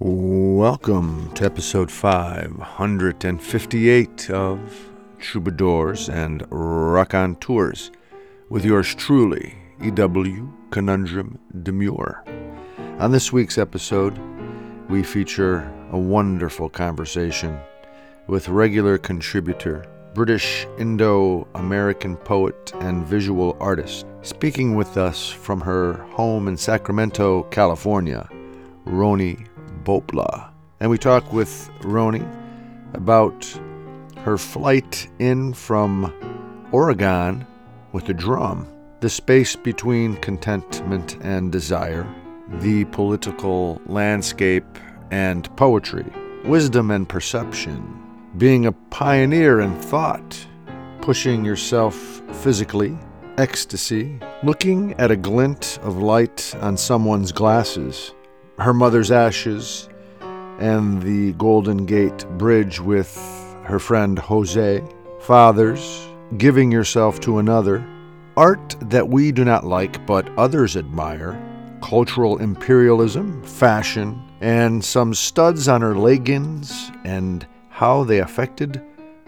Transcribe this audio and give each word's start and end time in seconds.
Welcome 0.00 1.32
to 1.34 1.44
episode 1.44 1.90
558 1.90 4.30
of 4.30 4.90
Troubadours 5.18 6.08
and 6.08 6.46
Rock 6.50 7.14
on 7.14 7.34
Tours 7.34 7.90
with 8.48 8.64
yours 8.64 8.94
truly, 8.94 9.56
E.W. 9.82 10.52
Conundrum 10.70 11.40
Demure. 11.64 12.22
On 13.00 13.10
this 13.10 13.32
week's 13.32 13.58
episode, 13.58 14.16
we 14.88 15.02
feature 15.02 15.68
a 15.90 15.98
wonderful 15.98 16.68
conversation 16.68 17.58
with 18.28 18.48
regular 18.48 18.98
contributor, 18.98 19.84
British 20.14 20.64
Indo 20.78 21.48
American 21.56 22.16
poet 22.18 22.72
and 22.76 23.04
visual 23.04 23.56
artist, 23.58 24.06
speaking 24.22 24.76
with 24.76 24.96
us 24.96 25.28
from 25.28 25.60
her 25.60 25.94
home 26.12 26.46
in 26.46 26.56
Sacramento, 26.56 27.42
California, 27.50 28.28
Rhony 28.84 29.38
Bhopla. 29.88 30.50
And 30.80 30.90
we 30.90 30.98
talk 30.98 31.32
with 31.32 31.70
Rhony 31.80 32.22
about 32.92 33.42
her 34.18 34.36
flight 34.36 35.08
in 35.18 35.54
from 35.54 36.12
Oregon 36.72 37.46
with 37.92 38.06
a 38.10 38.12
drum, 38.12 38.68
the 39.00 39.08
space 39.08 39.56
between 39.56 40.16
contentment 40.16 41.16
and 41.22 41.50
desire, 41.50 42.06
the 42.60 42.84
political 42.84 43.80
landscape 43.86 44.66
and 45.10 45.48
poetry, 45.56 46.04
wisdom 46.44 46.90
and 46.90 47.08
perception, 47.08 47.80
being 48.36 48.66
a 48.66 48.72
pioneer 48.72 49.60
in 49.60 49.74
thought, 49.80 50.46
pushing 51.00 51.46
yourself 51.46 51.94
physically, 52.42 52.98
ecstasy, 53.38 54.20
looking 54.42 54.92
at 55.00 55.10
a 55.10 55.16
glint 55.16 55.78
of 55.80 55.96
light 55.96 56.54
on 56.60 56.76
someone's 56.76 57.32
glasses, 57.32 58.12
her 58.58 58.74
mother's 58.74 59.10
ashes, 59.10 59.88
and 60.58 61.00
the 61.02 61.32
Golden 61.34 61.86
Gate 61.86 62.26
Bridge 62.36 62.80
with 62.80 63.16
her 63.64 63.78
friend 63.78 64.18
Jose, 64.18 64.82
fathers, 65.20 66.08
giving 66.36 66.72
yourself 66.72 67.20
to 67.20 67.38
another, 67.38 67.86
art 68.36 68.76
that 68.80 69.08
we 69.08 69.32
do 69.32 69.44
not 69.44 69.64
like 69.64 70.04
but 70.06 70.28
others 70.36 70.76
admire, 70.76 71.40
cultural 71.82 72.38
imperialism, 72.38 73.42
fashion, 73.44 74.20
and 74.40 74.84
some 74.84 75.14
studs 75.14 75.68
on 75.68 75.80
her 75.80 75.96
leggings 75.96 76.90
and 77.04 77.46
how 77.68 78.02
they 78.04 78.18
affected 78.18 78.82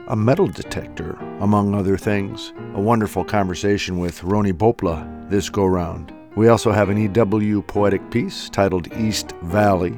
a 0.08 0.16
metal 0.16 0.48
detector, 0.48 1.12
among 1.40 1.72
other 1.74 1.96
things. 1.96 2.52
A 2.74 2.80
wonderful 2.80 3.24
conversation 3.24 3.98
with 3.98 4.24
Rhony 4.24 4.52
Bhopla 4.52 5.30
this 5.30 5.48
go 5.48 5.64
round. 5.66 6.12
We 6.40 6.48
also 6.48 6.72
have 6.72 6.88
an 6.88 6.96
EW 6.96 7.60
poetic 7.60 8.10
piece 8.10 8.48
titled 8.48 8.90
East 8.94 9.32
Valley. 9.42 9.94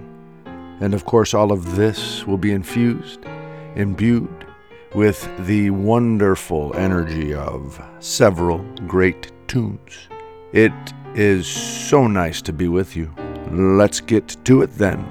And 0.80 0.92
of 0.92 1.04
course, 1.04 1.34
all 1.34 1.52
of 1.52 1.76
this 1.76 2.26
will 2.26 2.36
be 2.36 2.50
infused, 2.50 3.20
imbued 3.76 4.44
with 4.92 5.30
the 5.46 5.70
wonderful 5.70 6.74
energy 6.74 7.32
of 7.32 7.80
several 8.00 8.58
great 8.88 9.30
tunes. 9.46 10.08
It 10.52 10.72
is 11.14 11.46
so 11.46 12.08
nice 12.08 12.42
to 12.42 12.52
be 12.52 12.66
with 12.66 12.96
you. 12.96 13.14
Let's 13.52 14.00
get 14.00 14.36
to 14.44 14.62
it 14.62 14.72
then. 14.72 15.06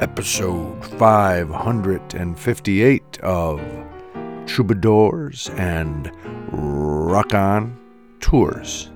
Episode 0.00 0.80
558 0.96 3.18
of 3.24 3.60
Troubadours 4.46 5.50
and 5.56 6.12
Rock 6.52 7.34
On 7.34 7.76
Tours. 8.20 8.92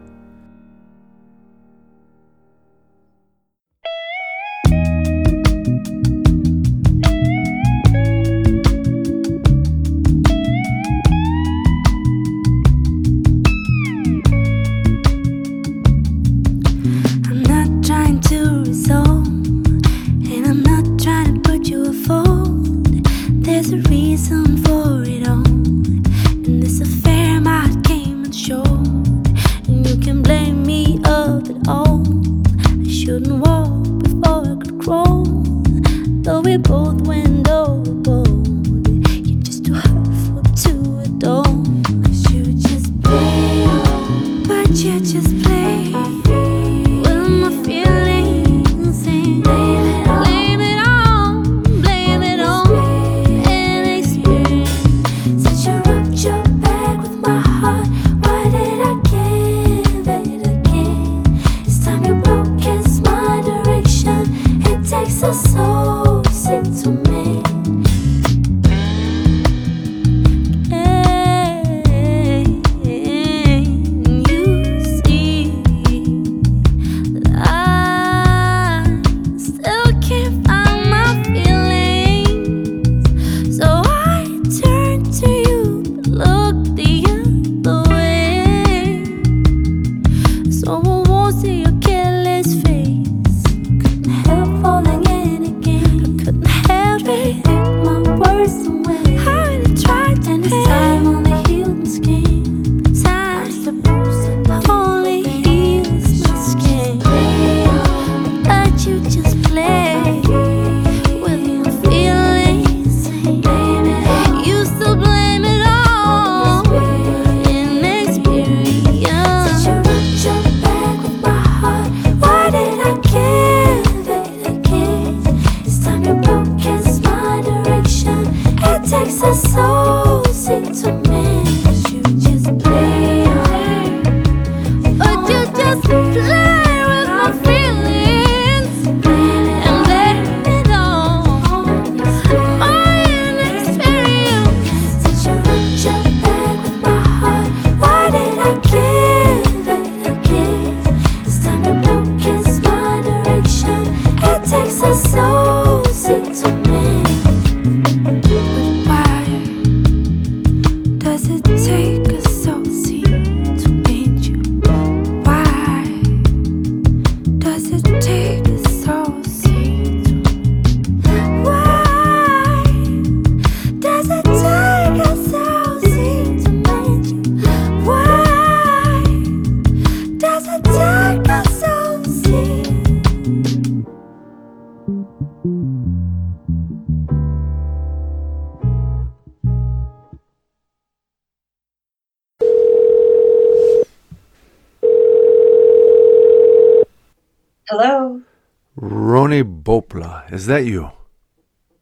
Is 200.32 200.46
that 200.46 200.64
you? 200.64 200.90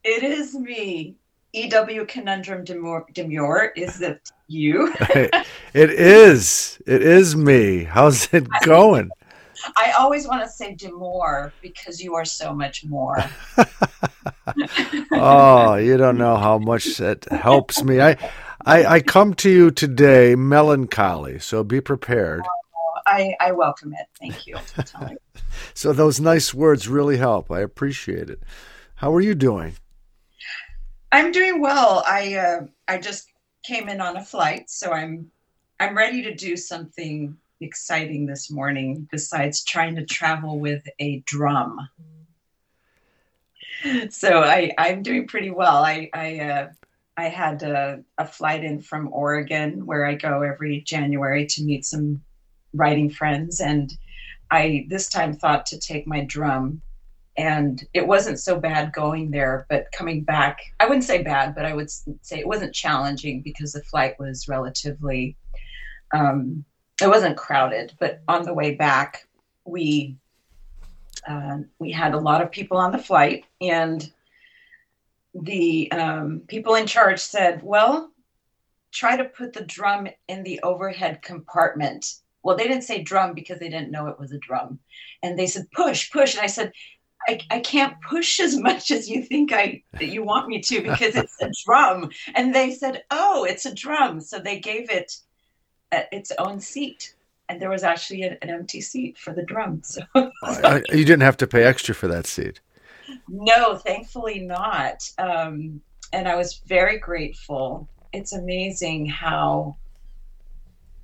It 0.03 0.25
is 0.25 0.57
me. 0.57 1.15
EW 1.53 2.05
Conundrum 2.07 2.65
Demure. 2.65 3.07
Demure. 3.15 3.73
Is 3.77 4.03
it 4.03 4.29
you? 4.49 4.93
it 5.01 5.45
is. 5.91 6.83
It 6.85 7.01
is 7.01 7.37
me. 7.37 7.85
How's 7.85 8.35
it 8.35 8.49
going? 8.65 9.09
I 9.77 9.93
always 9.97 10.27
want 10.27 10.43
to 10.43 10.49
say 10.49 10.75
Demore 10.75 11.53
because 11.63 12.03
you 12.03 12.17
are 12.17 12.25
so 12.25 12.53
much 12.53 12.85
more. 12.85 13.23
oh, 15.13 15.77
you 15.77 15.97
don't 15.97 16.19
know 16.19 16.37
how 16.37 16.59
much 16.59 16.97
that 16.97 17.27
helps 17.31 17.85
me. 17.85 18.01
I, 18.01 18.17
I, 18.67 18.85
I 18.85 19.01
come 19.01 19.35
to 19.35 19.49
you 19.49 19.71
today 19.71 20.35
melancholy, 20.35 21.39
so 21.39 21.63
be 21.63 21.81
prepared. 21.81 22.43
I, 23.11 23.35
I 23.41 23.53
welcome 23.53 23.93
it. 23.93 24.07
Thank 24.21 24.47
you. 24.47 24.57
so 25.75 25.93
those 25.93 26.21
nice 26.21 26.55
words 26.55 26.87
really 26.87 27.17
help. 27.17 27.51
I 27.51 27.61
appreciate 27.61 28.31
it. 28.31 28.41
How 28.95 29.13
are 29.13 29.21
you 29.21 29.35
doing? 29.35 29.75
I'm 31.11 31.33
doing 31.33 31.61
well. 31.61 32.05
I 32.07 32.35
uh, 32.35 32.61
I 32.87 32.99
just 32.99 33.27
came 33.65 33.89
in 33.89 34.01
on 34.01 34.17
a 34.17 34.25
flight, 34.25 34.71
so 34.71 34.93
I'm 34.93 35.31
I'm 35.81 35.97
ready 35.97 36.23
to 36.23 36.35
do 36.35 36.57
something 36.57 37.37
exciting 37.61 38.27
this 38.27 38.49
morning 38.51 39.09
besides 39.11 39.65
trying 39.65 39.97
to 39.97 40.05
travel 40.05 40.61
with 40.61 40.87
a 41.01 41.19
drum. 41.27 41.89
So 44.11 44.41
I 44.41 44.73
I'm 44.79 45.03
doing 45.03 45.27
pretty 45.27 45.51
well. 45.51 45.83
I 45.83 46.11
I 46.15 46.39
uh, 46.39 46.69
I 47.17 47.29
had 47.29 47.63
a, 47.65 48.05
a 48.19 48.27
flight 48.27 48.63
in 48.63 48.81
from 48.81 49.13
Oregon 49.13 49.85
where 49.85 50.07
I 50.07 50.15
go 50.15 50.43
every 50.43 50.83
January 50.83 51.47
to 51.47 51.65
meet 51.65 51.85
some 51.85 52.23
writing 52.75 53.11
friends, 53.11 53.61
and 53.61 53.97
I 54.51 54.87
this 54.89 55.09
time 55.09 55.35
thought 55.35 55.67
to 55.67 55.79
take 55.79 56.07
my 56.07 56.25
drum. 56.25 56.83
And 57.37 57.83
it 57.95 58.07
wasn't 58.07 58.41
so 58.41 58.59
bad 58.59 58.93
going 58.93 59.31
there 59.31 59.65
but 59.71 59.91
coming 59.93 60.25
back 60.25 60.59
i 60.79 60.85
wouldn't 60.85 61.05
say 61.05 61.23
bad 61.23 61.55
but 61.55 61.65
i 61.65 61.73
would 61.73 61.89
say 61.89 62.39
it 62.39 62.47
wasn't 62.47 62.75
challenging 62.75 63.41
because 63.41 63.73
the 63.73 63.83
flight 63.85 64.19
was 64.19 64.49
relatively 64.49 65.37
um, 66.13 66.65
it 67.01 67.09
wasn't 67.09 67.37
crowded. 67.37 67.95
But 67.99 68.23
on 68.29 68.45
the 68.45 68.55
way 68.55 68.75
back 68.75 69.27
we 69.65 70.17
uh, 71.29 71.59
we 71.79 71.91
had 71.93 72.15
a 72.15 72.19
lot 72.19 72.43
of 72.43 72.51
people 72.51 72.79
on 72.79 72.93
the 72.93 72.99
flight 72.99 73.45
and 73.61 74.11
the 75.35 75.91
um, 75.93 76.43
people 76.49 76.75
in 76.75 76.87
charge 76.87 77.21
said 77.21 77.63
well 77.63 78.11
try 78.91 79.17
to 79.17 79.25
put 79.25 79.53
the 79.53 79.65
drum 79.65 80.09
in 80.29 80.43
the 80.43 80.59
overhead 80.63 81.21
compartment 81.23 82.15
well 82.43 82.57
they 82.57 82.67
didn't 82.67 82.83
say 82.83 83.03
drum 83.03 83.35
because 83.35 83.59
they 83.59 83.69
didn't 83.69 83.91
know 83.91 84.09
it 84.09 84.19
was 84.19 84.33
a 84.33 84.39
drum 84.39 84.79
and 85.23 85.39
they 85.39 85.47
said 85.47 85.67
push 85.73 86.11
push 86.11 86.35
and 86.35 86.43
i 86.43 86.47
said 86.47 86.73
I, 87.29 87.41
I 87.51 87.61
can't 87.61 88.01
push 88.01 88.41
as 88.41 88.57
much 88.57 88.91
as 88.91 89.09
you 89.09 89.23
think 89.23 89.53
I 89.53 89.83
that 89.93 90.07
you 90.07 90.25
want 90.25 90.49
me 90.49 90.61
to 90.61 90.83
because 90.83 91.15
it's 91.17 91.37
a 91.43 91.51
drum. 91.67 92.11
And 92.35 92.55
they 92.55 92.73
said, 92.73 93.05
"Oh, 93.11 93.45
it's 93.45 93.67
a 93.67 93.75
drum." 93.75 94.21
So 94.21 94.39
they 94.39 94.59
gave 94.59 94.91
it 94.91 95.13
a, 95.93 96.05
its 96.15 96.33
own 96.39 96.61
seat, 96.61 97.15
and 97.49 97.61
there 97.61 97.71
was 97.71 97.83
actually 97.83 98.23
an, 98.23 98.39
an 98.43 98.51
empty 98.51 98.81
seat 98.81 99.19
for 99.19 99.35
the 99.35 99.43
drum. 99.43 99.83
So 99.85 100.03
I, 100.43 100.83
you 100.89 101.05
didn't 101.05 101.21
have 101.21 101.37
to 101.39 101.47
pay 101.47 101.65
extra 101.65 101.95
for 101.95 102.09
that 102.09 102.27
seat. 102.27 102.61
No, 103.29 103.77
thankfully 103.77 104.41
not. 104.41 105.09
Um, 105.19 105.81
and 106.13 106.27
I 106.27 106.37
was 106.37 106.63
very 106.67 106.99
grateful. 106.99 107.89
It's 108.13 108.33
amazing 108.33 109.07
how 109.07 109.77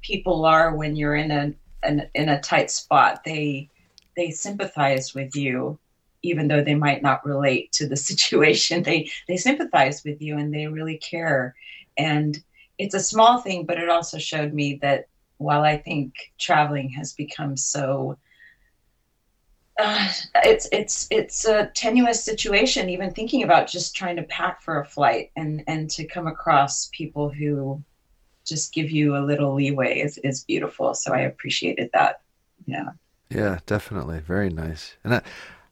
people 0.02 0.44
are 0.44 0.75
when 0.75 0.96
you're 0.96 1.16
in 1.16 1.31
a 1.31 1.52
an, 1.82 2.08
in 2.14 2.28
a 2.28 2.40
tight 2.40 2.70
spot. 2.70 3.22
They 3.25 3.69
they 4.16 4.31
sympathize 4.31 5.14
with 5.14 5.37
you 5.37 5.78
even 6.22 6.48
though 6.48 6.62
they 6.62 6.75
might 6.75 7.02
not 7.02 7.25
relate 7.25 7.70
to 7.72 7.87
the 7.87 7.96
situation 8.10 8.82
they 8.82 9.10
they 9.28 9.37
sympathize 9.37 10.02
with 10.04 10.20
you 10.20 10.37
and 10.37 10.52
they 10.52 10.66
really 10.66 10.98
care 10.98 11.54
and 11.96 12.43
it's 12.78 12.94
a 12.94 13.00
small 13.00 13.38
thing 13.38 13.64
but 13.64 13.78
it 13.78 13.88
also 13.88 14.19
showed 14.19 14.52
me 14.52 14.78
that 14.82 15.08
while 15.38 15.62
i 15.62 15.76
think 15.76 16.14
traveling 16.38 16.88
has 16.88 17.12
become 17.12 17.56
so 17.56 18.16
uh, 19.78 20.10
it's 20.37 20.66
it's 20.72 21.06
it's 21.10 21.44
a 21.44 21.66
tenuous 21.75 22.25
situation 22.25 22.88
even 22.88 23.12
thinking 23.12 23.43
about 23.43 23.69
just 23.69 23.94
trying 23.94 24.16
to 24.16 24.22
pack 24.22 24.62
for 24.62 24.81
a 24.81 24.87
flight 24.87 25.31
and 25.37 25.62
and 25.66 25.90
to 25.90 26.06
come 26.06 26.26
across 26.26 26.88
people 26.94 27.28
who 27.28 27.82
just 28.46 28.72
give 28.72 28.90
you 28.90 29.16
a 29.16 29.25
little 29.25 29.54
leeway 29.54 29.98
is, 30.00 30.19
is 30.19 30.44
beautiful. 30.44 30.94
So 30.94 31.12
i 31.12 31.20
appreciated 31.20 31.90
that. 31.93 32.20
Yeah. 32.66 32.90
Yeah 33.28 33.58
definitely. 33.66 34.20
Very 34.20 34.50
nice. 34.50 34.96
And 35.04 35.14
I, 35.14 35.22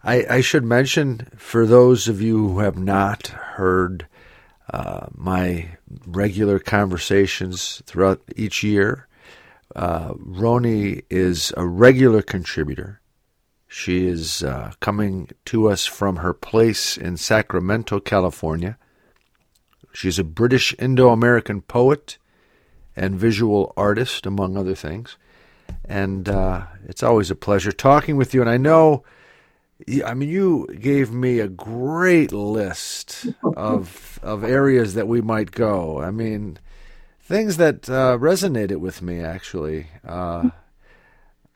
I, 0.02 0.26
I 0.28 0.40
should 0.40 0.64
mention 0.64 1.28
for 1.36 1.66
those 1.66 2.08
of 2.08 2.20
you 2.20 2.48
who 2.48 2.58
have 2.58 2.76
not 2.76 3.28
heard 3.28 4.06
uh, 4.72 5.06
my 5.14 5.76
regular 6.06 6.58
conversations 6.58 7.82
throughout 7.86 8.22
each 8.36 8.62
year, 8.62 9.06
uh, 9.76 10.14
Rhony 10.16 11.02
is 11.10 11.52
a 11.56 11.66
regular 11.66 12.22
contributor. 12.22 13.00
She 13.66 14.06
is 14.06 14.42
uh, 14.42 14.72
coming 14.80 15.30
to 15.46 15.68
us 15.68 15.84
from 15.84 16.16
her 16.16 16.32
place 16.32 16.96
in 16.96 17.16
Sacramento, 17.16 17.98
California. 18.00 18.78
She's 19.92 20.18
a 20.18 20.24
British 20.24 20.74
Indo 20.78 21.10
American 21.10 21.60
poet 21.60 22.18
and 22.96 23.17
visual 23.17 23.73
artist, 23.76 24.26
among 24.26 24.56
other 24.56 24.75
things. 24.75 25.17
And 25.85 26.29
uh, 26.29 26.67
it's 26.87 27.02
always 27.02 27.31
a 27.31 27.35
pleasure 27.35 27.73
talking 27.73 28.17
with 28.17 28.35
you. 28.35 28.41
And 28.41 28.50
I 28.50 28.56
know 28.56 29.05
I 30.05 30.14
mean, 30.14 30.29
you 30.29 30.67
gave 30.81 31.11
me 31.12 31.41
a 31.41 31.49
great 31.49 32.32
list 32.32 33.26
of 33.43 34.19
of 34.23 34.44
areas 34.44 34.94
that 34.94 35.08
we 35.08 35.20
might 35.20 35.50
go. 35.50 36.00
I 36.00 36.11
mean, 36.11 36.58
things 37.20 37.56
that 37.56 37.88
uh, 37.91 38.17
resonated 38.19 38.76
with 38.76 39.02
me 39.02 39.20
actually. 39.20 39.88
Uh, 40.06 40.50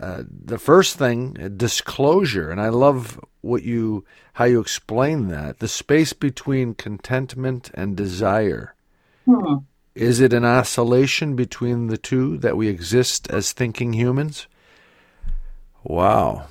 uh, 0.01 0.23
the 0.29 0.59
first 0.59 0.97
thing, 0.97 1.33
disclosure, 1.57 2.53
and 2.53 2.61
I 2.61 2.69
love 2.69 3.21
what 3.41 3.65
you 3.65 4.05
how 4.35 4.45
you 4.45 4.61
explain 4.61 5.29
that 5.29 5.59
the 5.59 5.67
space 5.67 6.13
between 6.13 6.75
contentment 6.75 7.71
and 7.75 7.97
desire. 7.97 8.75
Hmm. 9.27 9.57
Is 9.99 10.21
it 10.21 10.33
an 10.33 10.45
oscillation 10.45 11.35
between 11.35 11.89
the 11.89 11.99
two 11.99 12.39
that 12.39 12.57
we 12.57 12.69
exist 12.69 13.29
as 13.33 13.51
thinking 13.51 13.95
humans? 13.95 14.47
Wow. 15.83 16.47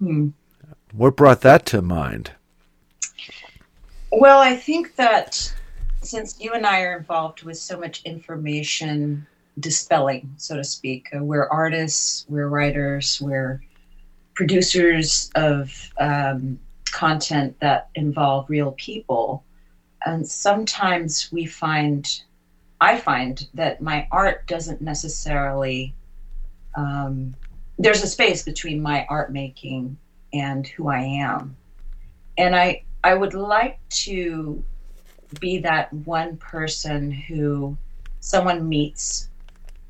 Hmm. 0.00 0.30
What 0.90 1.14
brought 1.14 1.42
that 1.42 1.64
to 1.66 1.80
mind? 1.80 2.32
Well, 4.10 4.40
I 4.40 4.56
think 4.56 4.96
that 4.96 5.54
since 6.02 6.40
you 6.40 6.54
and 6.54 6.66
I 6.66 6.80
are 6.82 6.96
involved 6.96 7.44
with 7.44 7.56
so 7.56 7.78
much 7.78 8.02
information 8.02 9.28
dispelling, 9.60 10.34
so 10.36 10.56
to 10.56 10.64
speak, 10.64 11.08
uh, 11.14 11.22
we're 11.22 11.46
artists, 11.46 12.26
we're 12.28 12.48
writers, 12.48 13.20
we're 13.20 13.60
producers 14.34 15.30
of 15.36 15.72
um, 16.00 16.58
content 16.90 17.60
that 17.60 17.90
involve 17.94 18.50
real 18.50 18.72
people. 18.72 19.44
And 20.04 20.26
sometimes 20.26 21.30
we 21.30 21.46
find, 21.46 22.22
I 22.80 22.98
find 22.98 23.46
that 23.54 23.80
my 23.80 24.06
art 24.10 24.46
doesn't 24.46 24.82
necessarily, 24.82 25.94
um, 26.76 27.34
there's 27.78 28.02
a 28.02 28.08
space 28.08 28.42
between 28.42 28.80
my 28.82 29.06
art 29.08 29.32
making 29.32 29.96
and 30.32 30.66
who 30.66 30.88
I 30.88 31.00
am. 31.00 31.56
And 32.38 32.54
I 32.54 32.82
I 33.02 33.14
would 33.14 33.34
like 33.34 33.78
to 33.90 34.64
be 35.38 35.58
that 35.58 35.92
one 35.92 36.36
person 36.38 37.10
who 37.10 37.76
someone 38.20 38.68
meets 38.68 39.28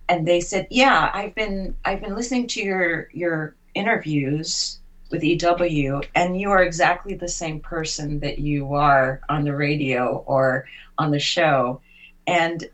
and 0.08 0.26
they 0.26 0.40
said, 0.40 0.66
"Yeah, 0.70 1.10
I've 1.12 1.34
been 1.34 1.74
I've 1.84 2.00
been 2.00 2.14
listening 2.14 2.46
to 2.48 2.62
your 2.62 3.08
your 3.12 3.56
interviews 3.74 4.78
with 5.10 5.24
EW 5.24 6.08
and 6.14 6.40
you 6.40 6.50
are 6.50 6.62
exactly 6.62 7.14
the 7.14 7.28
same 7.28 7.60
person 7.60 8.20
that 8.20 8.38
you 8.38 8.74
are 8.74 9.20
on 9.28 9.44
the 9.44 9.54
radio 9.54 10.22
or 10.26 10.66
on 10.98 11.10
the 11.10 11.18
show." 11.18 11.80
And 12.26 12.64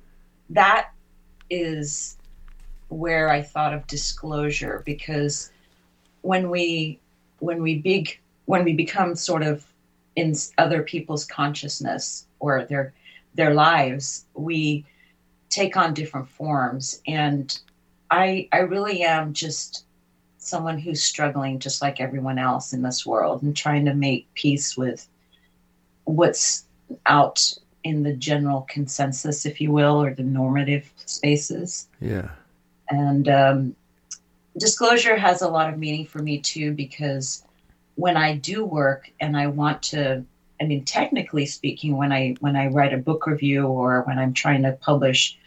that 0.52 0.90
is 1.50 2.16
where 2.88 3.30
I 3.30 3.42
thought 3.42 3.72
of 3.74 3.86
disclosure 3.86 4.82
because 4.84 5.50
when 6.20 6.50
we 6.50 7.00
when 7.38 7.62
we 7.62 7.78
big 7.78 8.18
when 8.44 8.64
we 8.64 8.74
become 8.74 9.14
sort 9.14 9.42
of 9.42 9.66
in 10.14 10.34
other 10.58 10.82
people's 10.82 11.24
consciousness 11.24 12.26
or 12.38 12.64
their 12.64 12.92
their 13.34 13.54
lives, 13.54 14.26
we 14.34 14.84
take 15.48 15.76
on 15.76 15.94
different 15.94 16.28
forms. 16.28 17.00
And 17.06 17.58
I 18.10 18.48
I 18.52 18.58
really 18.58 19.02
am 19.02 19.32
just 19.32 19.86
someone 20.38 20.78
who's 20.78 21.02
struggling 21.02 21.58
just 21.58 21.80
like 21.80 22.00
everyone 22.00 22.38
else 22.38 22.72
in 22.72 22.82
this 22.82 23.06
world 23.06 23.42
and 23.42 23.56
trying 23.56 23.84
to 23.86 23.94
make 23.94 24.32
peace 24.34 24.76
with 24.76 25.08
what's 26.04 26.66
out 27.06 27.54
in 27.84 28.02
the 28.02 28.12
general 28.12 28.62
consensus, 28.68 29.44
if 29.46 29.60
you 29.60 29.72
will, 29.72 30.02
or 30.02 30.14
the 30.14 30.22
normative 30.22 30.90
spaces. 31.04 31.88
Yeah. 32.00 32.30
And 32.88 33.28
um, 33.28 33.76
disclosure 34.56 35.16
has 35.16 35.42
a 35.42 35.48
lot 35.48 35.72
of 35.72 35.78
meaning 35.78 36.06
for 36.06 36.20
me 36.20 36.40
too 36.40 36.72
because 36.72 37.44
when 37.94 38.16
I 38.16 38.36
do 38.36 38.64
work 38.64 39.10
and 39.20 39.36
I 39.36 39.48
want 39.48 39.82
to, 39.84 40.24
I 40.60 40.64
mean, 40.64 40.84
technically 40.84 41.46
speaking, 41.46 41.96
when 41.96 42.12
I 42.12 42.36
when 42.40 42.56
I 42.56 42.68
write 42.68 42.94
a 42.94 42.98
book 42.98 43.26
review 43.26 43.66
or 43.66 44.02
when 44.02 44.18
I'm 44.18 44.32
trying 44.32 44.62
to 44.62 44.72
publish, 44.72 45.38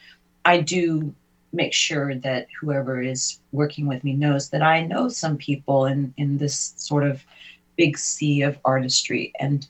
I 0.43 0.61
do 0.61 1.13
make 1.53 1.73
sure 1.73 2.15
that 2.15 2.47
whoever 2.59 3.01
is 3.01 3.39
working 3.51 3.87
with 3.87 4.03
me 4.03 4.13
knows 4.13 4.49
that 4.49 4.61
I 4.61 4.85
know 4.85 5.07
some 5.07 5.37
people 5.37 5.85
in 5.85 6.13
in 6.17 6.37
this 6.37 6.73
sort 6.77 7.03
of 7.03 7.23
big 7.77 7.97
sea 7.97 8.41
of 8.41 8.57
artistry 8.65 9.33
and 9.39 9.67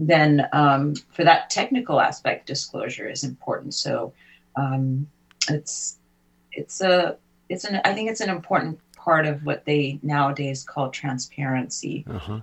then 0.00 0.48
um, 0.52 0.94
for 1.12 1.24
that 1.24 1.50
technical 1.50 2.00
aspect 2.00 2.46
disclosure 2.46 3.08
is 3.08 3.22
important. 3.22 3.74
So 3.74 4.12
um, 4.56 5.06
it's 5.48 5.98
it's 6.52 6.80
a 6.80 7.16
it's 7.48 7.64
an 7.64 7.80
i 7.84 7.92
think 7.92 8.10
it's 8.10 8.20
an 8.20 8.30
important 8.30 8.78
part 8.96 9.26
of 9.26 9.44
what 9.44 9.64
they 9.64 9.98
nowadays 10.02 10.64
call 10.64 10.90
transparency. 10.90 12.04
Uh-huh. 12.08 12.40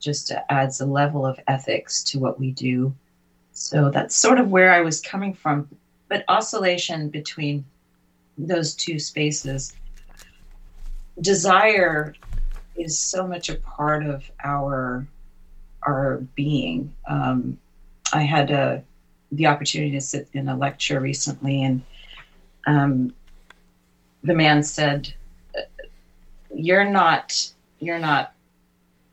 just 0.00 0.32
adds 0.48 0.80
a 0.80 0.86
level 0.86 1.24
of 1.26 1.38
ethics 1.46 2.02
to 2.04 2.18
what 2.18 2.38
we 2.38 2.50
do. 2.52 2.94
So 3.52 3.90
that's 3.90 4.16
sort 4.16 4.38
of 4.38 4.50
where 4.50 4.72
i 4.72 4.80
was 4.80 5.00
coming 5.00 5.34
from. 5.34 5.68
But 6.08 6.24
oscillation 6.28 7.10
between 7.10 7.64
those 8.36 8.74
two 8.74 8.98
spaces 8.98 9.76
desire 11.20 12.14
is 12.76 12.98
so 12.98 13.26
much 13.26 13.48
a 13.48 13.54
part 13.56 14.04
of 14.04 14.28
our 14.42 15.06
our 15.86 16.18
being 16.34 16.94
um, 17.08 17.58
i 18.12 18.22
had 18.22 18.50
a 18.50 18.82
the 19.36 19.46
opportunity 19.46 19.92
to 19.92 20.00
sit 20.00 20.28
in 20.32 20.48
a 20.48 20.56
lecture 20.56 21.00
recently, 21.00 21.62
and 21.62 21.82
um, 22.66 23.14
the 24.22 24.34
man 24.34 24.62
said, 24.62 25.12
"You're 26.54 26.88
not 26.88 27.52
you're 27.78 27.98
not 27.98 28.32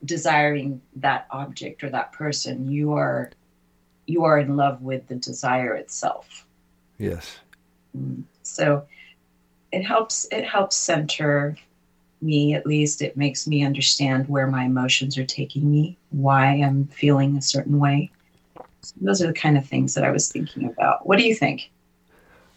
desiring 0.06 0.82
that 0.96 1.28
object 1.32 1.84
or 1.84 1.90
that 1.90 2.12
person. 2.14 2.72
You 2.72 2.94
are 2.94 3.32
you 4.06 4.24
are 4.24 4.40
in 4.40 4.56
love 4.56 4.82
with 4.82 5.08
the 5.08 5.16
desire 5.16 5.76
itself." 5.76 6.46
Yes. 6.98 7.40
Mm. 7.98 8.24
So 8.44 8.86
it 9.72 9.84
helps 9.84 10.28
it 10.32 10.46
helps 10.46 10.76
center 10.76 11.58
me 12.22 12.54
at 12.54 12.66
least 12.66 13.02
it 13.02 13.18
makes 13.18 13.48
me 13.48 13.64
understand 13.64 14.28
where 14.30 14.48
my 14.48 14.66
emotions 14.66 15.18
are 15.18 15.26
taking 15.26 15.70
me 15.70 15.98
why 16.10 16.46
i'm 16.46 16.86
feeling 16.88 17.38
a 17.38 17.42
certain 17.42 17.80
way 17.80 18.12
those 19.00 19.22
are 19.22 19.28
the 19.28 19.34
kind 19.34 19.58
of 19.58 19.66
things 19.66 19.94
that 19.94 20.04
I 20.04 20.12
was 20.12 20.32
thinking 20.32 20.66
about. 20.66 21.08
What 21.08 21.18
do 21.18 21.24
you 21.24 21.36
think? 21.36 21.72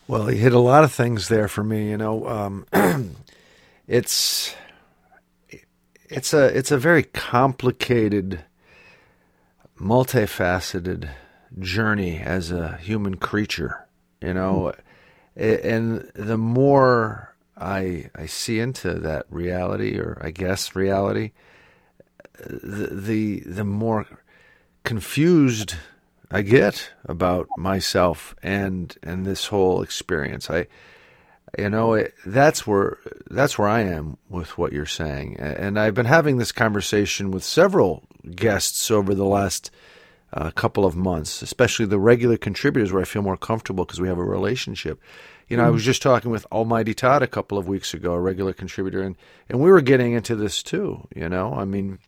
Well, 0.07 0.31
you 0.31 0.39
hit 0.39 0.53
a 0.53 0.59
lot 0.59 0.85
of 0.85 0.93
things 0.93 1.29
there 1.29 1.49
for 1.49 1.65
me. 1.65 1.91
You 1.91 1.97
know, 1.97 2.29
um, 2.29 2.67
it's 3.89 4.55
it's 6.09 6.35
a 6.35 6.57
it's 6.57 6.71
a 6.71 6.79
very 6.79 7.05
complicated, 7.05 8.45
multifaceted 9.79 11.11
journey 11.59 12.19
as 12.19 12.51
a 12.51 12.77
human 12.79 13.17
creature. 13.17 13.87
You 14.21 14.35
know, 14.35 14.73
mm-hmm. 15.39 15.69
and 15.69 16.11
the 16.15 16.39
more 16.39 17.34
I 17.57 18.11
I 18.15 18.27
see 18.27 18.59
into 18.59 18.95
that 18.95 19.27
reality, 19.31 19.99
or 19.99 20.19
I 20.21 20.31
guess 20.31 20.75
reality, 20.75 21.33
the 22.39 22.89
the, 22.93 23.41
the 23.41 23.65
more 23.65 24.07
confused 24.83 25.77
I 26.31 26.43
get 26.43 26.91
about 27.05 27.49
myself 27.57 28.35
and 28.43 28.97
and 29.03 29.25
this 29.25 29.47
whole 29.47 29.83
experience. 29.83 30.51
I 30.51 30.67
you 31.57 31.71
know 31.71 31.95
it, 31.95 32.15
that's 32.27 32.67
where 32.67 32.99
that's 33.31 33.59
where 33.59 33.69
I 33.69 33.83
am 33.83 34.17
with 34.29 34.59
what 34.59 34.73
you're 34.73 34.87
saying, 34.87 35.37
and 35.39 35.79
I've 35.79 35.95
been 35.95 36.07
having 36.07 36.39
this 36.39 36.53
conversation 36.53 37.31
with 37.31 37.45
several 37.45 38.03
guests 38.35 38.91
over 38.91 39.15
the 39.15 39.25
last 39.25 39.71
uh, 40.33 40.51
couple 40.51 40.85
of 40.85 40.97
months, 40.97 41.43
especially 41.43 41.87
the 41.87 41.99
regular 41.99 42.37
contributors, 42.37 42.93
where 42.93 43.03
I 43.03 43.05
feel 43.05 43.23
more 43.23 43.37
comfortable 43.37 43.85
because 43.85 44.01
we 44.01 44.09
have 44.09 44.19
a 44.19 44.25
relationship. 44.25 45.01
You 45.49 45.57
know, 45.57 45.65
mm 45.65 45.67
I 45.67 45.71
was 45.71 45.85
just 45.85 46.03
talking 46.03 46.31
with 46.31 46.47
Almighty 46.51 46.95
Todd 46.95 47.23
a 47.23 47.27
couple 47.27 47.59
of 47.59 47.69
weeks 47.69 47.95
ago, 47.95 48.13
a 48.15 48.21
regular 48.21 48.53
contributor, 48.53 49.03
and 49.03 49.17
and 49.49 49.61
we 49.61 49.71
were 49.71 49.81
getting 49.81 50.13
into 50.13 50.35
this 50.37 50.63
too. 50.63 51.07
You 51.15 51.29
know, 51.29 51.55
I 51.55 51.65
mean 51.65 51.99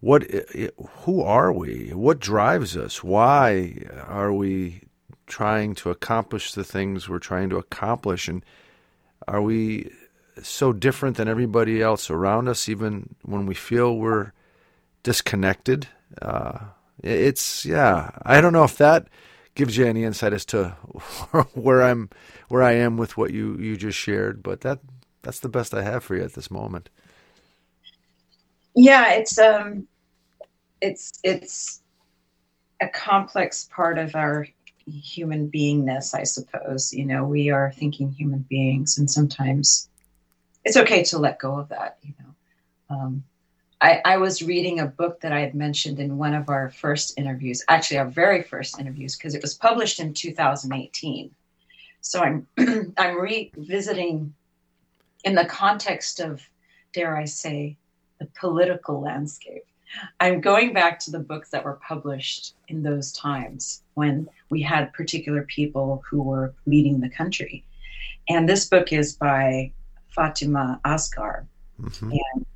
what 0.00 0.24
who 1.04 1.22
are 1.22 1.52
we? 1.52 1.90
What 1.92 2.20
drives 2.20 2.76
us? 2.76 3.02
Why 3.02 3.84
are 4.06 4.32
we 4.32 4.82
trying 5.26 5.74
to 5.76 5.90
accomplish 5.90 6.52
the 6.52 6.64
things 6.64 7.08
we're 7.08 7.18
trying 7.18 7.50
to 7.50 7.56
accomplish? 7.56 8.28
And 8.28 8.44
are 9.26 9.42
we 9.42 9.90
so 10.42 10.72
different 10.72 11.16
than 11.16 11.28
everybody 11.28 11.82
else 11.82 12.10
around 12.10 12.46
us 12.48 12.68
even 12.68 13.16
when 13.22 13.46
we 13.46 13.54
feel 13.54 13.96
we're 13.96 14.32
disconnected? 15.02 15.88
Uh, 16.22 16.58
it's 17.02 17.64
yeah 17.66 18.10
i 18.22 18.40
don't 18.40 18.52
know 18.52 18.64
if 18.64 18.76
that 18.78 19.06
gives 19.56 19.76
you 19.76 19.84
any 19.84 20.04
insight 20.04 20.32
as 20.32 20.44
to 20.44 20.68
where 21.54 21.82
i'm 21.82 22.08
where 22.48 22.62
i 22.62 22.72
am 22.72 22.96
with 22.96 23.16
what 23.16 23.32
you 23.32 23.56
you 23.58 23.76
just 23.76 23.98
shared 23.98 24.42
but 24.42 24.60
that 24.60 24.78
that's 25.22 25.40
the 25.40 25.48
best 25.48 25.74
i 25.74 25.82
have 25.82 26.04
for 26.04 26.14
you 26.14 26.22
at 26.22 26.34
this 26.34 26.50
moment 26.50 26.88
yeah, 28.76 29.14
it's 29.14 29.38
um, 29.38 29.88
it's 30.82 31.18
it's 31.24 31.80
a 32.80 32.88
complex 32.88 33.68
part 33.74 33.96
of 33.96 34.14
our 34.14 34.46
human 34.86 35.50
beingness, 35.50 36.14
I 36.14 36.24
suppose. 36.24 36.92
You 36.92 37.06
know, 37.06 37.24
we 37.24 37.48
are 37.48 37.72
thinking 37.72 38.12
human 38.12 38.44
beings, 38.50 38.98
and 38.98 39.10
sometimes 39.10 39.88
it's 40.62 40.76
okay 40.76 41.02
to 41.04 41.18
let 41.18 41.38
go 41.38 41.58
of 41.58 41.70
that. 41.70 41.96
You 42.02 42.12
know, 42.20 42.94
um, 42.94 43.24
I, 43.80 44.00
I 44.04 44.16
was 44.16 44.42
reading 44.42 44.80
a 44.80 44.86
book 44.86 45.20
that 45.20 45.32
I 45.32 45.40
had 45.40 45.54
mentioned 45.54 45.98
in 45.98 46.16
one 46.16 46.34
of 46.34 46.48
our 46.48 46.70
first 46.70 47.18
interviews, 47.18 47.62
actually 47.68 47.98
our 47.98 48.08
very 48.08 48.42
first 48.42 48.78
interviews, 48.80 49.16
because 49.16 49.34
it 49.34 49.42
was 49.42 49.54
published 49.54 50.00
in 50.00 50.14
2018. 50.14 51.30
So 52.00 52.20
I'm 52.22 52.46
I'm 52.96 53.20
revisiting 53.20 54.34
in 55.24 55.34
the 55.34 55.44
context 55.44 56.20
of, 56.20 56.40
dare 56.92 57.16
I 57.16 57.24
say, 57.24 57.76
the 58.18 58.26
political 58.38 59.00
landscape. 59.00 59.64
I'm 60.20 60.40
going 60.40 60.72
back 60.72 60.98
to 61.00 61.10
the 61.10 61.18
books 61.18 61.50
that 61.50 61.64
were 61.64 61.80
published 61.86 62.54
in 62.68 62.82
those 62.82 63.12
times 63.12 63.82
when 63.94 64.28
we 64.50 64.62
had 64.62 64.92
particular 64.92 65.42
people 65.42 66.02
who 66.08 66.22
were 66.22 66.54
leading 66.66 67.00
the 67.00 67.08
country. 67.08 67.64
And 68.28 68.48
this 68.48 68.66
book 68.66 68.92
is 68.92 69.14
by 69.14 69.72
Fatimah 70.16 70.80
Asghar. 70.82 71.46
Mm-hmm. 71.80 72.10
And 72.10 72.46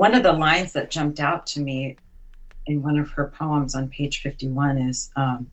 one 0.00 0.14
of 0.14 0.22
the 0.22 0.32
lines 0.32 0.72
that 0.72 0.90
jumped 0.90 1.20
out 1.20 1.46
to 1.46 1.60
me 1.60 1.94
in 2.64 2.82
one 2.82 2.98
of 2.98 3.10
her 3.10 3.30
poems 3.38 3.74
on 3.74 3.86
page 3.90 4.22
51 4.22 4.78
is 4.78 5.10
um, 5.14 5.50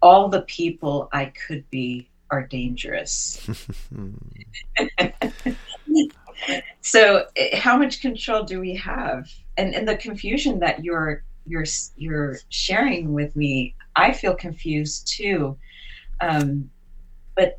All 0.00 0.28
the 0.28 0.42
people 0.42 1.08
I 1.12 1.32
could 1.46 1.68
be 1.70 2.08
are 2.30 2.46
dangerous. 2.46 3.44
so 6.82 7.26
eh, 7.34 7.56
how 7.56 7.76
much 7.76 8.00
control 8.00 8.44
do 8.44 8.60
we 8.60 8.76
have? 8.76 9.28
And 9.56 9.74
and 9.74 9.88
the 9.88 9.96
confusion 9.96 10.60
that 10.60 10.84
you're 10.84 11.24
you're 11.44 11.66
you're 11.96 12.38
sharing 12.50 13.12
with 13.12 13.34
me 13.34 13.74
i 13.96 14.12
feel 14.12 14.36
confused 14.36 15.08
too. 15.08 15.58
Um, 16.20 16.70
but 17.34 17.58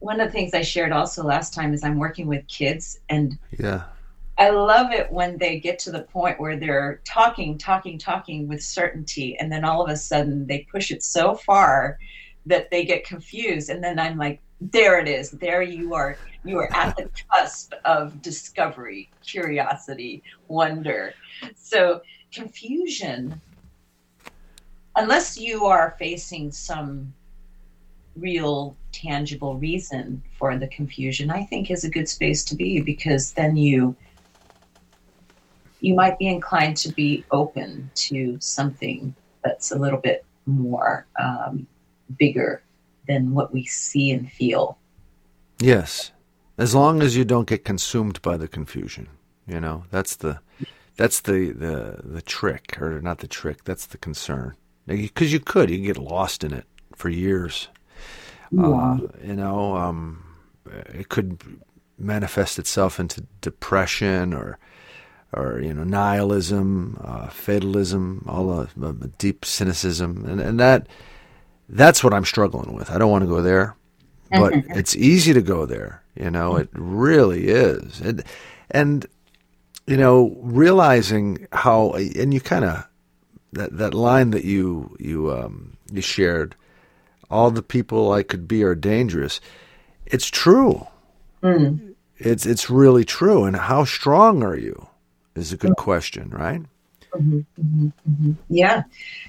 one 0.00 0.20
of 0.20 0.26
the 0.26 0.32
things 0.32 0.52
i 0.52 0.62
shared 0.62 0.90
also 0.92 1.22
last 1.22 1.54
time 1.54 1.72
is 1.72 1.82
i'm 1.84 1.98
working 1.98 2.26
with 2.26 2.46
kids 2.48 3.00
and 3.08 3.38
yeah 3.58 3.84
i 4.38 4.50
love 4.50 4.92
it 4.92 5.10
when 5.12 5.38
they 5.38 5.58
get 5.58 5.78
to 5.78 5.90
the 5.90 6.02
point 6.02 6.40
where 6.40 6.56
they're 6.56 7.00
talking 7.04 7.56
talking 7.58 7.98
talking 7.98 8.48
with 8.48 8.62
certainty 8.62 9.36
and 9.38 9.50
then 9.50 9.64
all 9.64 9.82
of 9.82 9.90
a 9.90 9.96
sudden 9.96 10.46
they 10.46 10.66
push 10.70 10.90
it 10.90 11.02
so 11.02 11.34
far 11.34 11.98
that 12.46 12.70
they 12.70 12.84
get 12.84 13.06
confused 13.06 13.70
and 13.70 13.82
then 13.82 13.98
i'm 13.98 14.18
like 14.18 14.40
there 14.72 14.98
it 14.98 15.08
is. 15.08 15.30
There 15.30 15.62
you 15.62 15.94
are. 15.94 16.18
You 16.42 16.58
are 16.58 16.74
at 16.74 16.96
the 16.96 17.10
cusp 17.32 17.74
of 17.84 18.22
discovery 18.22 19.10
curiosity 19.26 20.22
wonder. 20.48 21.12
So 21.56 22.00
confusion 22.32 23.40
unless 24.96 25.36
you 25.36 25.64
are 25.66 25.96
facing 25.98 26.52
some 26.52 27.12
real 28.16 28.76
tangible 28.92 29.56
reason 29.56 30.22
for 30.38 30.56
the 30.56 30.68
confusion 30.68 31.30
i 31.30 31.44
think 31.44 31.70
is 31.70 31.84
a 31.84 31.90
good 31.90 32.08
space 32.08 32.44
to 32.44 32.54
be 32.54 32.80
because 32.80 33.32
then 33.32 33.56
you 33.56 33.94
you 35.84 35.94
might 35.94 36.18
be 36.18 36.26
inclined 36.26 36.78
to 36.78 36.90
be 36.92 37.22
open 37.30 37.90
to 37.94 38.38
something 38.40 39.14
that's 39.44 39.70
a 39.70 39.78
little 39.78 39.98
bit 39.98 40.24
more 40.46 41.06
um, 41.20 41.66
bigger 42.18 42.62
than 43.06 43.34
what 43.34 43.52
we 43.52 43.66
see 43.66 44.10
and 44.10 44.32
feel. 44.32 44.78
Yes. 45.60 46.10
As 46.56 46.74
long 46.74 47.02
as 47.02 47.18
you 47.18 47.26
don't 47.26 47.46
get 47.46 47.66
consumed 47.66 48.22
by 48.22 48.38
the 48.38 48.48
confusion, 48.48 49.08
you 49.46 49.60
know, 49.60 49.84
that's 49.90 50.16
the 50.16 50.40
that's 50.96 51.20
the 51.20 51.50
the 51.50 52.00
the 52.02 52.22
trick 52.22 52.80
or 52.80 53.02
not 53.02 53.18
the 53.18 53.28
trick, 53.28 53.64
that's 53.64 53.84
the 53.84 53.98
concern. 53.98 54.56
Because 54.86 55.34
you 55.34 55.40
could, 55.40 55.68
you 55.68 55.78
get 55.78 55.98
lost 55.98 56.44
in 56.44 56.54
it 56.54 56.64
for 56.96 57.10
years. 57.10 57.68
Yeah. 58.50 58.66
Uh, 58.66 58.98
you 59.22 59.34
know, 59.34 59.76
um, 59.76 60.24
it 60.94 61.10
could 61.10 61.42
manifest 61.98 62.58
itself 62.58 62.98
into 62.98 63.26
depression 63.42 64.32
or 64.32 64.58
or 65.36 65.60
you 65.60 65.74
know 65.74 65.84
nihilism, 65.84 66.98
uh, 67.02 67.28
fatalism, 67.28 68.24
all 68.28 68.66
the 68.76 68.88
uh, 68.88 68.92
deep 69.18 69.44
cynicism, 69.44 70.24
and 70.26 70.40
and 70.40 70.60
that 70.60 70.86
that's 71.68 72.04
what 72.04 72.14
I'm 72.14 72.24
struggling 72.24 72.74
with. 72.74 72.90
I 72.90 72.98
don't 72.98 73.10
want 73.10 73.22
to 73.24 73.28
go 73.30 73.42
there, 73.42 73.76
but 74.30 74.52
it's 74.70 74.96
easy 74.96 75.32
to 75.32 75.42
go 75.42 75.66
there. 75.66 76.02
You 76.14 76.30
know, 76.30 76.56
it 76.56 76.68
really 76.72 77.48
is. 77.48 78.00
And 78.00 78.22
and 78.70 79.06
you 79.86 79.96
know, 79.96 80.36
realizing 80.40 81.46
how 81.52 81.92
and 81.92 82.32
you 82.32 82.40
kind 82.40 82.64
of 82.64 82.86
that 83.52 83.76
that 83.76 83.94
line 83.94 84.30
that 84.30 84.44
you 84.44 84.96
you 84.98 85.32
um, 85.32 85.76
you 85.92 86.00
shared, 86.00 86.54
all 87.30 87.50
the 87.50 87.62
people 87.62 88.12
I 88.12 88.22
could 88.22 88.46
be 88.46 88.62
are 88.62 88.74
dangerous. 88.74 89.40
It's 90.06 90.28
true. 90.28 90.86
Mm. 91.42 91.94
It's 92.18 92.46
it's 92.46 92.70
really 92.70 93.04
true. 93.04 93.44
And 93.44 93.56
how 93.56 93.84
strong 93.84 94.42
are 94.42 94.56
you? 94.56 94.88
Is 95.34 95.52
a 95.52 95.56
good 95.56 95.76
question, 95.76 96.30
right? 96.30 96.62
Mhm, 97.12 97.44
mhm, 97.60 97.92
mhm. 98.08 98.36
Yeah, 98.48 98.84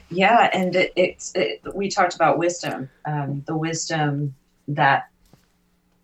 yeah, 0.09 0.49
and 0.53 0.75
it, 0.75 0.93
it's 0.95 1.31
it, 1.35 1.61
we 1.73 1.89
talked 1.89 2.15
about 2.15 2.37
wisdom, 2.37 2.89
um, 3.05 3.43
the 3.47 3.55
wisdom 3.55 4.35
that 4.67 5.09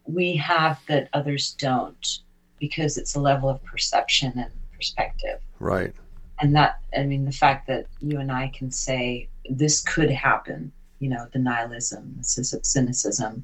we 0.06 0.36
have 0.36 0.80
that 0.88 1.10
others 1.14 1.56
don't, 1.60 2.20
because 2.60 2.98
it's 2.98 3.16
a 3.16 3.20
level 3.20 3.50
of 3.50 3.64
perception 3.64 4.34
and 4.38 4.52
perspective, 4.76 5.40
Right. 5.60 5.94
and 6.40 6.56
that 6.56 6.80
I 6.98 7.04
mean 7.04 7.26
the 7.26 7.32
fact 7.32 7.68
that 7.68 7.86
you 8.00 8.20
and 8.20 8.32
I 8.32 8.48
can 8.50 8.72
say 8.72 9.28
this 9.50 9.82
could 9.82 10.10
happen, 10.10 10.72
you 11.00 11.10
know, 11.10 11.28
the 11.32 11.40
nihilism, 11.40 12.16
the 12.18 12.24
cynicism, 12.24 13.44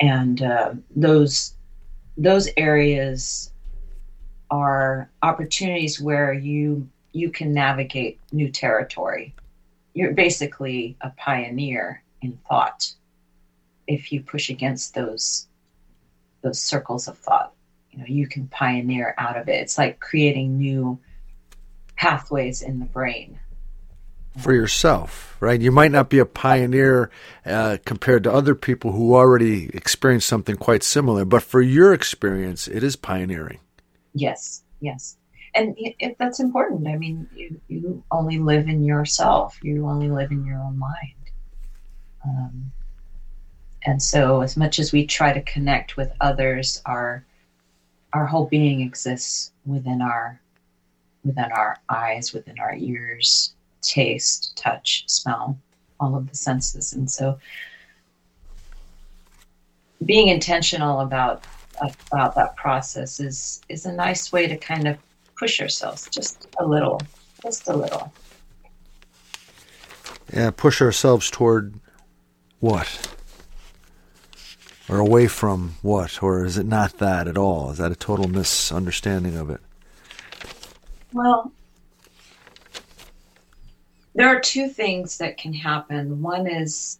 and 0.00 0.42
uh, 0.42 0.74
those 0.94 1.54
those 2.16 2.48
areas 2.56 3.52
are 4.50 5.10
opportunities 5.22 6.00
where 6.00 6.32
you 6.32 6.88
you 7.12 7.30
can 7.30 7.52
navigate 7.54 8.20
new 8.30 8.50
territory. 8.50 9.34
You're 9.94 10.12
basically 10.12 10.96
a 11.00 11.10
pioneer 11.10 12.02
in 12.20 12.38
thought 12.48 12.92
if 13.86 14.12
you 14.12 14.22
push 14.22 14.50
against 14.50 14.94
those 14.94 15.46
those 16.42 16.60
circles 16.60 17.08
of 17.08 17.18
thought. 17.18 17.52
You 17.90 17.98
know, 18.00 18.04
you 18.06 18.28
can 18.28 18.46
pioneer 18.48 19.14
out 19.16 19.36
of 19.36 19.48
it. 19.48 19.60
It's 19.62 19.78
like 19.78 20.00
creating 20.00 20.58
new 20.58 20.98
pathways 21.96 22.60
in 22.62 22.78
the 22.78 22.84
brain. 22.84 23.40
for 24.36 24.52
yourself, 24.52 25.36
right? 25.40 25.60
You 25.60 25.72
might 25.72 25.92
not 25.92 26.10
be 26.10 26.18
a 26.18 26.26
pioneer 26.26 27.10
uh, 27.46 27.78
compared 27.86 28.24
to 28.24 28.32
other 28.32 28.54
people 28.54 28.92
who 28.92 29.14
already 29.14 29.70
experienced 29.74 30.28
something 30.28 30.56
quite 30.56 30.82
similar, 30.82 31.24
but 31.24 31.42
for 31.42 31.62
your 31.62 31.94
experience, 31.94 32.68
it 32.68 32.82
is 32.82 32.96
pioneering. 32.96 33.60
Yes, 34.16 34.62
yes. 34.80 35.18
And 35.54 35.74
if 35.76 36.16
that's 36.16 36.40
important, 36.40 36.88
I 36.88 36.96
mean, 36.96 37.28
you, 37.34 37.60
you 37.68 38.04
only 38.10 38.38
live 38.38 38.66
in 38.66 38.82
yourself. 38.82 39.58
You 39.62 39.86
only 39.86 40.08
live 40.10 40.30
in 40.30 40.44
your 40.44 40.58
own 40.58 40.78
mind. 40.78 41.30
Um, 42.24 42.72
and 43.84 44.02
so, 44.02 44.40
as 44.40 44.56
much 44.56 44.78
as 44.78 44.90
we 44.90 45.06
try 45.06 45.32
to 45.32 45.42
connect 45.42 45.96
with 45.98 46.12
others, 46.20 46.80
our 46.86 47.24
our 48.14 48.24
whole 48.26 48.46
being 48.46 48.80
exists 48.80 49.52
within 49.66 50.00
our 50.00 50.40
within 51.24 51.52
our 51.52 51.78
eyes, 51.90 52.32
within 52.32 52.58
our 52.58 52.74
ears, 52.74 53.54
taste, 53.82 54.56
touch, 54.56 55.04
smell, 55.08 55.58
all 56.00 56.16
of 56.16 56.28
the 56.28 56.36
senses. 56.36 56.94
And 56.94 57.10
so, 57.10 57.38
being 60.04 60.28
intentional 60.28 61.00
about 61.00 61.44
about 61.80 62.34
that 62.34 62.56
process 62.56 63.20
is 63.20 63.60
is 63.68 63.86
a 63.86 63.92
nice 63.92 64.32
way 64.32 64.46
to 64.46 64.56
kind 64.56 64.88
of 64.88 64.96
push 65.36 65.60
ourselves 65.60 66.08
just 66.10 66.48
a 66.58 66.66
little, 66.66 67.00
just 67.42 67.68
a 67.68 67.76
little. 67.76 68.12
Yeah, 70.32 70.50
push 70.50 70.80
ourselves 70.82 71.30
toward 71.30 71.74
what? 72.60 73.14
Or 74.88 74.98
away 74.98 75.26
from 75.26 75.76
what? 75.82 76.22
Or 76.22 76.44
is 76.44 76.58
it 76.58 76.66
not 76.66 76.98
that 76.98 77.28
at 77.28 77.36
all? 77.36 77.70
Is 77.70 77.78
that 77.78 77.92
a 77.92 77.96
total 77.96 78.28
misunderstanding 78.28 79.36
of 79.36 79.50
it? 79.50 79.60
Well, 81.12 81.52
there 84.14 84.28
are 84.28 84.40
two 84.40 84.68
things 84.68 85.18
that 85.18 85.36
can 85.36 85.52
happen. 85.52 86.22
One 86.22 86.46
is 86.46 86.98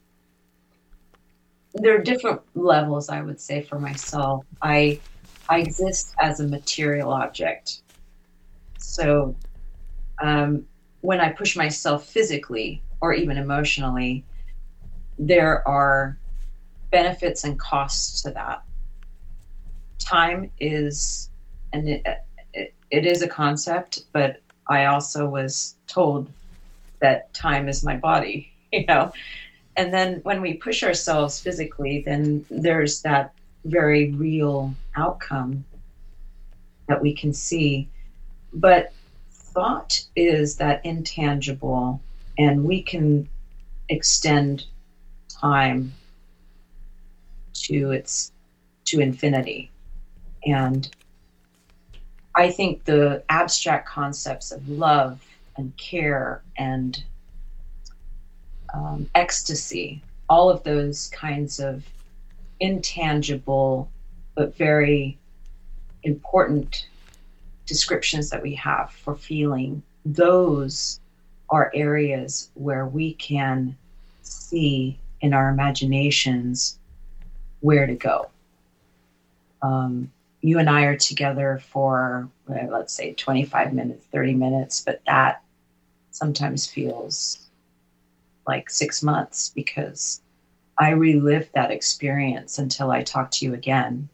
there 1.83 1.97
are 1.97 2.03
different 2.03 2.41
levels, 2.55 3.09
I 3.09 3.23
would 3.23 3.41
say, 3.41 3.62
for 3.62 3.79
myself. 3.79 4.45
I 4.62 5.03
I 5.49 5.61
exist 5.61 6.15
as 6.21 6.41
a 6.41 6.47
material 6.49 7.12
object. 7.12 7.83
So 8.79 9.37
um, 10.23 10.65
when 11.01 11.21
I 11.21 11.31
push 11.31 11.57
myself 11.57 12.07
physically 12.07 12.83
or 13.01 13.12
even 13.12 13.37
emotionally, 13.37 14.25
there 15.19 15.67
are 15.69 16.19
benefits 16.91 17.45
and 17.45 17.59
costs 17.59 18.23
to 18.23 18.31
that. 18.33 18.62
Time 20.01 20.51
is, 20.59 21.31
and 21.73 21.89
it, 21.89 22.03
it, 22.55 22.75
it 22.91 23.07
is 23.07 23.23
a 23.23 23.29
concept, 23.29 24.01
but 24.12 24.43
I 24.69 24.87
also 24.87 25.29
was 25.29 25.77
told 25.87 26.33
that 27.01 27.33
time 27.35 27.69
is 27.69 27.85
my 27.85 27.97
body, 27.97 28.53
you 28.73 28.87
know. 28.87 29.12
And 29.77 29.93
then 29.93 30.21
when 30.23 30.41
we 30.41 30.55
push 30.55 30.83
ourselves 30.83 31.41
physically, 31.41 32.03
then 32.05 32.45
there's 32.51 33.03
that 33.03 33.33
very 33.65 34.12
real 34.12 34.75
outcome 34.97 35.65
that 36.89 37.03
we 37.03 37.15
can 37.15 37.33
see. 37.33 37.89
But 38.53 38.93
thought 39.31 40.03
is 40.15 40.57
that 40.57 40.85
intangible, 40.85 42.01
and 42.39 42.65
we 42.65 42.83
can 42.83 43.29
extend 43.89 44.65
time 45.29 45.93
to 47.55 47.91
its 47.91 48.33
to 48.87 49.01
infinity. 49.01 49.71
And 50.47 50.89
I 52.35 52.51
think 52.51 52.85
the 52.85 53.25
abstract 53.29 53.89
concepts 53.89 54.53
of 54.53 54.69
love 54.69 55.21
and 55.57 55.77
care 55.77 56.43
and 56.57 57.03
um, 58.74 59.09
ecstasy, 59.14 60.02
all 60.29 60.50
of 60.50 60.62
those 60.64 61.09
kinds 61.09 61.61
of 61.61 61.85
intangible 62.61 63.90
but 64.35 64.57
very 64.57 65.18
important 66.02 66.87
descriptions 67.66 68.31
that 68.31 68.42
we 68.42 68.55
have 68.55 68.90
for 68.90 69.16
feeling, 69.16 69.83
those 70.05 71.00
are 71.50 71.70
areas 71.74 72.50
where 72.55 72.87
we 72.87 73.14
can 73.14 73.76
see 74.22 74.98
in 75.20 75.33
our 75.33 75.48
imaginations 75.50 76.79
where 77.61 77.87
to 77.87 77.94
go. 77.94 78.29
Um, 79.62 80.12
you 80.42 80.59
and 80.59 80.68
I 80.68 80.83
are 80.85 80.96
together 80.96 81.61
for, 81.70 82.29
let's 82.46 82.92
say, 82.92 83.14
25 83.14 83.72
minutes, 83.72 84.07
30 84.12 84.35
minutes, 84.35 84.83
but 84.85 85.00
that 85.07 85.42
sometimes 86.11 86.66
feels 86.66 87.45
like 88.46 88.70
six 88.70 89.02
months 89.02 89.50
because 89.54 90.20
I 90.78 90.90
relive 90.90 91.50
that 91.54 91.70
experience 91.70 92.59
until 92.59 92.90
I 92.90 93.02
talk 93.02 93.30
to 93.32 93.44
you 93.44 93.54
again. 93.54 94.09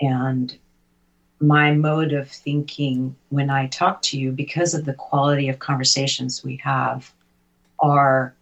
And 0.00 0.56
my 1.40 1.72
mode 1.72 2.12
of 2.12 2.28
thinking 2.30 3.16
when 3.28 3.50
I 3.50 3.68
talk 3.68 4.02
to 4.02 4.18
you, 4.18 4.32
because 4.32 4.74
of 4.74 4.84
the 4.84 4.94
quality 4.94 5.48
of 5.48 5.58
conversations 5.58 6.44
we 6.44 6.56
have, 6.58 7.12
are 7.80 8.34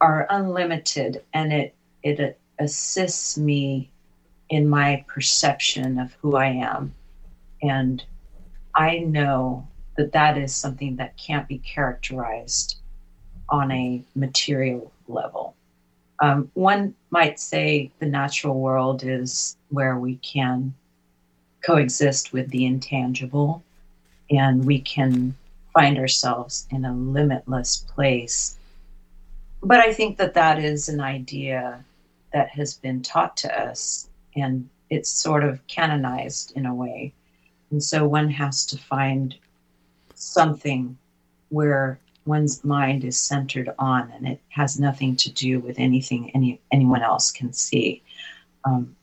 are 0.00 0.26
unlimited, 0.30 1.22
and 1.34 1.52
it 1.52 1.74
it 2.02 2.38
assists 2.58 3.36
me 3.36 3.90
in 4.48 4.68
my 4.68 5.04
perception 5.08 5.98
of 5.98 6.12
who 6.14 6.36
I 6.36 6.46
am, 6.46 6.94
and 7.62 8.02
I 8.74 8.98
know 8.98 9.68
that 9.96 10.12
that 10.12 10.38
is 10.38 10.54
something 10.54 10.96
that 10.96 11.16
can't 11.16 11.46
be 11.46 11.58
characterized 11.58 12.79
on 13.50 13.70
a 13.70 14.02
material 14.14 14.92
level. 15.08 15.54
Um, 16.20 16.50
one 16.54 16.94
might 17.10 17.40
say 17.40 17.90
the 17.98 18.06
natural 18.06 18.60
world 18.60 19.02
is 19.04 19.56
where 19.70 19.98
we 19.98 20.16
can 20.16 20.74
coexist 21.64 22.32
with 22.32 22.48
the 22.50 22.66
intangible 22.66 23.62
and 24.30 24.64
we 24.64 24.80
can 24.80 25.34
find 25.74 25.98
ourselves 25.98 26.66
in 26.70 26.84
a 26.84 26.94
limitless 26.94 27.78
place. 27.94 28.58
But 29.62 29.80
I 29.80 29.92
think 29.92 30.18
that 30.18 30.34
that 30.34 30.58
is 30.58 30.88
an 30.88 31.00
idea 31.00 31.84
that 32.32 32.50
has 32.50 32.74
been 32.74 33.02
taught 33.02 33.36
to 33.38 33.60
us 33.60 34.08
and 34.36 34.68
it's 34.90 35.10
sort 35.10 35.44
of 35.44 35.66
canonized 35.66 36.52
in 36.56 36.66
a 36.66 36.74
way. 36.74 37.12
And 37.70 37.82
so 37.82 38.06
one 38.06 38.30
has 38.30 38.66
to 38.66 38.78
find 38.78 39.34
something 40.14 40.96
where 41.48 41.98
one's 42.26 42.64
mind 42.64 43.04
is 43.04 43.18
centered 43.18 43.70
on 43.78 44.12
and 44.12 44.26
it 44.26 44.40
has 44.48 44.78
nothing 44.78 45.16
to 45.16 45.32
do 45.32 45.58
with 45.60 45.78
anything 45.78 46.30
any 46.34 46.60
anyone 46.70 47.02
else 47.02 47.30
can 47.30 47.52
see. 47.52 48.02
Um, 48.64 48.96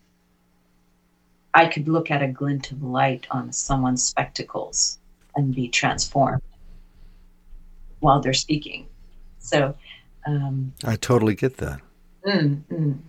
I 1.54 1.66
could 1.66 1.88
look 1.88 2.12
at 2.12 2.22
a 2.22 2.28
glint 2.28 2.72
of 2.72 2.84
light 2.84 3.26
on 3.32 3.52
someone's 3.52 4.04
spectacles 4.04 5.00
and 5.36 5.56
be 5.56 5.68
transformed 5.68 6.42
while 8.00 8.20
they're 8.20 8.34
speaking. 8.34 8.88
So, 9.40 9.76
um, 10.28 10.74
I 10.84 10.98
totally 10.98 11.34
get 11.34 11.58
that. 11.58 11.80
mm, 12.26 12.62
mm. 12.72 13.00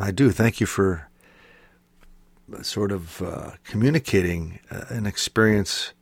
I 0.00 0.10
do. 0.10 0.30
Thank 0.30 0.60
you 0.60 0.66
for 0.66 1.08
sort 2.62 2.90
of 2.90 3.22
uh, 3.22 3.52
communicating 3.64 4.58
uh, 4.70 4.86
an 4.88 5.06
experience 5.06 5.92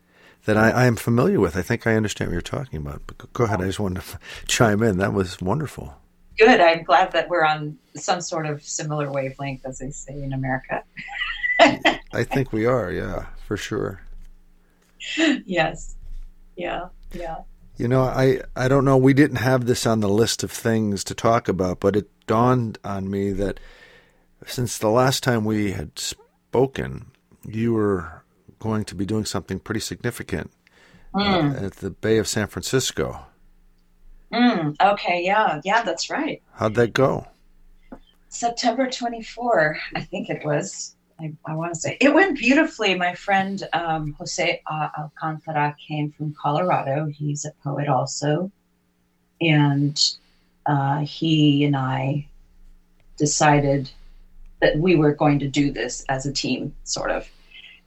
that 0.45 0.57
I, 0.57 0.69
I, 0.71 0.85
am 0.85 0.95
familiar 0.95 1.39
with. 1.39 1.55
I 1.55 1.61
think 1.61 1.85
I 1.85 1.95
understand 1.95 2.29
what 2.29 2.33
you're 2.33 2.41
talking 2.41 2.77
about. 2.77 3.01
But 3.07 3.31
go 3.33 3.43
ahead. 3.43 3.61
I 3.61 3.65
just 3.65 3.79
wanted 3.79 4.03
to 4.03 4.19
chime 4.47 4.81
in. 4.83 4.97
That 4.97 5.13
was 5.13 5.39
wonderful. 5.41 5.93
Good. 6.37 6.59
I'm 6.59 6.83
glad 6.83 7.11
that 7.11 7.29
we're 7.29 7.45
on 7.45 7.77
some 7.95 8.21
sort 8.21 8.45
of 8.45 8.63
similar 8.63 9.11
wavelength, 9.11 9.65
as 9.65 9.79
they 9.79 9.91
say 9.91 10.13
in 10.13 10.33
America. 10.33 10.83
I 11.59 12.23
think 12.23 12.53
we 12.53 12.65
are. 12.65 12.91
Yeah, 12.91 13.25
for 13.45 13.57
sure. 13.57 14.01
Yes. 15.17 15.95
Yeah. 16.55 16.87
Yeah. 17.13 17.37
You 17.77 17.87
know, 17.87 18.03
I, 18.03 18.41
I 18.55 18.67
don't 18.67 18.85
know. 18.85 18.97
We 18.97 19.13
didn't 19.13 19.37
have 19.37 19.65
this 19.65 19.85
on 19.85 20.01
the 20.01 20.09
list 20.09 20.43
of 20.43 20.51
things 20.51 21.03
to 21.05 21.15
talk 21.15 21.47
about, 21.47 21.79
but 21.79 21.95
it 21.95 22.09
dawned 22.27 22.77
on 22.83 23.09
me 23.09 23.31
that 23.31 23.59
since 24.45 24.77
the 24.77 24.89
last 24.89 25.23
time 25.23 25.45
we 25.45 25.71
had 25.71 25.97
spoken, 25.97 27.11
you 27.45 27.73
were 27.73 28.18
going 28.59 28.85
to 28.85 28.95
be 28.95 29.05
doing 29.05 29.25
something 29.25 29.59
pretty 29.59 29.79
significant 29.79 30.51
mm. 31.13 31.61
uh, 31.61 31.65
at 31.65 31.73
the 31.73 31.89
Bay 31.89 32.17
of 32.17 32.27
San 32.27 32.47
Francisco. 32.47 33.25
Mm, 34.31 34.75
okay, 34.79 35.23
yeah, 35.23 35.59
yeah, 35.63 35.81
that's 35.81 36.09
right. 36.09 36.41
How'd 36.53 36.75
that 36.75 36.93
go? 36.93 37.27
September 38.29 38.89
24, 38.89 39.77
I 39.95 40.01
think 40.01 40.29
it 40.29 40.45
was. 40.45 40.95
I, 41.19 41.33
I 41.45 41.55
want 41.55 41.73
to 41.73 41.79
say 41.79 41.97
it 41.99 42.13
went 42.13 42.37
beautifully. 42.37 42.95
My 42.95 43.13
friend 43.15 43.61
um, 43.73 44.15
Jose 44.19 44.61
Alcantara 44.69 45.75
came 45.85 46.11
from 46.11 46.33
Colorado. 46.39 47.07
He's 47.07 47.43
a 47.43 47.51
poet 47.63 47.89
also. 47.89 48.51
And 49.41 49.99
uh, 50.65 50.99
he 50.99 51.65
and 51.65 51.75
I 51.75 52.27
decided 53.17 53.89
that 54.61 54.77
we 54.77 54.95
were 54.95 55.13
going 55.13 55.39
to 55.39 55.47
do 55.47 55.71
this 55.71 56.05
as 56.07 56.25
a 56.25 56.31
team, 56.31 56.75
sort 56.83 57.11
of. 57.11 57.27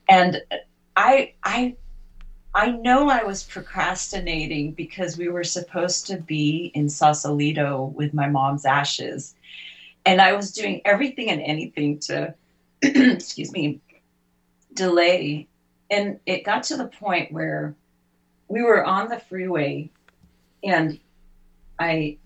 And 0.08 0.42
I, 0.96 1.34
I, 1.42 1.76
I 2.54 2.70
know 2.70 3.08
I 3.08 3.24
was 3.24 3.42
procrastinating 3.42 4.72
because 4.72 5.16
we 5.16 5.28
were 5.28 5.44
supposed 5.44 6.06
to 6.08 6.18
be 6.18 6.70
in 6.74 6.88
Sausalito 6.88 7.92
with 7.96 8.12
my 8.12 8.28
mom's 8.28 8.66
ashes, 8.66 9.34
and 10.04 10.20
I 10.20 10.32
was 10.32 10.52
doing 10.52 10.82
everything 10.84 11.30
and 11.30 11.40
anything 11.40 11.98
to, 12.00 12.34
excuse 12.82 13.52
me, 13.52 13.80
delay. 14.74 15.48
And 15.90 16.20
it 16.26 16.44
got 16.44 16.64
to 16.64 16.76
the 16.76 16.88
point 16.88 17.32
where 17.32 17.74
we 18.48 18.62
were 18.62 18.84
on 18.84 19.08
the 19.08 19.18
freeway, 19.18 19.90
and 20.62 20.98
I, 21.78 22.18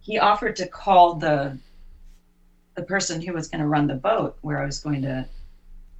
he 0.00 0.18
offered 0.18 0.56
to 0.56 0.66
call 0.66 1.14
the 1.14 1.58
the 2.76 2.82
person 2.82 3.20
who 3.20 3.32
was 3.32 3.48
going 3.48 3.60
to 3.60 3.66
run 3.66 3.86
the 3.86 3.94
boat 3.94 4.38
where 4.40 4.62
I 4.62 4.64
was 4.64 4.80
going 4.80 5.02
to 5.02 5.26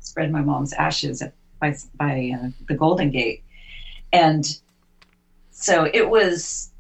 spread 0.01 0.33
my 0.33 0.41
mom's 0.41 0.73
ashes 0.73 1.23
at, 1.23 1.33
by, 1.61 1.77
by 1.97 2.33
uh, 2.39 2.49
the 2.69 2.75
Golden 2.75 3.11
Gate. 3.11 3.45
And 4.13 4.47
so 5.51 5.89
it 5.93 6.09
was 6.09 6.71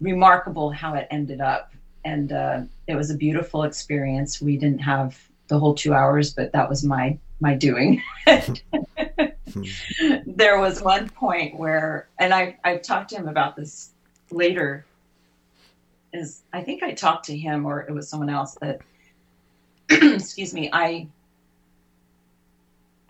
remarkable 0.00 0.70
how 0.70 0.94
it 0.94 1.06
ended 1.10 1.40
up. 1.40 1.72
And 2.04 2.32
uh, 2.32 2.62
it 2.86 2.94
was 2.94 3.10
a 3.10 3.14
beautiful 3.14 3.64
experience. 3.64 4.40
We 4.40 4.56
didn't 4.56 4.78
have 4.78 5.20
the 5.48 5.58
whole 5.58 5.74
two 5.74 5.92
hours, 5.92 6.32
but 6.32 6.52
that 6.52 6.68
was 6.68 6.84
my 6.84 7.18
my 7.40 7.54
doing. 7.54 8.02
there 10.26 10.60
was 10.60 10.82
one 10.82 11.08
point 11.08 11.58
where, 11.58 12.08
and 12.18 12.32
I 12.32 12.56
I 12.64 12.76
talked 12.76 13.10
to 13.10 13.16
him 13.16 13.28
about 13.28 13.56
this 13.56 13.90
later. 14.30 14.84
Is 16.12 16.42
I 16.52 16.62
think 16.62 16.82
I 16.82 16.92
talked 16.92 17.26
to 17.26 17.36
him 17.36 17.66
or 17.66 17.82
it 17.82 17.92
was 17.92 18.08
someone 18.08 18.30
else 18.30 18.56
that 18.60 18.80
excuse 19.90 20.54
me, 20.54 20.70
I 20.72 21.08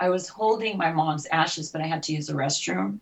I 0.01 0.09
was 0.09 0.29
holding 0.29 0.77
my 0.77 0.93
mom's 0.93 1.27
ashes, 1.27 1.71
but 1.71 1.81
I 1.81 1.87
had 1.87 2.03
to 2.05 2.13
use 2.13 2.27
the 2.29 2.35
restroom. 2.35 2.99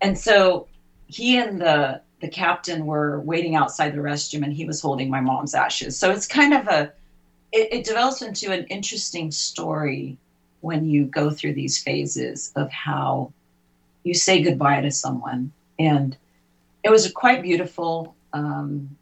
And 0.00 0.16
so 0.16 0.68
he 1.06 1.38
and 1.38 1.60
the 1.60 2.02
the 2.20 2.28
captain 2.28 2.84
were 2.84 3.20
waiting 3.20 3.54
outside 3.54 3.92
the 3.94 3.98
restroom 3.98 4.42
and 4.42 4.52
he 4.52 4.64
was 4.64 4.80
holding 4.80 5.08
my 5.08 5.20
mom's 5.20 5.54
ashes. 5.54 5.96
So 5.96 6.10
it's 6.10 6.26
kind 6.26 6.52
of 6.52 6.66
a 6.66 6.92
it, 7.52 7.72
it 7.72 7.84
develops 7.84 8.22
into 8.22 8.52
an 8.52 8.66
interesting 8.66 9.30
story 9.30 10.18
when 10.60 10.84
you 10.86 11.04
go 11.06 11.30
through 11.30 11.54
these 11.54 11.78
phases 11.78 12.52
of 12.56 12.70
how 12.70 13.32
you 14.02 14.14
say 14.14 14.42
goodbye 14.42 14.80
to 14.80 14.90
someone. 14.90 15.52
And 15.78 16.16
it 16.82 16.90
was 16.90 17.10
quite 17.12 17.42
beautiful. 17.42 18.16
Um, 18.32 18.96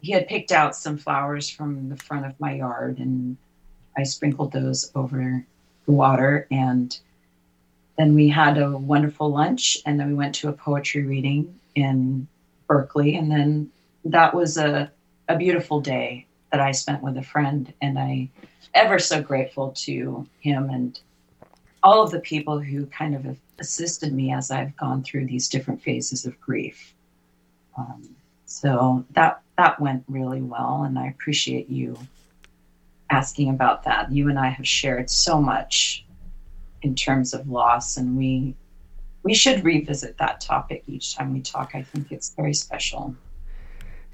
he 0.00 0.12
had 0.12 0.28
picked 0.28 0.52
out 0.52 0.74
some 0.74 0.96
flowers 0.96 1.48
from 1.50 1.88
the 1.88 1.96
front 1.96 2.24
of 2.24 2.38
my 2.40 2.54
yard 2.54 2.98
and 2.98 3.36
I 3.98 4.04
sprinkled 4.04 4.52
those 4.52 4.92
over 4.94 5.44
the 5.86 5.92
water 5.92 6.46
and 6.52 6.96
then 7.96 8.14
we 8.14 8.28
had 8.28 8.56
a 8.56 8.70
wonderful 8.70 9.28
lunch 9.28 9.78
and 9.84 9.98
then 9.98 10.06
we 10.06 10.14
went 10.14 10.36
to 10.36 10.48
a 10.48 10.52
poetry 10.52 11.02
reading 11.02 11.58
in 11.74 12.28
Berkeley 12.68 13.16
and 13.16 13.28
then 13.28 13.72
that 14.04 14.32
was 14.32 14.56
a, 14.56 14.92
a 15.28 15.36
beautiful 15.36 15.80
day 15.80 16.26
that 16.52 16.60
I 16.60 16.70
spent 16.70 17.02
with 17.02 17.16
a 17.16 17.22
friend 17.22 17.72
and 17.82 17.98
I 17.98 18.30
ever 18.72 19.00
so 19.00 19.20
grateful 19.20 19.72
to 19.78 20.24
him 20.38 20.70
and 20.70 20.98
all 21.82 22.00
of 22.00 22.12
the 22.12 22.20
people 22.20 22.60
who 22.60 22.86
kind 22.86 23.16
of 23.16 23.36
assisted 23.58 24.12
me 24.12 24.32
as 24.32 24.52
I've 24.52 24.76
gone 24.76 25.02
through 25.02 25.26
these 25.26 25.48
different 25.48 25.82
phases 25.82 26.24
of 26.24 26.40
grief. 26.40 26.94
Um, 27.76 28.08
so 28.46 29.04
that 29.12 29.42
that 29.56 29.80
went 29.80 30.04
really 30.08 30.42
well, 30.42 30.84
and 30.84 30.98
I 30.98 31.08
appreciate 31.08 31.68
you 31.68 31.96
asking 33.10 33.50
about 33.50 33.84
that. 33.84 34.12
You 34.12 34.28
and 34.28 34.38
I 34.38 34.48
have 34.48 34.66
shared 34.66 35.10
so 35.10 35.40
much 35.40 36.04
in 36.82 36.94
terms 36.94 37.34
of 37.34 37.48
loss, 37.48 37.96
and 37.96 38.16
we 38.16 38.54
we 39.22 39.34
should 39.34 39.64
revisit 39.64 40.18
that 40.18 40.40
topic 40.40 40.84
each 40.86 41.16
time 41.16 41.32
we 41.32 41.40
talk. 41.40 41.72
I 41.74 41.82
think 41.82 42.12
it's 42.12 42.34
very 42.34 42.54
special. 42.54 43.14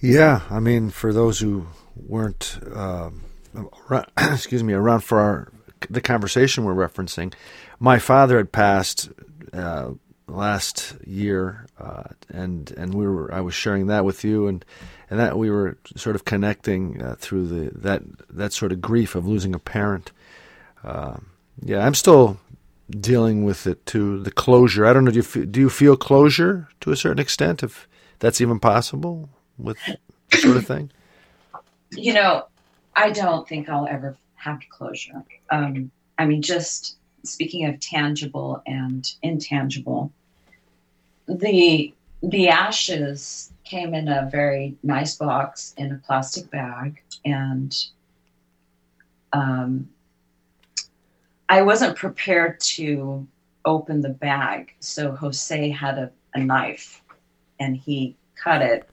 Yeah, 0.00 0.42
I 0.50 0.60
mean, 0.60 0.90
for 0.90 1.12
those 1.12 1.38
who 1.38 1.66
weren't, 1.94 2.58
uh, 2.74 3.10
excuse 4.18 4.62
me, 4.62 4.72
around 4.72 5.00
for 5.00 5.20
our 5.20 5.52
the 5.90 6.00
conversation 6.00 6.64
we're 6.64 6.74
referencing, 6.74 7.32
my 7.78 7.98
father 7.98 8.38
had 8.38 8.52
passed 8.52 9.10
uh, 9.52 9.90
last 10.26 10.96
year, 11.06 11.66
uh, 11.78 12.04
and 12.28 12.70
and 12.76 12.94
we 12.94 13.06
were 13.06 13.32
I 13.32 13.40
was 13.40 13.54
sharing 13.54 13.86
that 13.86 14.04
with 14.04 14.24
you, 14.24 14.46
and 14.46 14.64
and 15.14 15.20
that 15.20 15.38
we 15.38 15.48
were 15.48 15.78
sort 15.94 16.16
of 16.16 16.24
connecting 16.24 17.00
uh, 17.00 17.14
through 17.16 17.46
the 17.46 17.70
that 17.78 18.02
that 18.30 18.52
sort 18.52 18.72
of 18.72 18.80
grief 18.80 19.14
of 19.14 19.24
losing 19.24 19.54
a 19.54 19.60
parent. 19.60 20.10
Uh, 20.82 21.18
yeah, 21.62 21.86
I'm 21.86 21.94
still 21.94 22.40
dealing 22.90 23.44
with 23.44 23.64
it 23.68 23.86
too. 23.86 24.20
The 24.24 24.32
closure. 24.32 24.84
I 24.84 24.92
don't 24.92 25.04
know. 25.04 25.12
Do 25.12 25.18
you 25.18 25.22
feel, 25.22 25.46
do 25.46 25.60
you 25.60 25.70
feel 25.70 25.96
closure 25.96 26.68
to 26.80 26.90
a 26.90 26.96
certain 26.96 27.20
extent, 27.20 27.62
if 27.62 27.86
that's 28.18 28.40
even 28.40 28.58
possible 28.58 29.28
with 29.56 29.78
this 30.30 30.42
sort 30.42 30.56
of 30.56 30.66
thing? 30.66 30.90
You 31.92 32.14
know, 32.14 32.46
I 32.96 33.10
don't 33.10 33.46
think 33.46 33.68
I'll 33.68 33.86
ever 33.86 34.16
have 34.34 34.58
closure. 34.68 35.22
Um, 35.50 35.92
I 36.18 36.26
mean, 36.26 36.42
just 36.42 36.96
speaking 37.22 37.66
of 37.66 37.78
tangible 37.78 38.60
and 38.66 39.08
intangible, 39.22 40.10
the 41.28 41.94
the 42.20 42.48
ashes 42.48 43.52
came 43.64 43.94
in 43.94 44.08
a 44.08 44.28
very 44.30 44.76
nice 44.82 45.16
box 45.16 45.74
in 45.76 45.92
a 45.92 45.96
plastic 46.06 46.50
bag, 46.50 47.02
and 47.24 47.74
um, 49.32 49.88
I 51.48 51.62
wasn't 51.62 51.96
prepared 51.96 52.60
to 52.60 53.26
open 53.64 54.00
the 54.00 54.10
bag. 54.10 54.74
So 54.80 55.12
Jose 55.12 55.70
had 55.70 55.98
a, 55.98 56.10
a 56.34 56.40
knife, 56.40 57.02
and 57.58 57.76
he 57.76 58.16
cut 58.42 58.62
it. 58.62 58.88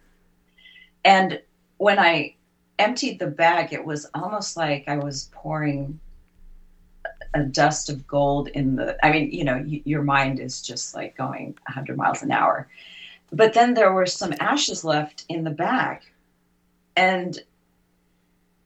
And 1.04 1.42
when 1.78 2.00
I 2.00 2.36
emptied 2.80 3.20
the 3.20 3.28
bag, 3.28 3.74
it 3.74 3.84
was 3.84 4.08
almost 4.14 4.58
like 4.58 4.86
I 4.88 4.98
was 4.98 5.30
pouring 5.34 6.00
a 7.34 7.44
dust 7.44 7.90
of 7.90 8.06
gold 8.08 8.50
in 8.50 8.76
the 8.76 8.98
i 9.06 9.12
mean 9.12 9.32
you 9.32 9.44
know 9.44 9.64
y- 9.66 9.82
your 9.86 10.04
mind 10.04 10.40
is 10.40 10.62
just 10.62 10.94
like 10.96 11.16
going 11.16 11.48
100 11.68 11.96
miles 11.98 12.22
an 12.22 12.32
hour 12.32 12.68
but 13.32 13.54
then 13.54 13.74
there 13.74 13.94
were 13.94 14.06
some 14.06 14.34
ashes 14.40 14.84
left 14.84 15.26
in 15.30 15.44
the 15.44 15.52
bag 15.52 16.02
and 16.96 17.40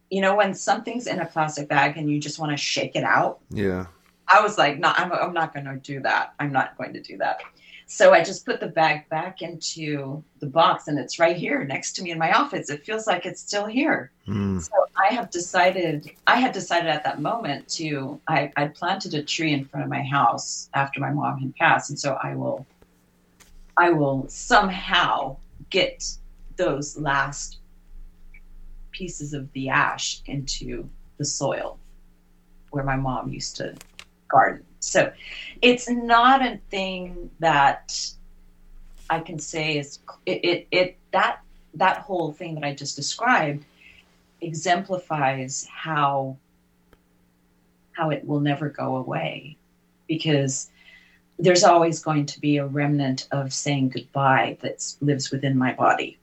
you 0.10 0.22
know 0.22 0.36
when 0.36 0.54
something's 0.54 1.08
in 1.08 1.20
a 1.20 1.26
plastic 1.26 1.68
bag 1.68 1.98
and 1.98 2.10
you 2.10 2.20
just 2.20 2.40
want 2.40 2.52
to 2.52 2.58
shake 2.58 2.96
it 2.96 3.04
out 3.04 3.40
yeah 3.50 3.86
i 4.28 4.42
was 4.42 4.58
like 4.58 4.80
no 4.80 4.92
i'm, 4.96 5.12
I'm 5.12 5.34
not 5.34 5.54
going 5.54 5.66
to 5.66 5.76
do 5.78 6.00
that 6.02 6.34
i'm 6.40 6.52
not 6.52 6.78
going 6.78 6.94
to 6.94 7.02
do 7.02 7.18
that 7.18 7.42
so 7.88 8.14
I 8.14 8.24
just 8.24 8.46
put 8.46 8.60
the 8.60 8.68
bag 8.68 9.08
back 9.10 9.42
into 9.42 10.24
the 10.40 10.48
box 10.48 10.88
and 10.88 10.98
it's 10.98 11.20
right 11.20 11.36
here 11.36 11.64
next 11.64 11.94
to 11.94 12.04
me 12.04 12.12
in 12.12 12.18
my 12.18 12.32
office. 12.32 12.70
It 12.70 12.84
feels 12.84 13.06
like 13.06 13.26
it's 13.26 13.42
still 13.42 13.68
here. 13.68 14.12
Mm. 14.28 14.62
So 14.62 14.72
I 14.98 15.14
have 15.14 15.30
decided, 15.30 16.10
I 16.26 16.40
had 16.40 16.52
decided 16.52 16.90
at 16.90 17.04
that 17.04 17.22
moment 17.22 17.68
to, 17.70 18.20
I, 18.28 18.52
I 18.56 18.68
planted 18.70 19.14
a 19.14 19.24
tree 19.24 19.54
in 19.54 19.66
front 19.66 19.84
of 19.84 19.90
my 19.90 20.02
house 20.02 20.70
after 20.74 21.00
my 21.00 21.12
mom 21.12 21.40
had 21.40 21.56
passed. 21.56 21.92
And 21.92 22.00
so 22.00 22.18
I 22.24 22.36
will, 22.36 22.66
I 23.78 23.92
will 23.92 24.26
somehow 24.30 25.38
get 25.70 26.06
those 26.56 26.98
last 26.98 27.58
pieces 28.92 29.34
of 29.34 29.52
the 29.54 29.70
ash 29.70 30.22
into 30.26 30.90
the 31.18 31.26
soil 31.26 31.78
where 32.70 32.84
my 32.84 32.96
mom 32.96 33.30
used 33.30 33.58
to 33.58 33.76
garden. 34.30 34.66
So 34.80 35.12
it's 35.62 35.90
not 35.90 36.42
a 36.42 36.60
thing 36.70 37.30
that 37.40 38.00
I 39.10 39.20
can 39.20 39.40
say 39.40 39.78
is 39.78 40.00
it, 40.26 40.44
it, 40.44 40.68
it 40.72 40.98
that 41.12 41.42
that 41.76 42.00
whole 42.00 42.32
thing 42.32 42.56
that 42.56 42.64
I 42.64 42.74
just 42.74 42.96
described 42.96 43.66
exemplifies 44.42 45.68
how 45.72 46.38
how 47.92 48.10
it 48.10 48.26
will 48.26 48.40
never 48.40 48.70
go 48.70 48.98
away 48.98 49.58
because 50.08 50.70
there's 51.38 51.64
always 51.64 52.00
going 52.00 52.26
to 52.26 52.40
be 52.40 52.58
a 52.58 52.66
remnant 52.66 53.28
of 53.32 53.54
saying 53.54 53.90
goodbye 53.90 54.58
that 54.62 54.94
lives 55.02 55.32
within 55.32 55.58
my 55.58 55.74
body. 55.74 56.18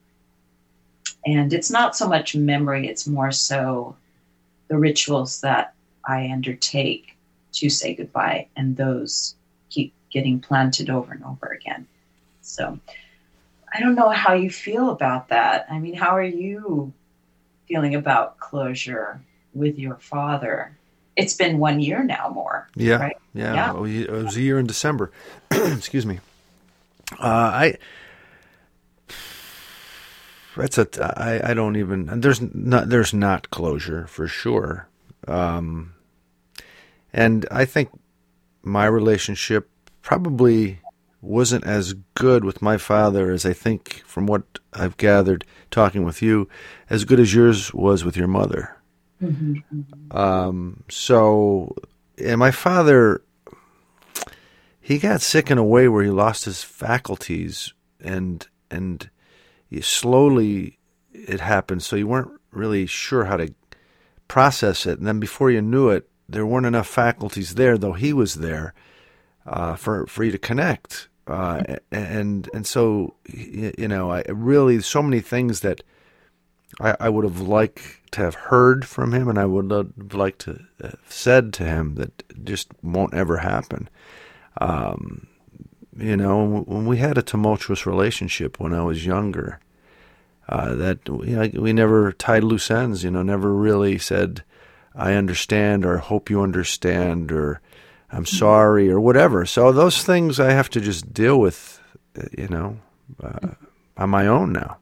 And 1.27 1.53
it's 1.53 1.71
not 1.71 1.95
so 1.97 2.09
much 2.09 2.35
memory, 2.35 2.89
it's 2.89 3.07
more 3.07 3.31
so 3.31 3.97
the 4.69 4.79
rituals 4.79 5.41
that 5.43 5.75
I 6.07 6.31
undertake 6.31 7.17
to 7.53 7.69
say 7.69 7.95
goodbye, 7.95 8.49
and 8.57 8.77
those 8.77 9.35
keep 9.71 9.93
getting 10.11 10.41
planted 10.41 10.91
over 10.91 11.13
and 11.13 11.23
over 11.25 11.47
again. 11.49 11.87
So 12.41 12.79
I 13.73 13.81
don't 13.81 13.95
know 13.95 14.11
how 14.11 14.35
you 14.35 14.51
feel 14.51 14.91
about 14.91 15.29
that. 15.29 15.67
I 15.71 15.79
mean, 15.79 15.95
how 15.95 16.17
are 16.17 16.25
you 16.25 16.93
feeling 17.69 17.95
about 17.95 18.39
closure 18.39 19.21
with 19.55 19.79
your 19.79 19.97
father? 19.97 20.77
It's 21.17 21.35
been 21.35 21.59
one 21.59 21.81
year 21.81 22.03
now, 22.03 22.31
more. 22.35 22.69
Yeah, 22.75 22.97
Right? 22.97 23.17
yeah. 23.35 23.55
Yeah. 23.55 23.73
Well, 23.73 23.85
It 23.85 24.11
was 24.11 24.37
a 24.37 24.41
year 24.43 24.59
in 24.59 24.67
December. 24.67 25.11
Excuse 25.51 26.07
me. 26.07 26.21
Uh, 27.19 27.27
I. 27.27 27.77
That's 30.57 30.79
a. 30.79 30.87
I. 31.21 31.51
I 31.51 31.55
don't 31.55 31.77
even. 31.77 32.21
There's 32.21 32.41
not. 32.41 32.89
There's 32.89 33.15
not 33.15 33.51
closure 33.51 34.07
for 34.07 34.27
sure. 34.27 34.89
Um, 35.27 35.95
and 37.13 37.47
I 37.51 37.65
think 37.65 37.91
my 38.63 38.87
relationship 38.87 39.69
probably 40.03 40.81
wasn't 41.21 41.65
as 41.65 41.95
good 42.15 42.45
with 42.45 42.61
my 42.61 42.77
father 42.77 43.31
as 43.31 43.47
I 43.47 43.53
think, 43.53 44.03
from 44.05 44.27
what 44.27 44.43
I've 44.73 44.97
gathered 44.97 45.45
talking 45.71 46.05
with 46.05 46.21
you, 46.21 46.49
as 46.91 47.05
good 47.05 47.21
as 47.21 47.33
yours 47.35 47.73
was 47.73 48.05
with 48.05 48.17
your 48.17 48.27
mother. 48.29 48.77
Um, 50.11 50.85
so, 50.89 51.75
and 52.19 52.39
my 52.39 52.51
father, 52.51 53.23
he 54.81 54.99
got 54.99 55.23
sick 55.23 55.51
in 55.51 55.59
a 55.59 55.65
way 55.65 55.89
where 55.89 56.05
he 56.05 56.11
lost 56.11 56.45
his 56.45 56.63
faculties, 56.63 57.73
and 58.01 58.47
and 58.71 59.09
slowly 59.81 60.79
it 61.13 61.41
happened. 61.41 61.83
So 61.83 61.97
you 61.97 62.07
weren't 62.07 62.33
really 62.51 62.87
sure 62.87 63.25
how 63.25 63.37
to 63.37 63.55
process 64.29 64.87
it, 64.87 64.99
and 64.99 65.07
then 65.07 65.21
before 65.21 65.51
you 65.51 65.63
knew 65.63 65.89
it, 65.89 66.09
there 66.29 66.47
weren't 66.47 66.67
enough 66.67 66.89
faculties 66.89 67.55
there, 67.55 67.79
though 67.79 67.93
he 67.93 68.13
was 68.13 68.35
there, 68.37 68.75
uh, 69.47 69.77
for 69.77 70.07
for 70.07 70.25
you 70.25 70.33
to 70.33 70.39
connect. 70.39 71.09
Uh, 71.27 71.63
and 71.93 72.51
and 72.53 72.67
so 72.67 73.15
you 73.27 73.89
know, 73.89 74.11
I 74.11 74.25
really 74.29 74.81
so 74.81 75.03
many 75.03 75.21
things 75.21 75.61
that 75.61 75.83
I, 76.81 76.97
I 77.01 77.09
would 77.09 77.25
have 77.25 77.41
liked 77.41 78.13
to 78.13 78.21
have 78.21 78.35
heard 78.35 78.87
from 78.87 79.13
him, 79.13 79.29
and 79.29 79.39
I 79.39 79.45
would 79.45 79.71
have 79.71 80.15
liked 80.15 80.41
to 80.41 80.61
have 80.83 80.99
said 81.09 81.53
to 81.55 81.65
him 81.65 81.95
that 81.97 82.45
just 82.45 82.69
won't 82.83 83.15
ever 83.15 83.39
happen. 83.39 83.89
Um, 84.61 85.27
you 85.97 86.17
know, 86.17 86.63
when 86.67 86.87
we 86.87 86.99
had 86.99 87.19
a 87.19 87.23
tumultuous 87.23 87.87
relationship 87.87 88.59
when 88.59 88.73
I 88.75 88.83
was 88.83 89.05
younger, 89.05 89.61
uh, 90.49 90.75
that 90.75 91.01
you 91.07 91.37
know, 91.37 91.61
we 91.61 91.73
never 91.73 92.13
tied 92.13 92.45
loose 92.45 92.71
ends. 92.71 93.05
You 93.05 93.11
know, 93.11 93.23
never 93.23 93.53
really 93.53 93.99
said, 93.99 94.43
"I 94.95 95.15
understand" 95.15 95.85
or 95.85 95.99
"Hope 95.99 96.31
you 96.31 96.43
understand" 96.43 97.31
or 97.31 97.61
"I'm 98.11 98.27
sorry" 98.27 98.91
or 98.91 99.01
whatever. 99.01 99.47
So 99.47 99.73
those 99.73 100.03
things 100.03 100.41
I 100.41 100.53
have 100.53 100.71
to 100.71 100.81
just 100.81 101.13
deal 101.15 101.39
with, 101.39 101.81
uh, 102.19 102.25
you 102.37 102.49
know, 102.49 102.79
uh, 103.23 103.51
on 103.97 104.11
my 104.11 104.27
own 104.27 104.53
now. 104.53 104.79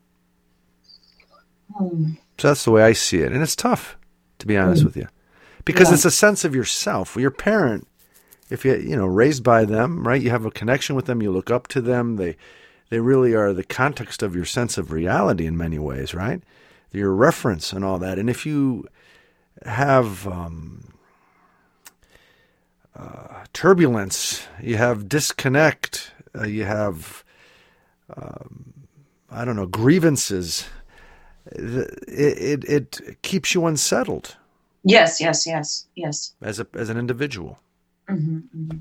So 2.39 2.49
that's 2.49 2.65
the 2.65 2.71
way 2.71 2.83
I 2.83 2.93
see 2.93 3.19
it, 3.21 3.33
and 3.33 3.43
it's 3.43 3.57
tough, 3.57 3.97
to 4.39 4.47
be 4.47 4.57
honest 4.57 4.85
with 4.85 4.97
you, 4.97 5.09
because 5.65 5.89
Yeah. 5.89 5.95
it's 5.95 6.05
a 6.07 6.11
sense 6.11 6.45
of 6.45 6.55
yourself. 6.55 7.17
Your 7.17 7.31
parent, 7.31 7.87
if 8.49 8.65
you 8.65 8.75
you 8.77 8.97
know 8.97 9.07
raised 9.07 9.43
by 9.43 9.65
them, 9.65 10.07
right? 10.07 10.21
You 10.23 10.31
have 10.31 10.45
a 10.47 10.51
connection 10.51 10.97
with 10.97 11.05
them. 11.07 11.21
You 11.23 11.31
look 11.33 11.51
up 11.51 11.69
to 11.69 11.81
them. 11.81 12.17
They 12.17 12.37
they 12.89 13.01
really 13.01 13.35
are 13.35 13.53
the 13.53 13.63
context 13.65 14.23
of 14.23 14.35
your 14.35 14.45
sense 14.47 14.79
of 14.79 14.91
reality 14.91 15.47
in 15.47 15.57
many 15.57 15.79
ways, 15.79 16.15
right? 16.15 16.43
Your 16.93 17.13
reference 17.13 17.73
and 17.73 17.85
all 17.85 17.99
that. 17.99 18.19
And 18.19 18.29
if 18.29 18.45
you 18.45 18.87
have 19.65 20.27
um, 20.27 20.93
uh, 22.97 23.45
turbulence, 23.53 24.47
you 24.61 24.77
have 24.77 25.09
disconnect, 25.09 26.13
uh, 26.37 26.45
you 26.47 26.65
have 26.65 27.23
um, 28.17 28.73
I 29.31 29.45
don't 29.45 29.57
know 29.57 29.67
grievances. 29.67 30.65
It, 31.53 32.65
it 32.65 32.65
it 32.65 33.23
keeps 33.23 33.55
you 33.55 33.67
unsettled 33.67 34.37
Yes, 34.85 35.21
yes, 35.21 35.47
yes, 35.47 35.87
yes. 35.95 36.35
as 36.41 36.59
a 36.61 36.67
as 36.75 36.89
an 36.89 36.97
individual. 36.97 37.59
hmm 38.09 38.39
hmm 38.39 38.79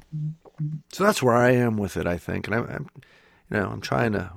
So 0.92 1.04
that's 1.04 1.22
where 1.22 1.36
I 1.36 1.52
am 1.52 1.78
with 1.78 1.98
it, 1.98 2.08
I 2.08 2.18
think, 2.18 2.48
and 2.48 2.56
I'm, 2.56 2.68
I'm 2.70 2.90
you 3.52 3.58
know, 3.60 3.70
I'm 3.70 3.82
trying 3.82 4.14
to 4.14 4.32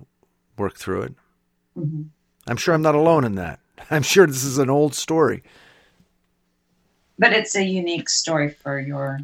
work 0.56 0.76
through 0.76 1.02
it. 1.02 1.14
hmm 1.74 2.02
I'm 2.46 2.56
sure 2.56 2.74
I'm 2.74 2.82
not 2.82 2.96
alone 2.96 3.24
in 3.24 3.36
that. 3.36 3.60
I'm 3.90 4.02
sure 4.02 4.26
this 4.26 4.44
is 4.44 4.58
an 4.58 4.70
old 4.70 4.94
story. 4.94 5.42
But 7.18 7.32
it's 7.32 7.54
a 7.54 7.64
unique 7.64 8.08
story 8.08 8.48
for 8.50 8.80
your 8.80 9.20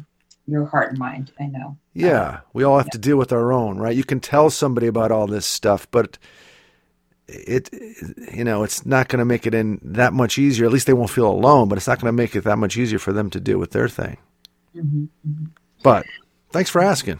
your 0.47 0.65
heart 0.65 0.91
and 0.91 0.99
mind. 0.99 1.31
I 1.39 1.47
know. 1.47 1.77
Yeah, 1.93 2.41
we 2.53 2.63
all 2.63 2.77
have 2.77 2.89
to 2.91 2.97
deal 2.97 3.17
with 3.17 3.33
our 3.33 3.51
own, 3.51 3.77
right? 3.77 3.95
You 3.95 4.03
can 4.05 4.19
tell 4.19 4.49
somebody 4.49 4.87
about 4.87 5.11
all 5.11 5.27
this 5.27 5.45
stuff, 5.45 5.87
but 5.91 6.17
it, 7.31 7.69
you 8.33 8.43
know, 8.43 8.63
it's 8.63 8.85
not 8.85 9.07
going 9.07 9.19
to 9.19 9.25
make 9.25 9.45
it 9.47 9.53
in 9.53 9.79
that 9.83 10.13
much 10.13 10.37
easier. 10.37 10.65
At 10.65 10.71
least 10.71 10.87
they 10.87 10.93
won't 10.93 11.09
feel 11.09 11.29
alone, 11.29 11.69
but 11.69 11.77
it's 11.77 11.87
not 11.87 11.99
going 11.99 12.09
to 12.13 12.17
make 12.17 12.35
it 12.35 12.43
that 12.43 12.57
much 12.57 12.77
easier 12.77 12.99
for 12.99 13.13
them 13.13 13.29
to 13.31 13.39
deal 13.39 13.57
with 13.59 13.71
their 13.71 13.89
thing. 13.89 14.17
hmm 14.73 15.05
But 15.83 16.05
thanks 16.51 16.69
for 16.69 16.81
asking. 16.81 17.19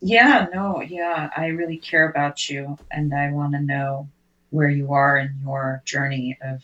Yeah, 0.00 0.48
no, 0.52 0.82
yeah. 0.82 1.30
I 1.36 1.46
really 1.48 1.76
care 1.76 2.08
about 2.08 2.48
you, 2.50 2.78
and 2.90 3.14
I 3.14 3.30
want 3.30 3.52
to 3.52 3.60
know 3.60 4.08
where 4.50 4.68
you 4.68 4.92
are 4.92 5.18
in 5.18 5.34
your 5.42 5.82
journey 5.84 6.36
of 6.42 6.62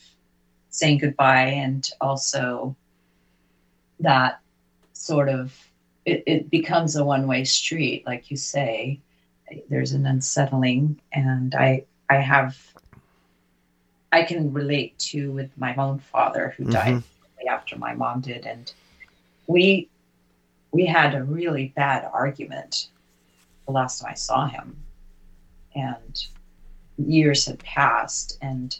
saying 0.70 0.98
goodbye, 0.98 1.46
and 1.46 1.88
also 2.00 2.76
that 4.00 4.40
sort 4.92 5.28
of 5.28 5.54
it, 6.04 6.22
it 6.26 6.50
becomes 6.50 6.96
a 6.96 7.04
one 7.04 7.26
way 7.26 7.44
street, 7.44 8.04
like 8.06 8.30
you 8.30 8.36
say. 8.36 9.00
There's 9.70 9.92
an 9.92 10.04
unsettling, 10.06 11.00
and 11.12 11.54
I 11.54 11.84
I 12.10 12.16
have 12.16 12.56
I 14.12 14.22
can 14.22 14.52
relate 14.52 14.98
to 15.10 15.32
with 15.32 15.56
my 15.58 15.74
own 15.76 15.98
father 15.98 16.54
who 16.56 16.64
died 16.64 16.94
Mhm. 16.96 17.02
after 17.48 17.76
my 17.78 17.94
mom 17.94 18.20
did, 18.20 18.46
and 18.46 18.72
we 19.46 19.88
we 20.72 20.84
had 20.86 21.14
a 21.14 21.24
really 21.24 21.68
bad 21.76 22.04
argument 22.12 22.88
the 23.66 23.72
last 23.72 24.00
time 24.00 24.10
I 24.10 24.14
saw 24.14 24.46
him, 24.46 24.76
and 25.74 26.26
years 26.98 27.46
had 27.46 27.58
passed, 27.60 28.38
and 28.42 28.78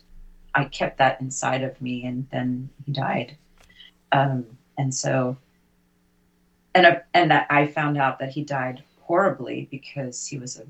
I 0.55 0.65
kept 0.65 0.99
that 0.99 1.21
inside 1.21 1.63
of 1.63 1.81
me, 1.81 2.05
and 2.05 2.29
then 2.31 2.69
he 2.85 2.93
died, 2.93 3.37
um, 4.13 4.59
and 4.77 4.95
so, 4.95 5.37
and 6.75 6.87
I, 6.87 7.03
and 7.15 7.33
I 7.33 7.47
I 7.51 7.67
found 7.67 7.97
out 7.97 8.19
that 8.19 8.31
he 8.31 8.43
died 8.45 8.83
horribly 9.03 9.69
because 9.71 10.27
he 10.27 10.39
was 10.39 10.59
a 10.59 10.67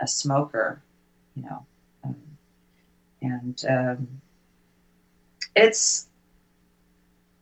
a 0.00 0.06
smoker, 0.06 0.82
you 1.34 1.42
know, 1.42 1.64
and 3.22 3.64
um, 3.68 4.08
it's 5.56 6.06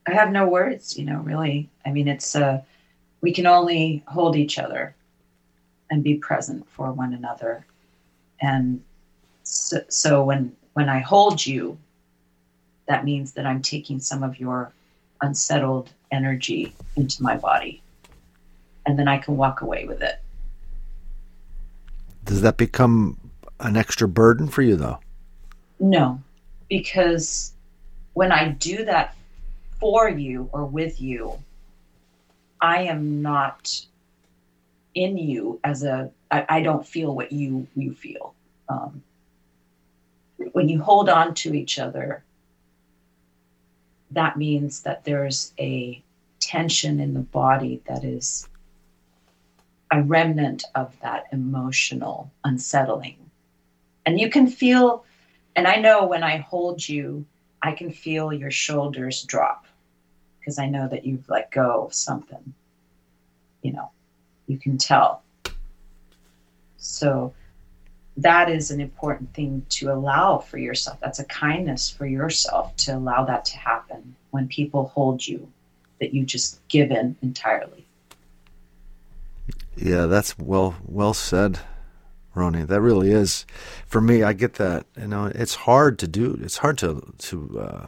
I 0.06 0.12
have 0.12 0.30
no 0.30 0.46
words, 0.46 0.96
you 0.96 1.04
know, 1.04 1.18
really. 1.18 1.68
I 1.84 1.90
mean, 1.90 2.08
it's 2.08 2.36
uh, 2.36 2.62
we 3.20 3.32
can 3.32 3.46
only 3.46 4.02
hold 4.06 4.36
each 4.36 4.58
other 4.58 4.94
and 5.90 6.02
be 6.02 6.14
present 6.14 6.68
for 6.70 6.92
one 6.92 7.12
another, 7.12 7.66
and 8.40 8.82
so, 9.42 9.80
so 9.88 10.24
when 10.24 10.54
when 10.74 10.88
I 10.88 10.98
hold 11.00 11.44
you, 11.44 11.78
that 12.86 13.04
means 13.04 13.32
that 13.32 13.46
I'm 13.46 13.62
taking 13.62 13.98
some 14.00 14.22
of 14.22 14.38
your 14.38 14.72
unsettled 15.22 15.90
energy 16.10 16.74
into 16.96 17.22
my 17.22 17.36
body, 17.36 17.82
and 18.84 18.98
then 18.98 19.08
I 19.08 19.18
can 19.18 19.36
walk 19.36 19.60
away 19.60 19.86
with 19.86 20.02
it. 20.02 20.20
Does 22.24 22.42
that 22.42 22.56
become 22.56 23.18
an 23.60 23.76
extra 23.76 24.08
burden 24.08 24.48
for 24.48 24.62
you, 24.62 24.76
though? 24.76 24.98
No, 25.78 26.20
because 26.68 27.52
when 28.14 28.32
I 28.32 28.48
do 28.48 28.84
that 28.84 29.14
for 29.78 30.08
you 30.08 30.48
or 30.52 30.64
with 30.64 31.00
you, 31.00 31.38
I 32.60 32.82
am 32.82 33.22
not 33.22 33.86
in 34.94 35.18
you 35.18 35.60
as 35.62 35.82
a. 35.82 36.10
I, 36.30 36.46
I 36.48 36.62
don't 36.62 36.86
feel 36.86 37.14
what 37.14 37.30
you 37.32 37.66
you 37.76 37.94
feel. 37.94 38.34
Um, 38.68 39.02
when 40.52 40.68
you 40.68 40.80
hold 40.80 41.08
on 41.08 41.34
to 41.34 41.54
each 41.54 41.78
other, 41.78 42.24
that 44.10 44.36
means 44.36 44.82
that 44.82 45.04
there's 45.04 45.52
a 45.58 46.02
tension 46.40 47.00
in 47.00 47.14
the 47.14 47.20
body 47.20 47.82
that 47.86 48.04
is 48.04 48.48
a 49.90 50.02
remnant 50.02 50.64
of 50.74 50.98
that 51.00 51.24
emotional 51.32 52.30
unsettling. 52.44 53.16
And 54.04 54.20
you 54.20 54.30
can 54.30 54.46
feel, 54.46 55.04
and 55.56 55.66
I 55.66 55.76
know 55.76 56.06
when 56.06 56.22
I 56.22 56.36
hold 56.36 56.86
you, 56.86 57.24
I 57.62 57.72
can 57.72 57.90
feel 57.90 58.32
your 58.32 58.50
shoulders 58.50 59.22
drop 59.24 59.66
because 60.38 60.58
I 60.58 60.68
know 60.68 60.86
that 60.86 61.04
you've 61.04 61.28
let 61.28 61.50
go 61.50 61.86
of 61.86 61.94
something. 61.94 62.54
You 63.62 63.72
know, 63.72 63.90
you 64.46 64.58
can 64.58 64.78
tell. 64.78 65.22
So 66.76 67.32
that 68.18 68.50
is 68.50 68.70
an 68.70 68.80
important 68.80 69.34
thing 69.34 69.64
to 69.70 69.92
allow 69.92 70.38
for 70.38 70.58
yourself. 70.58 71.00
That's 71.00 71.18
a 71.18 71.24
kindness 71.24 71.90
for 71.90 72.06
yourself 72.06 72.76
to 72.76 72.94
allow 72.94 73.24
that 73.24 73.46
to 73.46 73.56
happen 73.56 74.14
when 74.30 74.48
people 74.48 74.88
hold 74.88 75.26
you, 75.26 75.50
that 76.00 76.14
you 76.14 76.24
just 76.24 76.60
give 76.68 76.90
in 76.90 77.16
entirely. 77.22 77.86
Yeah, 79.74 80.06
that's 80.06 80.38
well 80.38 80.76
well 80.86 81.14
said, 81.14 81.58
Rhony. 82.36 82.64
That 82.64 82.80
really 82.80 83.10
is. 83.10 83.46
For 83.86 84.00
me, 84.00 84.22
I 84.22 84.34
get 84.34 84.54
that. 84.54 84.86
You 85.00 85.08
know, 85.08 85.26
it's 85.34 85.54
hard 85.54 85.98
to 86.00 86.06
do. 86.06 86.38
It's 86.42 86.58
hard 86.58 86.78
to 86.78 87.14
to 87.18 87.60
uh, 87.60 87.86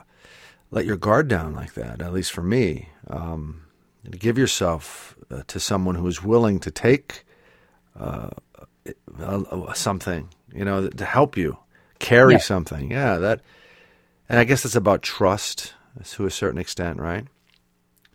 let 0.70 0.87
your 0.87 0.96
guard 0.96 1.28
down 1.28 1.54
like 1.54 1.74
that. 1.74 2.00
At 2.00 2.12
least 2.12 2.32
for 2.32 2.42
me, 2.42 2.88
um, 3.08 3.66
to 4.11 4.18
give 4.18 4.38
yourself 4.38 5.16
uh, 5.30 5.42
to 5.46 5.61
someone 5.61 5.94
who 5.94 6.06
is 6.06 6.22
willing 6.22 6.61
to 6.61 6.70
take 6.70 7.24
uh, 7.98 8.30
something, 9.74 10.28
you 10.52 10.64
know, 10.64 10.88
to 10.88 11.04
help 11.04 11.37
you 11.37 11.58
carry 11.98 12.34
yeah. 12.34 12.38
something. 12.38 12.90
Yeah, 12.90 13.18
that. 13.18 13.42
And 14.30 14.38
I 14.38 14.44
guess 14.44 14.64
it's 14.64 14.76
about 14.76 15.02
trust 15.02 15.74
to 16.12 16.26
a 16.26 16.30
certain 16.30 16.61
extent, 16.61 16.98
right? 16.98 17.26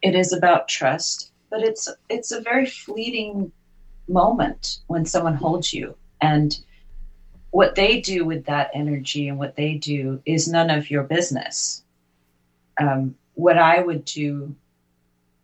It 0.02 0.16
is 0.16 0.34
about 0.34 0.68
trust, 0.68 1.32
but 1.50 1.62
it's 1.62 1.88
it's 2.10 2.32
a 2.32 2.42
very 2.42 2.66
fleeting 2.66 3.52
moment 4.08 4.80
when 4.88 5.06
someone 5.06 5.36
holds 5.36 5.74
you 5.74 5.96
and 6.24 6.58
what 7.52 7.76
they 7.76 8.02
do 8.02 8.26
with 8.26 8.46
that 8.46 8.72
energy 8.74 9.28
and 9.28 9.38
what 9.38 9.56
they 9.56 9.76
do 9.78 10.22
is 10.26 10.48
none 10.48 10.72
of 10.72 10.90
your 10.90 11.04
business. 11.04 11.84
Um, 12.80 13.16
what 13.36 13.58
I 13.58 13.82
would 13.82 14.06
do 14.06 14.56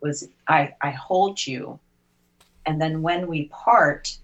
was 0.02 0.28
I, 0.48 0.74
I 0.82 0.92
hold 0.92 1.46
you, 1.46 1.80
and 2.65 2.82
then 2.82 3.02
when 3.02 3.28
we 3.28 3.46
part, 3.46 4.18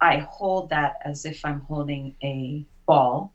I 0.00 0.18
hold 0.18 0.70
that 0.70 0.94
as 1.04 1.24
if 1.24 1.44
I'm 1.44 1.60
holding 1.62 2.14
a 2.22 2.64
ball 2.86 3.32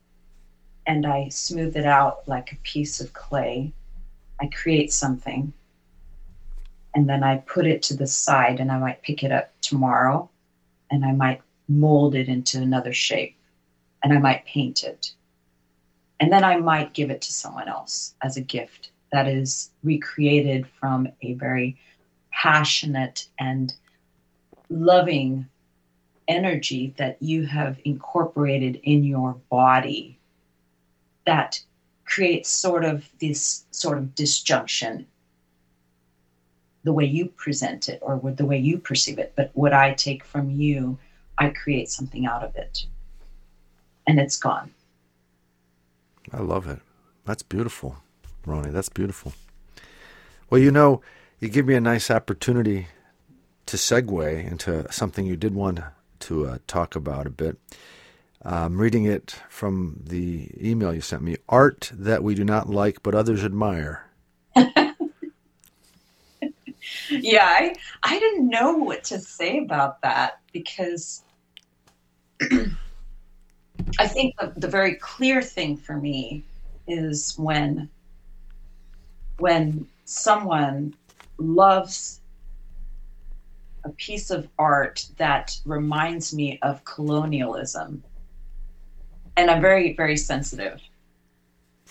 and 0.86 1.06
I 1.06 1.28
smooth 1.28 1.76
it 1.76 1.84
out 1.86 2.26
like 2.26 2.52
a 2.52 2.56
piece 2.56 3.00
of 3.00 3.12
clay. 3.12 3.72
I 4.40 4.46
create 4.46 4.92
something 4.92 5.52
and 6.94 7.08
then 7.08 7.22
I 7.22 7.36
put 7.36 7.66
it 7.66 7.82
to 7.84 7.94
the 7.94 8.06
side 8.06 8.60
and 8.60 8.72
I 8.72 8.78
might 8.78 9.02
pick 9.02 9.22
it 9.22 9.30
up 9.30 9.50
tomorrow 9.60 10.30
and 10.90 11.04
I 11.04 11.12
might 11.12 11.40
mold 11.68 12.14
it 12.14 12.28
into 12.28 12.60
another 12.60 12.92
shape 12.92 13.36
and 14.02 14.12
I 14.12 14.18
might 14.18 14.44
paint 14.44 14.84
it. 14.84 15.12
And 16.20 16.32
then 16.32 16.44
I 16.44 16.56
might 16.56 16.94
give 16.94 17.10
it 17.10 17.22
to 17.22 17.32
someone 17.32 17.68
else 17.68 18.14
as 18.22 18.36
a 18.36 18.42
gift 18.42 18.90
that 19.12 19.26
is 19.28 19.70
recreated 19.82 20.66
from 20.80 21.08
a 21.22 21.34
very 21.34 21.76
passionate 22.32 23.28
and 23.38 23.74
loving 24.68 25.46
energy 26.28 26.94
that 26.96 27.16
you 27.20 27.44
have 27.46 27.78
incorporated 27.84 28.80
in 28.82 29.04
your 29.04 29.34
body 29.50 30.18
that 31.26 31.60
creates 32.04 32.48
sort 32.48 32.84
of 32.84 33.08
this 33.20 33.64
sort 33.70 33.98
of 33.98 34.14
disjunction 34.14 35.06
the 36.82 36.92
way 36.92 37.04
you 37.04 37.26
present 37.26 37.88
it 37.88 37.98
or 38.02 38.16
with 38.16 38.36
the 38.36 38.44
way 38.44 38.58
you 38.58 38.78
perceive 38.78 39.18
it 39.18 39.32
but 39.36 39.50
what 39.54 39.72
i 39.72 39.92
take 39.92 40.24
from 40.24 40.50
you 40.50 40.98
i 41.38 41.48
create 41.48 41.88
something 41.90 42.26
out 42.26 42.42
of 42.42 42.54
it 42.56 42.86
and 44.06 44.18
it's 44.18 44.36
gone 44.36 44.70
i 46.32 46.40
love 46.40 46.66
it 46.66 46.80
that's 47.24 47.42
beautiful 47.42 47.96
Rhony. 48.46 48.70
that's 48.70 48.88
beautiful 48.88 49.32
well 50.50 50.60
you 50.60 50.70
know 50.70 51.00
you 51.40 51.48
give 51.48 51.66
me 51.66 51.74
a 51.74 51.80
nice 51.80 52.10
opportunity 52.10 52.86
to 53.66 53.76
segue 53.76 54.50
into 54.50 54.90
something 54.92 55.26
you 55.26 55.36
did 55.36 55.54
want 55.54 55.80
to 56.20 56.46
uh, 56.46 56.58
talk 56.66 56.96
about 56.96 57.26
a 57.26 57.30
bit. 57.30 57.58
I'm 58.42 58.78
reading 58.80 59.04
it 59.04 59.36
from 59.48 60.00
the 60.04 60.50
email 60.60 60.94
you 60.94 61.00
sent 61.00 61.22
me. 61.22 61.36
Art 61.48 61.90
that 61.94 62.22
we 62.22 62.34
do 62.34 62.44
not 62.44 62.68
like 62.68 63.02
but 63.02 63.14
others 63.14 63.44
admire. 63.44 64.06
yeah, 67.20 67.46
I, 67.46 67.74
I 68.02 68.18
didn't 68.18 68.48
know 68.48 68.74
what 68.74 69.04
to 69.04 69.18
say 69.18 69.58
about 69.58 70.00
that 70.02 70.40
because 70.52 71.22
I 73.98 74.06
think 74.06 74.34
the, 74.38 74.52
the 74.56 74.68
very 74.68 74.94
clear 74.94 75.42
thing 75.42 75.76
for 75.76 75.96
me 75.96 76.44
is 76.86 77.34
when 77.38 77.88
when 79.38 79.86
someone 80.04 80.94
loves 81.38 82.20
a 83.84 83.90
piece 83.90 84.30
of 84.30 84.48
art 84.58 85.06
that 85.16 85.58
reminds 85.64 86.34
me 86.34 86.58
of 86.62 86.84
colonialism. 86.84 88.02
And 89.36 89.50
I'm 89.50 89.60
very, 89.60 89.94
very 89.94 90.16
sensitive. 90.16 90.80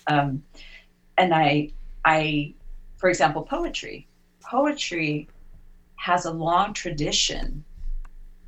Um, 0.08 0.44
and 1.18 1.34
I, 1.34 1.72
I, 2.04 2.54
for 2.98 3.10
example, 3.10 3.44
poetry. 3.44 4.08
Poetry 4.46 5.30
has 5.96 6.26
a 6.26 6.32
long 6.32 6.74
tradition 6.74 7.64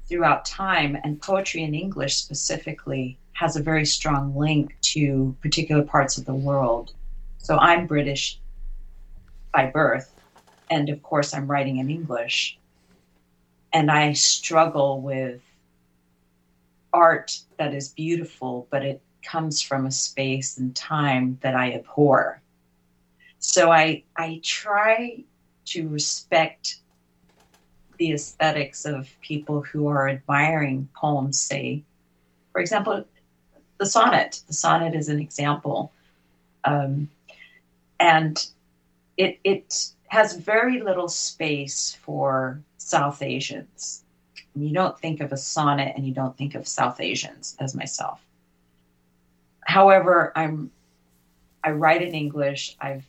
throughout 0.08 0.46
time, 0.46 0.98
and 1.04 1.22
poetry 1.22 1.64
in 1.64 1.74
English 1.74 2.18
specifically 2.18 3.18
has 3.34 3.56
a 3.56 3.64
very 3.64 3.86
strong 3.86 4.36
link 4.36 4.76
to 4.82 5.36
particular 5.42 5.84
parts 5.84 6.18
of 6.18 6.26
the 6.26 6.34
world. 6.34 6.94
So 7.40 7.58
I'm 7.58 7.88
British 7.88 8.40
by 9.52 9.68
birth, 9.68 10.14
and 10.70 10.90
of 10.90 11.02
course, 11.02 11.34
I'm 11.34 11.48
writing 11.48 11.78
in 11.78 11.90
English 11.90 12.60
and 13.76 13.92
I 13.92 14.14
struggle 14.14 15.02
with 15.02 15.42
art 16.94 17.38
that 17.58 17.74
is 17.74 17.90
beautiful, 17.90 18.68
but 18.70 18.86
it 18.86 19.02
comes 19.22 19.62
from 19.62 19.86
a 19.86 19.92
space 19.92 20.58
and 20.58 20.74
time 20.74 21.38
that 21.42 21.56
I 21.56 21.74
abhor. 21.74 22.42
So 23.40 23.74
I 23.74 24.04
I 24.16 24.40
try 24.42 25.26
to 25.66 25.88
respect 25.90 26.78
the 27.98 28.12
aesthetics 28.14 28.86
of 28.86 29.10
people 29.22 29.62
who 29.62 29.88
are 29.88 30.10
admiring 30.10 30.90
poems, 30.96 31.40
say, 31.40 31.84
for 32.52 32.62
example, 32.62 33.06
the 33.78 33.86
sonnet. 33.86 34.42
The 34.48 34.54
sonnet 34.54 34.96
is 34.96 35.10
an 35.10 35.20
example. 35.20 35.92
Um, 36.64 37.10
and 38.00 38.46
it 39.18 39.40
it 39.44 39.92
has 40.08 40.36
very 40.36 40.82
little 40.82 41.08
space 41.08 41.98
for 42.02 42.62
South 42.78 43.22
Asians. 43.22 44.04
You 44.56 44.74
don't 44.74 44.98
think 45.00 45.20
of 45.20 45.32
a 45.32 45.38
sonnet 45.38 45.94
and 45.96 46.06
you 46.06 46.14
don't 46.14 46.38
think 46.38 46.56
of 46.56 46.68
South 46.68 47.02
Asians 47.02 47.56
as 47.60 47.76
myself. 47.76 48.22
However, 49.66 50.32
I'm 50.36 50.72
I 51.64 51.72
write 51.72 52.02
in 52.02 52.14
English. 52.14 52.78
I've 52.80 53.06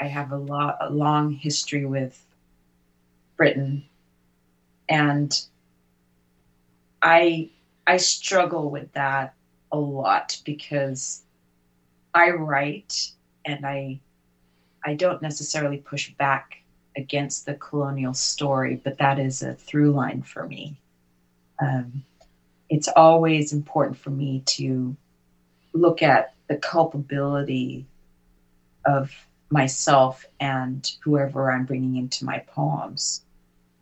I 0.00 0.06
have 0.06 0.32
a 0.32 0.36
lot 0.36 0.78
a 0.80 0.90
long 0.90 1.32
history 1.32 1.84
with 1.84 2.20
Britain 3.36 3.84
and 4.88 5.40
I 7.02 7.50
I 7.86 7.98
struggle 7.98 8.70
with 8.70 8.92
that 8.92 9.34
a 9.72 9.78
lot 9.78 10.40
because 10.44 11.22
I 12.14 12.30
write 12.30 13.10
and 13.44 13.66
I 13.66 14.00
I 14.84 14.94
don't 14.94 15.22
necessarily 15.22 15.78
push 15.78 16.12
back 16.14 16.58
against 16.96 17.46
the 17.46 17.54
colonial 17.54 18.14
story, 18.14 18.80
but 18.82 18.98
that 18.98 19.18
is 19.18 19.42
a 19.42 19.54
through 19.54 19.92
line 19.92 20.22
for 20.22 20.46
me. 20.46 20.78
Um, 21.60 22.04
it's 22.68 22.88
always 22.88 23.52
important 23.52 23.98
for 23.98 24.10
me 24.10 24.42
to 24.46 24.96
look 25.72 26.02
at 26.02 26.34
the 26.48 26.56
culpability 26.56 27.86
of 28.84 29.10
myself 29.50 30.24
and 30.40 30.90
whoever 31.02 31.50
I'm 31.50 31.64
bringing 31.64 31.96
into 31.96 32.24
my 32.24 32.38
poems. 32.38 33.24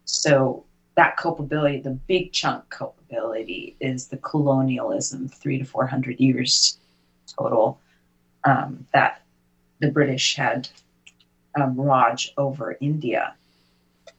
So 0.05 0.65
that 0.97 1.17
culpability, 1.17 1.81
the 1.81 1.91
big 1.91 2.33
chunk 2.33 2.69
culpability, 2.69 3.77
is 3.81 4.09
the 4.09 4.19
colonialism, 4.19 5.29
three 5.29 5.59
to 5.59 5.65
four 5.65 5.87
hundred 5.87 6.21
years 6.21 6.79
total, 7.27 7.81
um, 8.45 8.87
that 8.93 9.23
the 9.81 9.91
British 9.91 10.37
had 10.37 10.69
um, 11.59 11.81
Raj 11.81 12.33
over 12.37 12.77
India. 12.81 13.35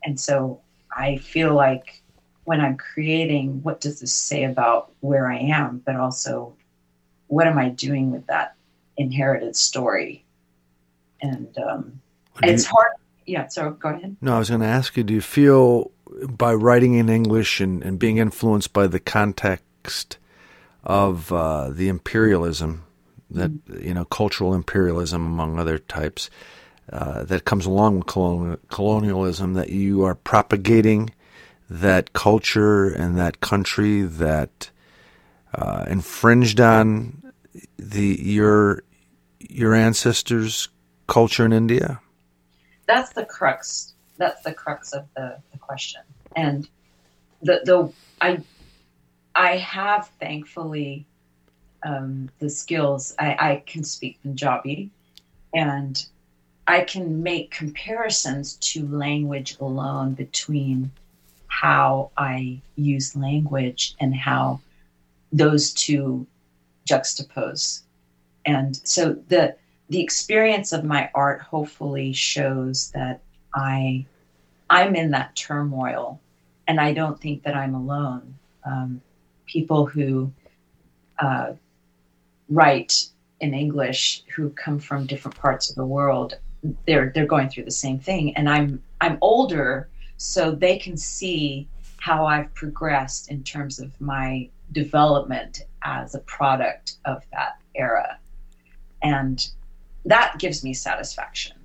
And 0.04 0.20
so 0.20 0.62
I 0.96 1.18
feel 1.18 1.54
like 1.54 2.02
when 2.46 2.60
I'm 2.60 2.78
creating, 2.78 3.62
what 3.64 3.80
does 3.80 4.00
this 4.00 4.14
say 4.14 4.44
about 4.44 4.92
where 5.02 5.32
I 5.32 5.38
am, 5.38 5.82
but 5.86 5.96
also 5.96 6.56
what 7.28 7.48
am 7.48 7.58
I 7.58 7.70
doing 7.70 8.12
with 8.12 8.28
that 8.28 8.56
inherited 8.98 9.56
story? 9.56 10.23
And 11.24 11.58
um, 11.58 12.02
it's 12.44 12.66
hard. 12.66 12.92
Yeah, 13.26 13.48
so 13.48 13.72
go 13.72 13.90
ahead. 13.90 14.18
No, 14.22 14.36
I 14.36 14.40
was 14.40 14.50
going 14.50 14.62
to 14.62 14.68
ask 14.68 14.98
you 14.98 15.04
do 15.04 15.14
you 15.14 15.22
feel 15.22 15.92
by 16.28 16.54
writing 16.54 16.96
in 16.96 17.10
English 17.10 17.62
and, 17.62 17.82
and 17.82 17.98
being 17.98 18.18
influenced 18.18 18.74
by 18.74 18.88
the 18.88 19.00
context 19.00 20.18
of 20.84 21.32
uh, 21.32 21.70
the 21.70 21.88
imperialism 21.88 22.84
that 23.32 23.52
mm-hmm. 23.52 23.88
you 23.88 23.94
know 23.94 24.06
cultural 24.06 24.54
imperialism 24.54 25.26
among 25.26 25.58
other 25.58 25.80
types 25.80 26.30
uh, 26.92 27.24
that 27.24 27.46
comes 27.46 27.66
along 27.66 28.00
with 28.00 28.08
colonial, 28.08 28.58
colonialism 28.70 29.54
that 29.54 29.70
you 29.70 30.04
are 30.04 30.16
propagating 30.16 31.10
that 31.70 32.14
culture 32.14 32.90
and 32.90 33.18
that 33.18 33.40
country 33.40 34.02
that 34.02 34.70
uh, 35.56 35.86
infringed 35.88 36.60
on 36.60 37.32
the 37.78 38.20
your 38.22 38.84
your 39.40 39.74
ancestors' 39.74 40.68
culture 41.08 41.46
in 41.46 41.54
India? 41.54 42.00
That's 42.88 43.14
the 43.14 43.26
crux. 43.26 43.94
That's 44.18 44.44
the 44.44 44.54
crux 44.54 44.94
of 44.94 45.06
the, 45.16 45.38
the 45.52 45.58
question. 45.58 46.02
And 46.36 46.68
the 47.42 47.62
the 47.66 47.92
I 48.22 48.42
I 49.36 49.58
have 49.58 50.10
thankfully 50.20 51.06
um, 51.84 52.30
the 52.40 52.50
skills. 52.50 53.14
I, 53.20 53.36
I 53.40 53.64
can 53.66 53.84
speak 53.84 54.22
Punjabi, 54.22 54.90
and 55.54 56.06
I 56.68 56.82
can 56.82 57.22
make 57.22 57.52
comparisons 57.52 58.56
to 58.56 58.88
language 58.88 59.58
alone 59.60 60.14
between 60.14 60.92
how 61.48 62.12
I 62.18 62.62
use 62.76 63.16
language 63.16 63.96
and 64.00 64.16
how 64.16 64.60
those 65.32 65.74
two 65.74 66.26
juxtapose. 66.88 67.82
And 68.46 68.76
so 68.84 69.14
the 69.28 69.56
the 69.94 70.02
experience 70.02 70.74
of 70.74 70.84
my 70.84 71.08
art 71.14 71.40
hopefully 71.42 72.14
shows 72.14 72.90
that 72.92 73.22
I 73.54 74.08
I'm 74.68 74.96
in 74.96 75.12
that 75.12 75.36
turmoil, 75.36 76.20
and 76.68 76.80
I 76.82 76.94
don't 76.94 77.22
think 77.22 77.44
that 77.44 77.56
I'm 77.56 77.76
alone. 77.76 78.34
Um, 78.66 79.02
people 79.46 79.86
who 79.86 80.32
uh, 81.20 81.54
write 82.50 83.06
in 83.40 83.54
English 83.54 84.24
who 84.36 84.50
come 84.50 84.80
from 84.80 85.06
different 85.06 85.38
parts 85.38 85.70
of 85.70 85.76
the 85.76 85.86
world 85.86 86.34
they're 86.88 87.12
they're 87.14 87.28
going 87.28 87.50
through 87.50 87.66
the 87.66 87.72
same 87.72 88.00
thing 88.00 88.36
and 88.38 88.48
i'm 88.48 88.82
i'm 89.02 89.18
older 89.20 89.90
so 90.16 90.52
they 90.52 90.78
can 90.78 90.96
see 90.96 91.68
how 92.00 92.26
i've 92.26 92.54
progressed 92.54 93.30
in 93.30 93.44
terms 93.44 93.80
of 93.80 93.90
my 94.00 94.48
development 94.72 95.66
as 95.82 96.16
a 96.16 96.20
product 96.20 96.98
of 97.04 97.22
that 97.34 97.58
era 97.76 98.18
and 99.02 99.50
that 100.06 100.36
gives 100.40 100.64
me 100.64 100.74
satisfaction 100.74 101.58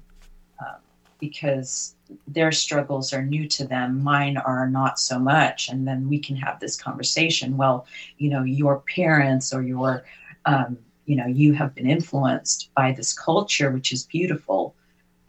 um, 0.61 0.76
because 1.18 1.95
their 2.26 2.53
struggles 2.53 3.12
are 3.12 3.22
new 3.22 3.47
to 3.49 3.66
them 3.66 4.03
mine 4.03 4.36
are 4.36 4.68
not 4.68 4.99
so 4.99 5.18
much 5.18 5.68
and 5.68 5.86
then 5.86 6.09
we 6.09 6.18
can 6.18 6.36
have 6.36 6.59
this 6.61 6.76
conversation 6.76 7.57
well 7.57 7.86
you 8.18 8.30
know 8.30 8.43
your 8.43 8.80
parents 8.95 9.53
or 9.53 9.62
your 9.62 10.05
um, 10.47 10.78
you 11.07 11.16
know 11.16 11.26
you 11.26 11.53
have 11.53 11.74
been 11.74 11.89
influenced 11.89 12.70
by 12.74 12.93
this 12.93 13.12
culture 13.12 13.70
which 13.70 13.93
is 13.93 14.05
beautiful 14.05 14.74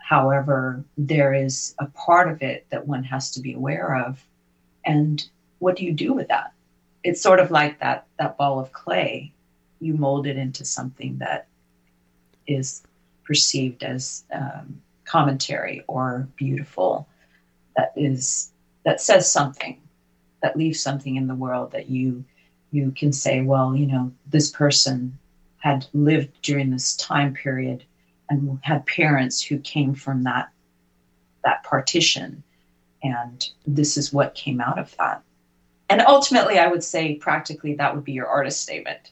However, 0.09 0.83
there 0.97 1.35
is 1.35 1.75
a 1.77 1.85
part 1.85 2.31
of 2.31 2.41
it 2.41 2.65
that 2.71 2.87
one 2.87 3.03
has 3.03 3.29
to 3.29 3.39
be 3.39 3.53
aware 3.53 3.95
of. 3.95 4.25
And 4.83 5.23
what 5.59 5.75
do 5.75 5.85
you 5.85 5.93
do 5.93 6.13
with 6.13 6.29
that? 6.29 6.51
It's 7.03 7.21
sort 7.21 7.39
of 7.39 7.51
like 7.51 7.79
that, 7.79 8.07
that 8.17 8.35
ball 8.35 8.59
of 8.59 8.71
clay. 8.71 9.31
You 9.79 9.93
mold 9.93 10.25
it 10.25 10.35
into 10.35 10.65
something 10.65 11.19
that 11.19 11.45
is 12.47 12.81
perceived 13.29 13.83
as 13.83 14.23
um, 14.33 14.81
commentary 15.05 15.83
or 15.87 16.27
beautiful, 16.35 17.07
that 17.77 17.93
is 17.95 18.51
that 18.83 18.99
says 18.99 19.31
something, 19.31 19.79
that 20.41 20.57
leaves 20.57 20.81
something 20.81 21.15
in 21.15 21.27
the 21.27 21.35
world 21.35 21.71
that 21.71 21.91
you 21.91 22.25
you 22.71 22.89
can 22.89 23.13
say, 23.13 23.41
well, 23.41 23.75
you 23.75 23.85
know, 23.85 24.11
this 24.31 24.49
person 24.49 25.15
had 25.57 25.85
lived 25.93 26.41
during 26.41 26.71
this 26.71 26.95
time 26.95 27.35
period 27.35 27.83
and 28.31 28.57
had 28.63 28.83
parents 28.87 29.39
who 29.39 29.59
came 29.59 29.93
from 29.93 30.23
that 30.23 30.49
that 31.43 31.63
partition 31.63 32.41
and 33.03 33.49
this 33.67 33.95
is 33.95 34.11
what 34.11 34.33
came 34.33 34.59
out 34.59 34.79
of 34.79 34.97
that. 34.97 35.21
And 35.87 36.01
ultimately 36.01 36.57
i 36.57 36.65
would 36.65 36.83
say 36.83 37.13
practically 37.13 37.75
that 37.75 37.93
would 37.93 38.03
be 38.03 38.13
your 38.13 38.27
artist 38.27 38.59
statement. 38.61 39.11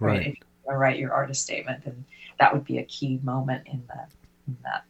Right, 0.00 0.18
right. 0.18 0.26
if 0.26 0.34
you 0.34 0.74
write 0.74 0.98
your 0.98 1.14
artist 1.14 1.40
statement 1.42 1.86
and 1.86 2.04
that 2.38 2.52
would 2.52 2.64
be 2.64 2.78
a 2.78 2.84
key 2.84 3.20
moment 3.22 3.66
in 3.66 3.82
that 3.88 4.10
in 4.46 4.56
that 4.62 4.84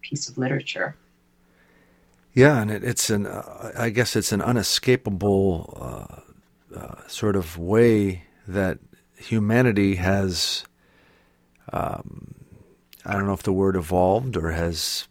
piece 0.00 0.28
of 0.28 0.38
literature 0.38 0.96
yeah 2.34 2.60
and 2.60 2.70
it, 2.70 2.84
it's 2.84 3.10
an 3.10 3.26
uh, 3.26 3.72
i 3.76 3.90
guess 3.90 4.16
it's 4.16 4.32
an 4.32 4.40
unescapable 4.40 5.76
uh, 5.80 6.78
uh, 6.78 7.06
sort 7.08 7.36
of 7.36 7.58
way 7.58 8.24
that 8.46 8.78
humanity 9.16 9.96
has 9.96 10.64
um, 11.72 12.34
I 13.04 13.14
don't 13.14 13.26
know 13.26 13.32
if 13.32 13.42
the 13.42 13.52
word 13.52 13.76
evolved 13.76 14.36
or 14.36 14.50
has 14.50 15.08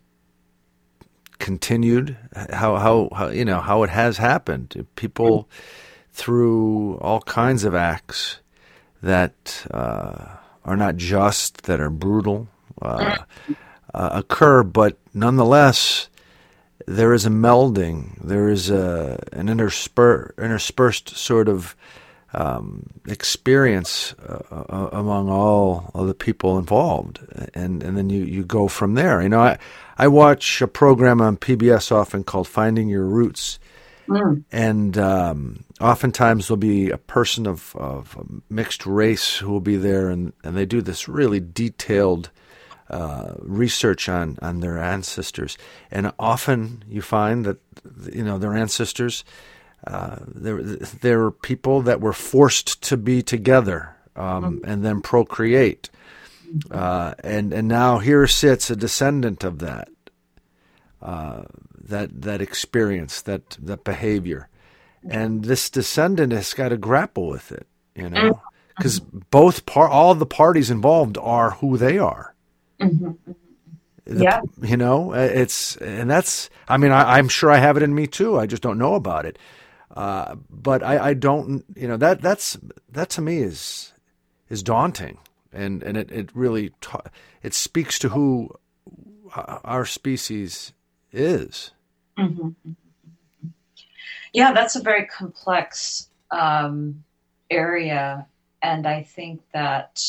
continued. 1.39 2.17
How 2.51 2.75
how, 2.75 3.09
how 3.15 3.29
you 3.29 3.45
know 3.45 3.59
how 3.59 3.83
it 3.83 3.89
has 3.89 4.17
happened. 4.17 4.87
People 4.95 5.49
through 6.11 6.97
all 6.97 7.21
kinds 7.21 7.63
of 7.63 7.73
acts 7.73 8.39
that 9.01 9.65
uh, 9.71 10.35
are 10.65 10.77
not 10.77 10.95
just, 10.97 11.63
that 11.63 11.79
are 11.79 11.89
brutal, 11.89 12.47
uh, 12.81 13.17
uh, 13.93 14.09
occur, 14.13 14.63
but 14.63 14.97
nonetheless, 15.13 16.09
there 16.85 17.13
is 17.13 17.25
a 17.25 17.29
melding. 17.29 18.17
There 18.23 18.49
is 18.49 18.69
a 18.69 19.23
an 19.31 19.47
interspur- 19.47 20.35
interspersed 20.37 21.09
sort 21.09 21.47
of 21.47 21.75
um, 22.33 22.87
experience 23.07 24.13
uh, 24.27 24.41
uh, 24.51 24.89
among 24.91 25.29
all 25.29 25.91
of 25.93 26.07
the 26.07 26.13
people 26.13 26.57
involved, 26.57 27.19
and 27.53 27.83
and 27.83 27.97
then 27.97 28.09
you, 28.09 28.23
you 28.23 28.43
go 28.43 28.67
from 28.67 28.95
there. 28.95 29.21
You 29.21 29.29
know, 29.29 29.39
I 29.39 29.57
I 29.97 30.07
watch 30.07 30.61
a 30.61 30.67
program 30.67 31.21
on 31.21 31.37
PBS 31.37 31.91
often 31.91 32.23
called 32.23 32.47
Finding 32.47 32.87
Your 32.89 33.05
Roots, 33.05 33.59
mm. 34.09 34.43
and 34.51 34.97
um, 34.97 35.63
oftentimes 35.79 36.47
there'll 36.47 36.57
be 36.57 36.89
a 36.89 36.97
person 36.97 37.47
of 37.47 37.75
of 37.75 38.17
mixed 38.49 38.85
race 38.85 39.37
who 39.37 39.51
will 39.51 39.61
be 39.61 39.77
there, 39.77 40.09
and 40.09 40.33
and 40.43 40.57
they 40.57 40.65
do 40.65 40.81
this 40.81 41.07
really 41.07 41.39
detailed. 41.39 42.31
Uh, 42.91 43.35
research 43.41 44.09
on, 44.09 44.35
on 44.41 44.61
their 44.61 44.79
ancestors, 44.79 45.59
and 45.91 46.11
often 46.17 46.83
you 46.89 47.03
find 47.03 47.45
that 47.45 47.59
you 48.11 48.23
know 48.23 48.39
their 48.39 48.55
ancestors 48.55 49.23
uh, 49.87 50.17
there, 50.27 50.61
there 50.61 51.19
were 51.19 51.31
people 51.31 51.81
that 51.81 52.01
were 52.01 52.13
forced 52.13 52.81
to 52.83 52.97
be 52.97 53.21
together 53.21 53.95
um, 54.15 54.43
mm-hmm. 54.43 54.69
and 54.69 54.83
then 54.83 55.01
procreate. 55.01 55.89
Uh, 56.71 57.13
and 57.23 57.53
and 57.53 57.67
now 57.67 57.99
here 57.99 58.25
sits 58.25 58.71
a 58.71 58.75
descendant 58.75 59.43
of 59.43 59.59
that, 59.59 59.87
uh, 60.99 61.43
that 61.89 62.21
that 62.21 62.41
experience, 62.41 63.21
that 63.21 63.57
that 63.61 63.83
behavior, 63.83 64.47
and 65.07 65.45
this 65.45 65.69
descendant 65.69 66.31
has 66.31 66.53
got 66.53 66.69
to 66.69 66.77
grapple 66.77 67.27
with 67.27 67.51
it, 67.51 67.67
you 67.95 68.09
know, 68.09 68.41
because 68.77 68.99
mm-hmm. 68.99 69.19
both 69.29 69.65
part, 69.65 69.91
all 69.91 70.15
the 70.15 70.25
parties 70.25 70.71
involved 70.71 71.17
are 71.17 71.51
who 71.51 71.77
they 71.77 71.97
are. 71.97 72.33
Mm-hmm. 72.79 73.31
The, 74.05 74.23
yeah, 74.23 74.41
you 74.61 74.77
know, 74.77 75.13
it's 75.13 75.75
and 75.77 76.09
that's. 76.09 76.49
I 76.67 76.77
mean, 76.77 76.91
I, 76.91 77.17
I'm 77.17 77.29
sure 77.29 77.51
I 77.51 77.57
have 77.57 77.77
it 77.77 77.83
in 77.83 77.93
me 77.93 78.07
too. 78.07 78.39
I 78.39 78.47
just 78.47 78.63
don't 78.63 78.79
know 78.79 78.95
about 78.95 79.25
it. 79.25 79.37
Uh, 79.95 80.35
but 80.49 80.83
I, 80.83 81.09
I, 81.09 81.13
don't, 81.13 81.65
you 81.75 81.87
know, 81.87 81.97
that 81.97 82.21
that's 82.21 82.57
that 82.91 83.09
to 83.11 83.21
me 83.21 83.39
is 83.39 83.93
is 84.49 84.63
daunting, 84.63 85.17
and 85.51 85.83
and 85.83 85.97
it 85.97 86.11
it 86.11 86.29
really 86.33 86.71
ta- 86.81 87.09
it 87.43 87.53
speaks 87.53 87.99
to 87.99 88.09
who 88.09 88.49
our 89.35 89.85
species 89.85 90.73
is. 91.11 91.71
Mm-hmm. 92.19 92.71
Yeah, 94.33 94.53
that's 94.53 94.75
a 94.75 94.81
very 94.81 95.05
complex 95.05 96.09
um, 96.29 97.03
area, 97.49 98.27
and 98.61 98.85
I 98.85 99.03
think 99.03 99.41
that 99.53 100.01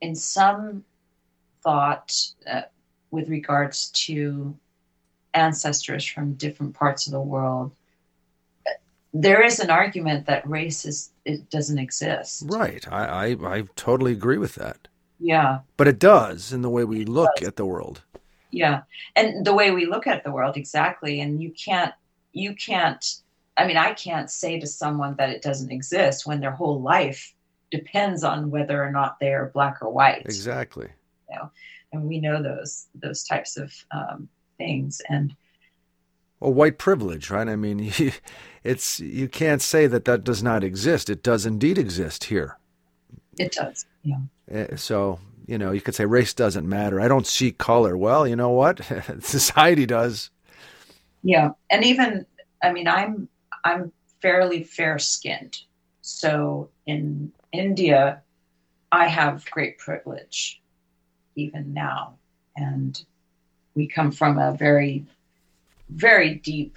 in 0.00 0.14
some 0.14 0.84
thought 1.62 2.12
uh, 2.46 2.62
with 3.10 3.28
regards 3.28 3.90
to 4.06 4.54
ancestors 5.32 6.04
from 6.04 6.34
different 6.34 6.74
parts 6.74 7.06
of 7.06 7.12
the 7.12 7.20
world 7.20 7.72
there 9.22 9.42
is 9.42 9.60
an 9.60 9.70
argument 9.70 10.26
that 10.26 10.48
race 10.48 10.84
is 10.84 11.10
it 11.24 11.48
doesn't 11.50 11.78
exist. 11.78 12.44
Right. 12.46 12.86
I, 12.90 13.04
I, 13.04 13.56
I 13.56 13.64
totally 13.74 14.12
agree 14.12 14.38
with 14.38 14.54
that. 14.56 14.88
Yeah. 15.18 15.60
But 15.76 15.88
it 15.88 15.98
does 15.98 16.52
in 16.52 16.62
the 16.62 16.70
way 16.70 16.84
we 16.84 17.04
look 17.04 17.42
at 17.42 17.56
the 17.56 17.64
world. 17.66 18.02
Yeah. 18.56 18.82
And 19.14 19.44
the 19.44 19.52
way 19.52 19.70
we 19.70 19.84
look 19.84 20.06
at 20.06 20.24
the 20.24 20.32
world 20.32 20.56
exactly 20.56 21.20
and 21.20 21.42
you 21.42 21.52
can't 21.52 21.92
you 22.32 22.54
can't 22.54 23.04
I 23.56 23.66
mean 23.66 23.76
I 23.76 23.92
can't 23.92 24.30
say 24.30 24.58
to 24.58 24.66
someone 24.66 25.14
that 25.16 25.28
it 25.28 25.42
doesn't 25.42 25.70
exist 25.70 26.26
when 26.26 26.40
their 26.40 26.52
whole 26.52 26.80
life 26.80 27.34
depends 27.70 28.24
on 28.24 28.50
whether 28.50 28.82
or 28.82 28.90
not 28.90 29.20
they're 29.20 29.50
black 29.52 29.82
or 29.82 29.90
white. 29.90 30.22
Exactly. 30.24 30.88
You 31.28 31.36
know, 31.36 31.50
and 31.92 32.04
we 32.04 32.18
know 32.18 32.42
those 32.42 32.86
those 32.94 33.24
types 33.24 33.58
of 33.58 33.74
um, 33.90 34.26
things 34.56 35.02
and 35.10 35.36
well, 36.40 36.54
white 36.54 36.78
privilege, 36.78 37.28
right? 37.28 37.48
I 37.48 37.56
mean, 37.56 37.92
it's 38.64 39.00
you 39.00 39.28
can't 39.28 39.60
say 39.60 39.86
that 39.86 40.06
that 40.06 40.24
does 40.24 40.42
not 40.42 40.64
exist. 40.64 41.10
It 41.10 41.22
does 41.22 41.44
indeed 41.44 41.76
exist 41.76 42.24
here. 42.24 42.56
It 43.38 43.52
does. 43.52 43.84
Yeah. 44.02 44.20
Eh, 44.50 44.76
so 44.76 45.18
you 45.46 45.58
know, 45.58 45.70
you 45.70 45.80
could 45.80 45.94
say 45.94 46.04
race 46.04 46.34
doesn't 46.34 46.68
matter. 46.68 47.00
I 47.00 47.08
don't 47.08 47.26
see 47.26 47.52
color. 47.52 47.96
Well, 47.96 48.26
you 48.26 48.36
know 48.36 48.50
what? 48.50 48.80
Society 49.20 49.86
does. 49.86 50.30
Yeah, 51.22 51.50
and 51.70 51.84
even 51.84 52.26
I 52.62 52.72
mean, 52.72 52.88
I'm 52.88 53.28
I'm 53.64 53.92
fairly 54.20 54.62
fair 54.64 54.98
skinned, 54.98 55.58
so 56.00 56.70
in 56.86 57.32
India, 57.52 58.22
I 58.92 59.06
have 59.08 59.48
great 59.50 59.78
privilege, 59.78 60.60
even 61.34 61.72
now, 61.72 62.14
and 62.56 63.02
we 63.74 63.86
come 63.86 64.10
from 64.12 64.38
a 64.38 64.52
very 64.52 65.04
very 65.90 66.34
deep 66.34 66.76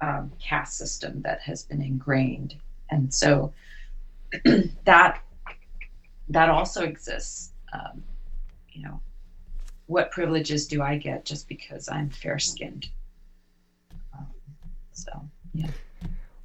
um, 0.00 0.32
caste 0.40 0.76
system 0.76 1.22
that 1.22 1.40
has 1.40 1.62
been 1.62 1.82
ingrained, 1.82 2.56
and 2.90 3.12
so 3.12 3.52
that 4.84 5.22
that 6.28 6.48
also 6.48 6.84
exists. 6.84 7.53
Um, 7.74 8.02
you 8.72 8.82
know, 8.82 9.00
what 9.86 10.10
privileges 10.10 10.66
do 10.66 10.82
I 10.82 10.96
get 10.96 11.24
just 11.24 11.48
because 11.48 11.88
I'm 11.88 12.10
fair 12.10 12.38
skinned? 12.38 12.88
Um, 14.16 14.26
so 14.92 15.10
yeah. 15.52 15.68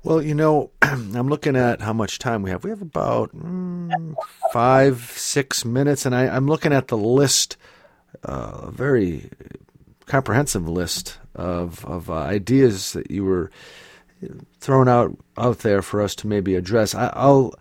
Well, 0.03 0.21
you 0.21 0.34
know, 0.34 0.71
I'm 0.82 1.27
looking 1.27 1.55
at 1.55 1.82
how 1.82 1.93
much 1.93 2.19
time 2.19 2.41
we 2.41 2.49
have. 2.49 2.63
We 2.63 2.69
have 2.69 2.82
about 2.82 3.36
mm, 3.36 4.15
five, 4.51 5.01
six 5.15 5.65
minutes, 5.65 6.05
and 6.05 6.15
I, 6.15 6.25
am 6.25 6.47
looking 6.47 6.73
at 6.73 6.88
the 6.88 6.97
list, 6.97 7.57
uh, 8.23 8.61
a 8.63 8.71
very 8.71 9.30
comprehensive 10.05 10.67
list 10.67 11.19
of 11.36 11.86
of 11.86 12.09
uh, 12.09 12.13
ideas 12.13 12.93
that 12.93 13.11
you 13.11 13.23
were 13.23 13.51
throwing 14.59 14.89
out 14.89 15.15
out 15.38 15.59
there 15.59 15.82
for 15.82 16.01
us 16.01 16.15
to 16.15 16.27
maybe 16.27 16.55
address. 16.55 16.95
I, 16.95 17.11
will 17.25 17.53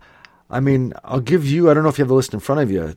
I 0.49 0.59
mean, 0.59 0.93
I'll 1.03 1.19
give 1.19 1.45
you. 1.45 1.69
I 1.69 1.73
don't 1.73 1.83
know 1.83 1.89
if 1.89 1.97
you 1.97 2.03
have 2.03 2.09
the 2.09 2.15
list 2.15 2.33
in 2.33 2.39
front 2.39 2.61
of 2.61 2.71
you. 2.71 2.95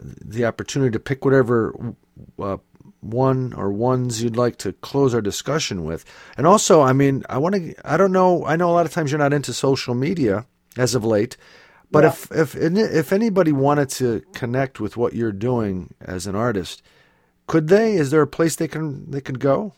The 0.00 0.44
opportunity 0.44 0.92
to 0.92 1.00
pick 1.00 1.24
whatever 1.24 1.94
uh, 2.38 2.58
one 3.00 3.52
or 3.54 3.70
ones 3.70 4.22
you'd 4.22 4.36
like 4.36 4.56
to 4.58 4.72
close 4.72 5.14
our 5.14 5.20
discussion 5.20 5.84
with. 5.84 6.04
And 6.36 6.46
also, 6.46 6.80
I 6.80 6.92
mean, 6.92 7.24
I 7.28 7.38
want 7.38 7.54
to. 7.54 7.74
I 7.84 7.96
don't 7.96 8.12
know. 8.12 8.44
I 8.44 8.56
know 8.56 8.70
a 8.70 8.72
lot 8.72 8.86
of 8.86 8.92
times 8.92 9.10
you're 9.10 9.18
not 9.18 9.32
into 9.32 9.52
social 9.52 9.94
media 9.94 10.46
as 10.76 10.94
of 10.94 11.04
late. 11.04 11.36
But 11.90 12.04
yeah. 12.04 12.10
if 12.10 12.30
if 12.32 12.56
if 12.56 13.12
anybody 13.12 13.52
wanted 13.52 13.88
to 13.90 14.22
connect 14.34 14.78
with 14.78 14.96
what 14.96 15.14
you're 15.14 15.32
doing 15.32 15.94
as 16.00 16.26
an 16.26 16.34
artist, 16.34 16.82
could 17.46 17.68
they? 17.68 17.94
Is 17.94 18.10
there 18.10 18.22
a 18.22 18.26
place 18.26 18.56
they 18.56 18.68
can 18.68 19.10
they 19.10 19.20
could 19.20 19.40
go? 19.40 19.72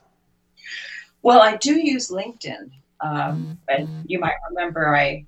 Well, 1.23 1.41
I 1.41 1.57
do 1.57 1.75
use 1.75 2.11
LinkedIn, 2.11 2.71
um, 3.01 3.59
and 3.69 4.05
you 4.07 4.19
might 4.19 4.35
remember 4.49 4.95
I 4.95 5.27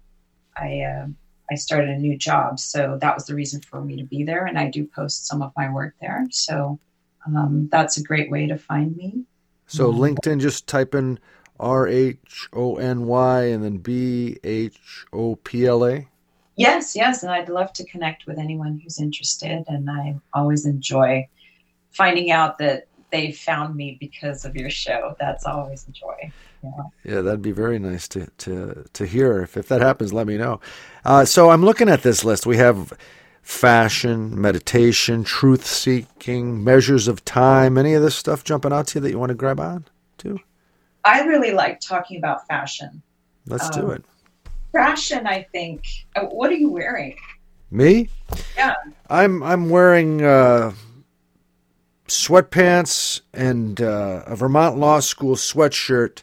I 0.57 0.81
uh, 0.81 1.07
I 1.51 1.55
started 1.55 1.91
a 1.91 1.99
new 1.99 2.17
job, 2.17 2.59
so 2.59 2.99
that 3.01 3.15
was 3.15 3.27
the 3.27 3.35
reason 3.35 3.61
for 3.61 3.83
me 3.83 3.97
to 3.97 4.05
be 4.05 4.25
there, 4.25 4.47
and 4.47 4.59
I 4.59 4.71
do 4.71 4.87
post 4.87 5.27
some 5.27 5.43
of 5.43 5.53
my 5.57 5.71
work 5.71 5.95
there. 6.01 6.27
So 6.31 6.79
um, 7.27 7.69
that's 7.71 7.97
a 7.97 8.03
great 8.03 8.31
way 8.31 8.47
to 8.47 8.57
find 8.57 8.97
me. 8.97 9.25
So 9.67 9.93
LinkedIn, 9.93 10.41
just 10.41 10.67
type 10.67 10.95
in 10.95 11.19
R 11.59 11.87
H 11.87 12.49
O 12.53 12.77
N 12.77 13.07
Y 13.07 13.43
and 13.45 13.63
then 13.63 13.79
B 13.79 14.39
H 14.45 15.07
O 15.13 15.37
P 15.37 15.67
L 15.67 15.87
A. 15.87 16.09
Yes, 16.57 16.95
yes, 16.95 17.23
and 17.23 17.33
I'd 17.33 17.49
love 17.49 17.73
to 17.75 17.85
connect 17.87 18.27
with 18.27 18.39
anyone 18.39 18.79
who's 18.79 19.01
interested, 19.01 19.65
and 19.69 19.91
I 19.91 20.17
always 20.35 20.67
enjoy 20.67 21.29
finding 21.91 22.31
out 22.31 22.59
that 22.59 22.89
they 23.11 23.33
found 23.33 23.75
me 23.75 23.97
because 24.01 24.45
of 24.45 24.57
your 24.57 24.71
show. 24.71 25.17
That's 25.19 25.47
always 25.47 25.87
a 25.89 25.93
joy. 25.93 26.33
Yeah. 26.63 26.71
yeah, 27.05 27.21
that'd 27.23 27.43
be 27.43 27.53
very 27.53 27.79
nice 27.79 28.07
to 28.09 28.27
to 28.39 28.85
to 28.93 29.07
hear. 29.07 29.43
If 29.43 29.57
if 29.57 29.69
that 29.69 29.81
happens, 29.81 30.13
let 30.13 30.27
me 30.27 30.37
know. 30.37 30.61
Uh, 31.05 31.25
so 31.25 31.51
I'm 31.51 31.65
looking 31.65 31.89
at 31.89 32.03
this 32.03 32.25
list. 32.25 32.47
We 32.47 32.57
have 32.59 32.93
fashion, 33.43 34.41
meditation, 34.41 35.25
truth 35.25 35.67
seeking, 35.67 36.63
measures 36.63 37.09
of 37.09 37.25
time. 37.25 37.77
Any 37.77 37.95
of 37.95 38.03
this 38.03 38.15
stuff 38.15 38.45
jumping 38.45 38.73
out 38.73 38.87
to 38.89 38.99
you 38.99 39.01
that 39.03 39.11
you 39.11 39.19
want 39.19 39.31
to 39.31 39.35
grab 39.35 39.59
on 39.59 39.87
to? 40.19 40.39
I 41.05 41.23
really 41.23 41.51
like 41.51 41.81
talking 41.81 42.19
about 42.19 42.47
fashion. 42.47 43.03
Let's 43.47 43.77
um, 43.77 43.81
do 43.81 43.91
it. 43.91 44.05
Fashion, 44.73 45.27
I 45.27 45.43
think. 45.51 45.85
Uh, 46.15 46.27
what 46.27 46.51
are 46.51 46.57
you 46.57 46.71
wearing? 46.71 47.17
Me? 47.73 48.09
Yeah. 48.57 48.75
I'm 49.11 49.43
I'm 49.43 49.69
wearing. 49.69 50.23
Uh, 50.23 50.73
sweatpants 52.13 53.23
and 53.33 53.81
uh, 53.81 54.23
a 54.27 54.37
Vermont 54.37 54.77
Law 54.77 55.01
School 55.01 55.35
sweatshirt 55.35 56.23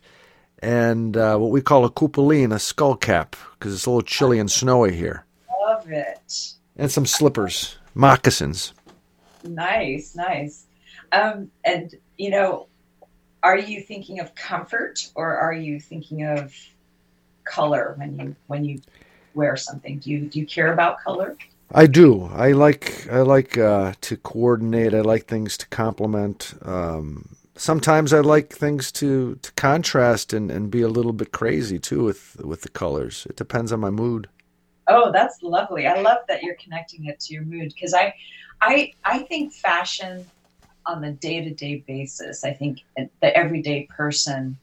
and 0.61 1.15
uh, 1.15 1.37
what 1.37 1.51
we 1.51 1.61
call 1.61 1.85
a 1.85 1.89
cupoline, 1.89 2.53
a 2.53 2.59
skull 2.59 2.95
cap, 2.95 3.35
because 3.53 3.73
it's 3.73 3.85
a 3.85 3.89
little 3.89 4.01
chilly 4.01 4.39
and 4.39 4.51
snowy 4.51 4.95
here. 4.95 5.25
Love 5.61 5.89
it. 5.91 6.53
And 6.75 6.91
some 6.91 7.05
slippers, 7.05 7.77
moccasins. 7.93 8.73
Nice, 9.43 10.15
nice. 10.15 10.65
Um, 11.11 11.51
and 11.63 11.95
you 12.17 12.29
know, 12.29 12.67
are 13.43 13.57
you 13.57 13.81
thinking 13.81 14.19
of 14.19 14.35
comfort 14.35 15.09
or 15.15 15.35
are 15.35 15.53
you 15.53 15.79
thinking 15.79 16.23
of 16.23 16.53
color 17.45 17.95
when 17.97 18.19
you 18.19 18.35
when 18.47 18.65
you 18.65 18.81
wear 19.33 19.55
something? 19.55 19.99
Do 19.99 20.11
you 20.11 20.19
do 20.21 20.39
you 20.39 20.45
care 20.45 20.73
about 20.73 20.99
color? 21.01 21.37
I 21.71 21.85
do. 21.85 22.29
I 22.33 22.51
like 22.51 23.07
I 23.11 23.21
like 23.21 23.57
uh, 23.57 23.93
to 24.01 24.17
coordinate. 24.17 24.93
I 24.93 25.01
like 25.01 25.25
things 25.25 25.57
to 25.57 25.67
complement. 25.67 26.53
Um, 26.63 27.35
sometimes 27.59 28.13
I 28.13 28.21
like 28.21 28.53
things 28.53 28.91
to, 28.93 29.35
to 29.35 29.51
contrast 29.53 30.33
and, 30.33 30.49
and 30.49 30.71
be 30.71 30.81
a 30.81 30.87
little 30.87 31.13
bit 31.13 31.31
crazy 31.31 31.77
too 31.77 32.03
with 32.03 32.37
with 32.43 32.61
the 32.61 32.69
colors. 32.69 33.27
It 33.29 33.35
depends 33.35 33.71
on 33.71 33.79
my 33.79 33.89
mood. 33.89 34.27
Oh, 34.87 35.11
that's 35.11 35.43
lovely. 35.43 35.85
I 35.85 36.01
love 36.01 36.19
that 36.27 36.41
you're 36.41 36.55
connecting 36.55 37.05
it 37.05 37.19
to 37.21 37.33
your 37.33 37.43
mood 37.43 37.71
because 37.73 37.93
I, 37.93 38.13
I 38.61 38.93
I 39.03 39.19
think 39.19 39.53
fashion 39.53 40.25
on 40.85 41.01
the 41.01 41.11
day 41.11 41.43
to 41.43 41.53
day 41.53 41.83
basis. 41.87 42.43
I 42.43 42.53
think 42.53 42.79
the 42.95 43.35
everyday 43.37 43.85
person. 43.85 44.57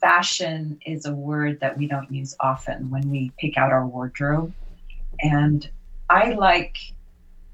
Fashion 0.00 0.80
is 0.84 1.06
a 1.06 1.14
word 1.14 1.60
that 1.60 1.78
we 1.78 1.86
don't 1.86 2.10
use 2.10 2.34
often 2.40 2.90
when 2.90 3.08
we 3.08 3.30
pick 3.38 3.56
out 3.56 3.70
our 3.70 3.86
wardrobe, 3.86 4.52
and 5.20 5.70
I 6.10 6.32
like 6.32 6.76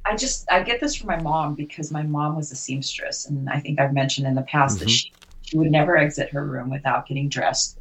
I 0.09 0.17
just 0.17 0.51
I 0.51 0.63
get 0.63 0.81
this 0.81 0.95
from 0.95 1.09
my 1.09 1.21
mom 1.21 1.55
because 1.55 1.93
my 1.93 2.03
mom 2.03 2.35
was 2.37 2.51
a 2.51 2.57
seamstress, 2.57 3.27
and 3.27 3.49
I 3.51 3.61
think 3.61 3.79
I've 3.79 3.93
mentioned 3.93 4.27
in 4.27 4.35
the 4.35 4.43
past 4.43 4.77
mm-hmm. 4.77 4.87
that 4.87 4.91
she 4.91 5.13
she 5.43 5.59
would 5.59 5.71
never 5.71 5.97
exit 5.97 6.31
her 6.31 6.47
room 6.47 6.71
without 6.71 7.07
getting 7.07 7.29
dressed, 7.29 7.79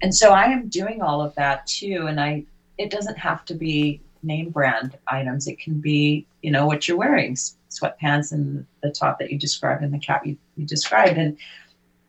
and 0.00 0.14
so 0.14 0.30
I 0.30 0.44
am 0.44 0.68
doing 0.68 1.02
all 1.02 1.20
of 1.20 1.34
that 1.34 1.66
too. 1.66 2.06
And 2.08 2.20
I 2.20 2.44
it 2.78 2.90
doesn't 2.90 3.18
have 3.18 3.44
to 3.46 3.54
be 3.54 4.00
name 4.22 4.50
brand 4.50 4.96
items; 5.08 5.48
it 5.48 5.58
can 5.58 5.80
be 5.80 6.26
you 6.42 6.52
know 6.52 6.64
what 6.64 6.86
you're 6.86 6.96
wearing, 6.96 7.34
sweatpants 7.34 8.30
and 8.30 8.64
the 8.84 8.90
top 8.90 9.18
that 9.18 9.32
you 9.32 9.38
described 9.38 9.82
and 9.82 9.92
the 9.92 9.98
cap 9.98 10.24
you, 10.24 10.36
you 10.56 10.66
described, 10.66 11.18
and 11.18 11.36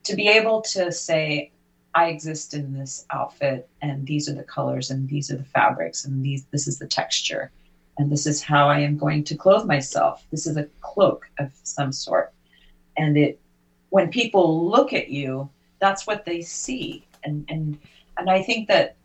to 0.03 0.15
be 0.15 0.27
able 0.27 0.61
to 0.61 0.91
say 0.91 1.51
I 1.95 2.09
exist 2.09 2.53
in 2.53 2.77
this 2.77 3.07
outfit, 3.11 3.67
and 3.81 4.05
these 4.05 4.29
are 4.29 4.35
the 4.35 4.43
colors, 4.43 4.91
and 4.91 5.09
these 5.09 5.31
are 5.31 5.37
the 5.37 5.43
fabrics, 5.43 6.05
and 6.05 6.23
these 6.23 6.45
this 6.51 6.67
is 6.67 6.77
the 6.77 6.87
texture 6.87 7.51
and 7.97 8.11
this 8.11 8.25
is 8.25 8.41
how 8.41 8.67
I 8.67 8.79
am 8.79 8.97
going 8.97 9.23
to 9.25 9.35
clothe 9.35 9.65
myself. 9.65 10.25
This 10.31 10.45
is 10.47 10.57
a 10.57 10.67
cloak 10.81 11.29
of 11.39 11.51
some 11.63 11.91
sort. 11.91 12.33
And 12.97 13.17
it 13.17 13.39
when 13.89 14.09
people 14.09 14.69
look 14.69 14.93
at 14.93 15.09
you, 15.09 15.49
that's 15.79 16.05
what 16.05 16.25
they 16.25 16.41
see. 16.41 17.05
And 17.23 17.45
and 17.49 17.77
and 18.17 18.29
I 18.29 18.41
think 18.41 18.67
that 18.67 18.95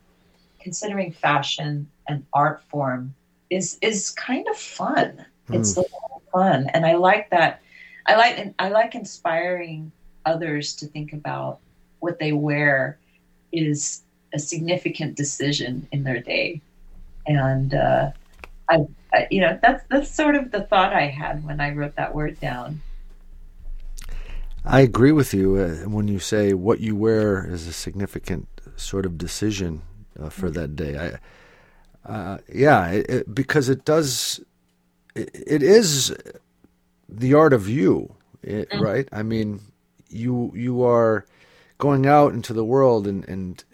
considering 0.61 1.13
fashion 1.13 1.89
an 2.09 2.27
art 2.33 2.63
form 2.65 3.15
is 3.49 3.79
is 3.81 4.11
kind 4.11 4.47
of 4.49 4.57
fun. 4.57 5.25
Mm. 5.49 5.61
It's 5.61 5.77
a 5.77 5.81
lot 5.81 6.11
of 6.17 6.23
fun. 6.33 6.69
And 6.75 6.85
I 6.85 6.95
like 6.95 7.31
that 7.31 7.63
I 8.07 8.17
like 8.17 8.55
I 8.59 8.69
like 8.71 8.95
inspiring 8.95 9.93
others 10.27 10.75
to 10.77 10.87
think 10.87 11.13
about 11.13 11.61
what 12.01 12.19
they 12.19 12.33
wear 12.33 12.99
is 13.53 14.03
a 14.33 14.39
significant 14.39 15.17
decision 15.17 15.87
in 15.93 16.03
their 16.03 16.21
day. 16.21 16.61
And 17.27 17.75
uh, 17.75 18.11
I, 18.71 18.87
I, 19.13 19.27
you 19.31 19.41
know, 19.41 19.59
that's 19.61 19.85
that's 19.91 20.11
sort 20.11 20.37
of 20.37 20.51
the 20.51 20.63
thought 20.63 20.93
I 20.93 21.07
had 21.07 21.45
when 21.45 21.61
I 21.61 21.73
wrote 21.73 21.97
that 21.97 22.15
word 22.15 22.41
down. 22.41 22.81
I 24.65 24.81
agree 24.81 25.13
with 25.13 25.33
you 25.35 25.57
uh, 25.57 25.89
when 25.89 26.07
you 26.07 26.19
say 26.19 26.53
what 26.53 26.81
you 26.81 26.95
wear 26.95 27.47
is 27.47 27.67
a 27.67 27.73
significant 27.73 28.47
sort 28.77 29.07
of 29.07 29.19
decision 29.19 29.83
uh, 30.21 30.29
for 30.29 30.51
that 30.51 30.77
day. 30.77 31.19
I, 32.07 32.11
uh, 32.11 32.39
yeah, 32.53 32.89
it, 32.89 33.11
it, 33.11 33.35
because 33.35 33.69
it 33.69 33.85
does. 33.85 34.41
It, 35.15 35.31
it 35.35 35.63
is 35.63 36.15
the 37.09 37.35
art 37.35 37.53
of 37.53 37.69
you, 37.69 38.15
it, 38.43 38.71
mm. 38.71 38.81
right? 38.81 39.09
I 39.13 39.23
mean, 39.23 39.61
you 40.09 40.53
you 40.55 40.85
are 40.85 41.27
going 41.79 42.07
out 42.07 42.35
into 42.35 42.53
the 42.53 42.65
world, 42.65 43.07
and 43.07 43.27
and 43.29 43.65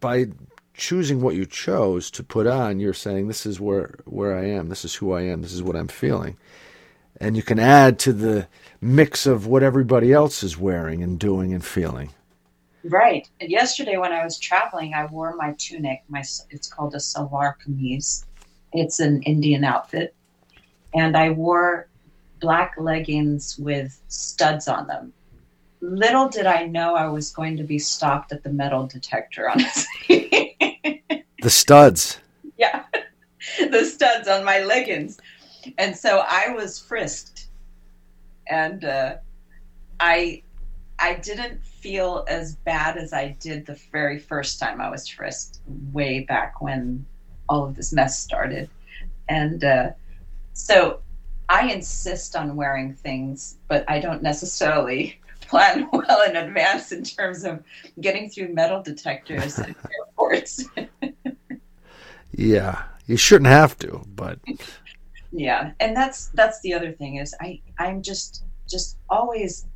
by 0.00 0.26
choosing 0.74 1.20
what 1.20 1.36
you 1.36 1.46
chose 1.46 2.10
to 2.12 2.22
put 2.22 2.46
on, 2.46 2.80
you're 2.80 2.92
saying, 2.92 3.28
"This 3.28 3.46
is 3.46 3.60
where 3.60 3.94
where 4.04 4.36
I 4.36 4.44
am. 4.46 4.68
This 4.68 4.84
is 4.84 4.96
who 4.96 5.12
I 5.12 5.22
am. 5.22 5.42
This 5.42 5.52
is 5.52 5.62
what 5.62 5.76
I'm 5.76 5.88
feeling." 5.88 6.36
And 7.20 7.36
you 7.36 7.42
can 7.42 7.60
add 7.60 7.98
to 8.00 8.12
the 8.12 8.48
mix 8.80 9.24
of 9.24 9.46
what 9.46 9.62
everybody 9.62 10.12
else 10.12 10.42
is 10.42 10.58
wearing 10.58 11.02
and 11.02 11.18
doing 11.18 11.54
and 11.54 11.64
feeling. 11.64 12.10
Right. 12.84 13.26
And 13.40 13.50
yesterday 13.50 13.96
when 13.96 14.12
I 14.12 14.24
was 14.24 14.38
traveling, 14.38 14.92
I 14.94 15.06
wore 15.06 15.34
my 15.36 15.54
tunic. 15.56 16.02
My 16.08 16.22
it's 16.50 16.68
called 16.68 16.94
a 16.94 16.98
salwar 16.98 17.54
kameez. 17.64 18.26
It's 18.72 19.00
an 19.00 19.22
Indian 19.22 19.64
outfit, 19.64 20.14
and 20.92 21.16
I 21.16 21.30
wore 21.30 21.88
black 22.40 22.74
leggings 22.76 23.56
with 23.58 23.98
studs 24.08 24.68
on 24.68 24.86
them. 24.86 25.12
Little 25.80 26.28
did 26.28 26.46
I 26.46 26.66
know 26.66 26.94
I 26.94 27.06
was 27.08 27.30
going 27.30 27.56
to 27.56 27.62
be 27.62 27.78
stopped 27.78 28.32
at 28.32 28.42
the 28.42 28.50
metal 28.50 28.86
detector 28.86 29.48
on 29.48 29.60
the 31.44 31.50
studs. 31.50 32.18
Yeah, 32.56 32.84
the 33.58 33.84
studs 33.84 34.28
on 34.28 34.44
my 34.44 34.60
leggings, 34.60 35.20
and 35.78 35.96
so 35.96 36.24
I 36.26 36.48
was 36.48 36.80
frisked, 36.80 37.48
and 38.48 38.84
uh, 38.84 39.16
I 40.00 40.42
I 40.98 41.14
didn't 41.14 41.62
feel 41.62 42.24
as 42.28 42.56
bad 42.56 42.96
as 42.96 43.12
I 43.12 43.36
did 43.40 43.66
the 43.66 43.78
very 43.92 44.18
first 44.18 44.58
time 44.58 44.80
I 44.80 44.88
was 44.88 45.06
frisked, 45.06 45.60
way 45.92 46.20
back 46.20 46.62
when 46.62 47.04
all 47.48 47.64
of 47.64 47.76
this 47.76 47.92
mess 47.92 48.18
started. 48.18 48.70
And 49.28 49.62
uh, 49.64 49.90
so 50.54 51.00
I 51.50 51.70
insist 51.70 52.36
on 52.36 52.56
wearing 52.56 52.94
things, 52.94 53.58
but 53.68 53.84
I 53.86 54.00
don't 54.00 54.22
necessarily 54.22 55.20
plan 55.42 55.88
well 55.92 56.22
in 56.22 56.36
advance 56.36 56.90
in 56.90 57.04
terms 57.04 57.44
of 57.44 57.62
getting 58.00 58.30
through 58.30 58.54
metal 58.54 58.82
detectors 58.82 59.58
at 59.58 59.76
airports. 59.98 60.64
Yeah, 62.36 62.82
you 63.06 63.16
shouldn't 63.16 63.50
have 63.50 63.78
to, 63.78 64.02
but 64.14 64.38
yeah, 65.32 65.72
and 65.80 65.96
that's 65.96 66.28
that's 66.28 66.60
the 66.60 66.74
other 66.74 66.92
thing 66.92 67.16
is 67.16 67.34
I 67.40 67.60
I'm 67.78 68.02
just 68.02 68.44
just 68.68 68.98
always 69.08 69.66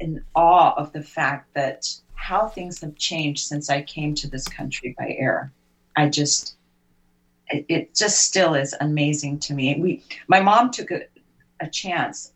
in 0.00 0.22
awe 0.34 0.74
of 0.76 0.92
the 0.92 1.02
fact 1.02 1.52
that 1.54 1.86
how 2.14 2.48
things 2.48 2.80
have 2.80 2.96
changed 2.96 3.46
since 3.46 3.70
I 3.70 3.82
came 3.82 4.14
to 4.14 4.30
this 4.30 4.48
country 4.48 4.94
by 4.98 5.14
air. 5.18 5.52
I 5.96 6.08
just, 6.08 6.56
it, 7.48 7.66
it 7.68 7.94
just 7.94 8.22
still 8.22 8.54
is 8.54 8.74
amazing 8.80 9.40
to 9.40 9.54
me. 9.54 9.78
We, 9.78 10.02
my 10.26 10.40
mom 10.40 10.70
took 10.70 10.90
a, 10.90 11.02
a 11.60 11.68
chance, 11.68 12.32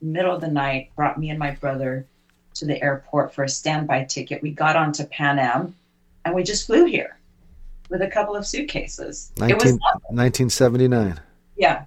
middle 0.00 0.34
of 0.34 0.40
the 0.40 0.48
night, 0.48 0.90
brought 0.96 1.18
me 1.18 1.30
and 1.30 1.38
my 1.38 1.52
brother 1.52 2.06
to 2.54 2.64
the 2.64 2.82
airport 2.82 3.34
for 3.34 3.44
a 3.44 3.48
standby 3.48 4.04
ticket. 4.04 4.42
We 4.42 4.50
got 4.50 4.76
onto 4.76 5.04
Pan 5.04 5.38
Am, 5.38 5.74
and 6.24 6.34
we 6.34 6.42
just 6.42 6.66
flew 6.66 6.86
here 6.86 7.15
with 7.88 8.02
a 8.02 8.08
couple 8.08 8.34
of 8.34 8.46
suitcases. 8.46 9.32
19, 9.38 9.56
it 9.56 9.62
was 9.62 9.72
1979. 9.72 11.20
Yeah, 11.56 11.84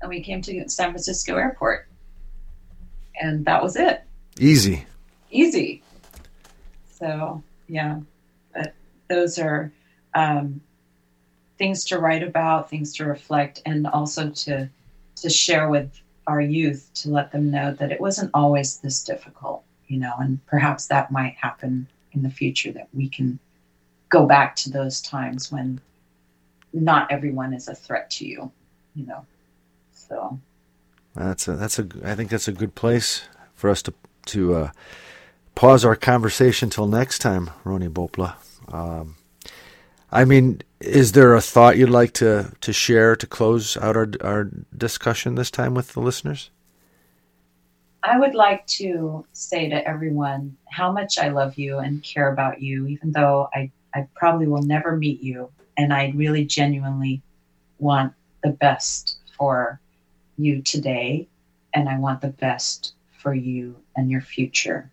and 0.00 0.08
we 0.08 0.20
came 0.22 0.42
to 0.42 0.68
San 0.68 0.90
Francisco 0.90 1.36
Airport 1.36 1.88
and 3.20 3.44
that 3.46 3.62
was 3.62 3.76
it. 3.76 4.02
Easy. 4.38 4.86
Easy. 5.30 5.82
So 6.92 7.42
yeah, 7.68 8.00
but 8.54 8.74
those 9.08 9.38
are 9.38 9.72
um, 10.14 10.60
things 11.58 11.84
to 11.86 11.98
write 11.98 12.22
about, 12.22 12.70
things 12.70 12.94
to 12.96 13.04
reflect, 13.04 13.62
and 13.66 13.86
also 13.86 14.30
to 14.30 14.68
to 15.16 15.30
share 15.30 15.68
with 15.68 16.00
our 16.26 16.40
youth 16.40 16.90
to 16.94 17.10
let 17.10 17.32
them 17.32 17.50
know 17.50 17.72
that 17.72 17.92
it 17.92 18.00
wasn't 18.00 18.30
always 18.34 18.78
this 18.78 19.02
difficult, 19.02 19.62
you 19.86 19.98
know, 19.98 20.12
and 20.18 20.44
perhaps 20.46 20.86
that 20.86 21.10
might 21.10 21.34
happen 21.40 21.86
in 22.12 22.22
the 22.22 22.30
future 22.30 22.72
that 22.72 22.88
we 22.92 23.08
can 23.08 23.38
go 24.08 24.26
back 24.26 24.56
to 24.56 24.70
those 24.70 25.00
times 25.00 25.50
when 25.50 25.80
not 26.72 27.10
everyone 27.10 27.52
is 27.52 27.68
a 27.68 27.74
threat 27.74 28.10
to 28.10 28.26
you, 28.26 28.50
you 28.94 29.06
know. 29.06 29.24
So 29.92 30.38
that's 31.14 31.48
a 31.48 31.56
that's 31.56 31.78
a 31.78 31.88
I 32.04 32.14
think 32.14 32.30
that's 32.30 32.48
a 32.48 32.52
good 32.52 32.74
place 32.74 33.22
for 33.54 33.70
us 33.70 33.82
to 33.82 33.94
to 34.26 34.54
uh, 34.54 34.70
pause 35.54 35.84
our 35.84 35.96
conversation 35.96 36.70
till 36.70 36.86
next 36.86 37.20
time, 37.20 37.50
Rhony 37.64 37.88
Bhopla. 37.88 38.34
Um, 38.72 39.16
I 40.12 40.24
mean, 40.24 40.62
is 40.80 41.12
there 41.12 41.34
a 41.34 41.40
thought 41.40 41.76
you'd 41.76 41.90
like 41.90 42.12
to 42.14 42.52
to 42.60 42.72
share 42.72 43.16
to 43.16 43.26
close 43.26 43.76
out 43.76 43.96
our 43.96 44.08
our 44.20 44.50
discussion 44.76 45.34
this 45.34 45.50
time 45.50 45.74
with 45.74 45.92
the 45.92 46.00
listeners? 46.00 46.50
I 48.02 48.18
would 48.20 48.36
like 48.36 48.64
to 48.68 49.26
say 49.32 49.68
to 49.68 49.88
everyone 49.88 50.56
how 50.70 50.92
much 50.92 51.18
I 51.18 51.28
love 51.28 51.58
you 51.58 51.78
and 51.78 52.02
care 52.04 52.32
about 52.32 52.62
you, 52.62 52.86
even 52.86 53.10
though 53.10 53.48
I, 53.52 53.72
I 53.96 54.06
probably 54.14 54.46
will 54.46 54.62
never 54.62 54.94
meet 54.94 55.22
you. 55.22 55.50
And 55.78 55.92
I 55.92 56.12
really 56.14 56.44
genuinely 56.44 57.22
want 57.78 58.12
the 58.42 58.50
best 58.50 59.16
for 59.38 59.80
you 60.36 60.60
today, 60.60 61.28
and 61.72 61.88
I 61.88 61.98
want 61.98 62.20
the 62.20 62.28
best 62.28 62.92
for 63.22 63.32
you 63.32 63.76
and 63.96 64.10
your 64.10 64.20
future. 64.20 64.90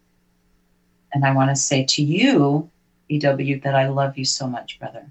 And 1.14 1.26
I 1.26 1.34
want 1.34 1.49
to 1.49 1.56
say 1.56 1.84
to 1.84 2.01
you, 2.01 2.70
EW, 3.10 3.60
that 3.60 3.76
I 3.76 3.89
love 3.89 4.18
you 4.18 4.24
so 4.24 4.47
much, 4.47 4.80
brother. 4.80 5.06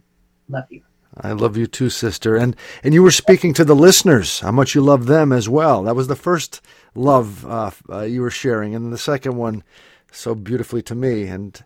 Love 0.49 0.65
you. 0.71 0.83
I 1.15 1.33
love 1.33 1.59
you 1.59 1.67
too, 1.67 1.91
sister. 1.91 2.37
And 2.37 2.57
and 2.83 2.95
you 2.95 3.03
were 3.03 3.11
speaking 3.11 3.53
to 3.55 3.65
the 3.65 3.77
listeners 3.77 4.41
how 4.41 4.53
much 4.53 4.75
you 4.75 4.81
love 4.81 5.05
them 5.05 5.33
as 5.33 5.51
well. 5.51 5.83
That 5.83 5.97
was 5.97 6.09
the 6.09 6.17
first 6.17 6.63
love 6.95 7.45
uh, 7.45 7.71
uh, 7.91 8.01
you 8.01 8.23
were 8.23 8.31
sharing, 8.31 8.75
and 8.75 8.91
the 8.91 8.99
second 8.99 9.37
one 9.37 9.63
so 10.11 10.35
beautifully 10.35 10.81
to 10.83 10.95
me. 10.95 11.25
And 11.25 11.63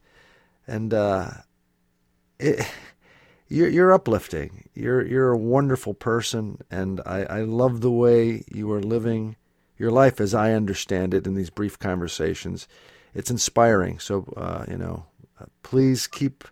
and 0.66 0.92
uh, 0.92 1.30
it, 2.38 2.66
you're, 3.48 3.68
you're 3.68 3.92
uplifting. 3.92 4.68
You're 4.74 5.06
you're 5.06 5.30
a 5.30 5.38
wonderful 5.38 5.94
person, 5.94 6.58
and 6.70 7.00
I, 7.06 7.22
I 7.24 7.40
love 7.42 7.80
the 7.80 7.90
way 7.90 8.44
you 8.52 8.70
are 8.72 8.82
living 8.82 9.36
your 9.78 9.90
life 9.90 10.20
as 10.20 10.34
I 10.34 10.52
understand 10.52 11.14
it 11.14 11.26
in 11.26 11.34
these 11.34 11.50
brief 11.50 11.78
conversations. 11.78 12.66
It's 13.14 13.30
inspiring. 13.30 13.98
So 13.98 14.32
uh, 14.36 14.64
you 14.68 14.76
know, 14.76 15.06
uh, 15.40 15.46
please 15.62 16.06
keep 16.06 16.44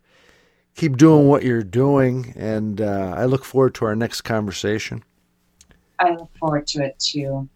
keep 0.77 0.97
doing 0.97 1.27
what 1.27 1.43
you're 1.43 1.63
doing, 1.63 2.33
and 2.37 2.81
uh, 2.81 3.15
I 3.17 3.25
look 3.25 3.45
forward 3.45 3.75
to 3.77 3.87
our 3.87 3.97
next 3.97 4.23
conversation. 4.23 5.03
I 5.99 6.11
look 6.11 6.31
forward 6.39 6.67
to 6.69 6.85
it 6.85 6.99
too. 6.99 7.49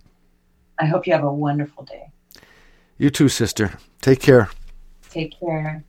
I 0.78 0.86
hope 0.86 1.06
you 1.06 1.12
have 1.12 1.24
a 1.24 1.32
wonderful 1.32 1.84
day. 1.84 2.10
You 2.98 3.10
too, 3.10 3.28
sister. 3.28 3.78
Take 4.00 4.20
care. 4.20 4.48
Take 5.10 5.38
care. 5.38 5.84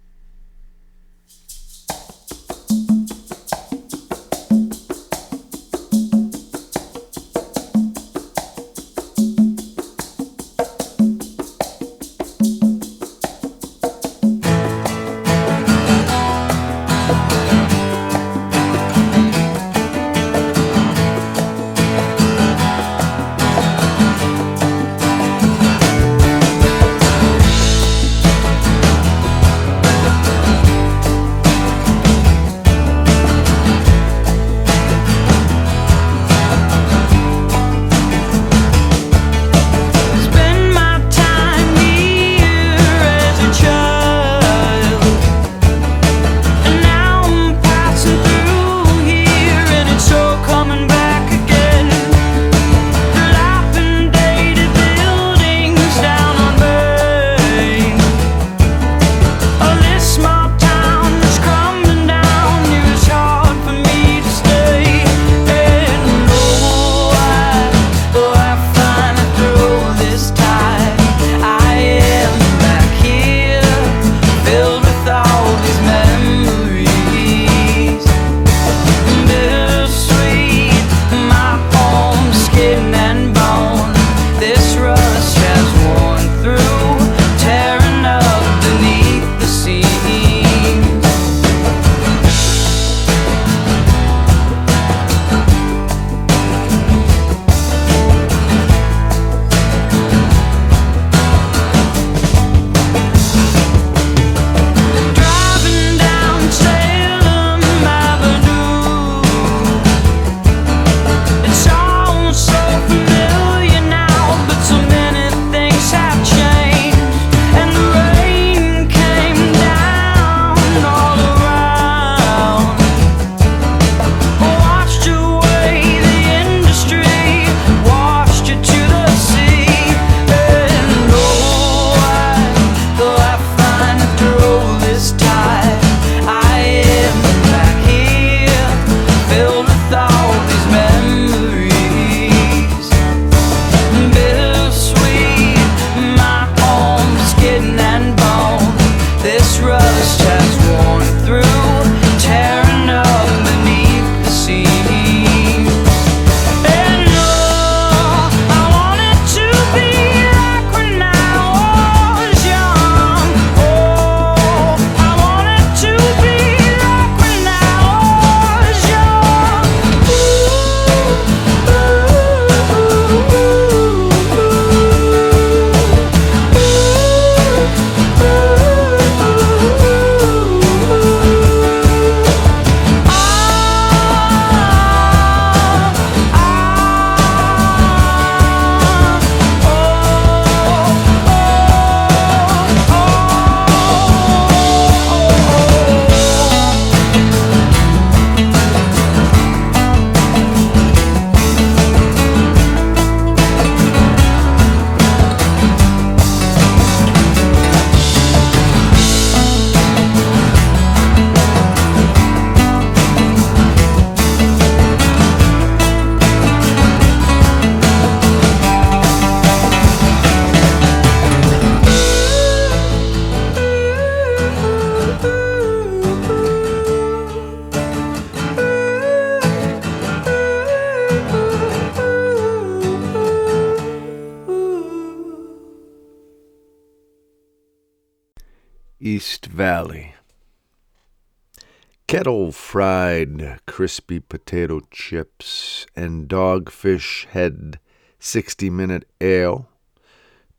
Crispy 243.90 244.20
potato 244.20 244.82
chips 244.92 245.88
and 245.96 246.30
dogfish 246.30 247.26
head 247.30 247.80
60 248.20 248.70
minute 248.70 249.10
ale 249.20 249.68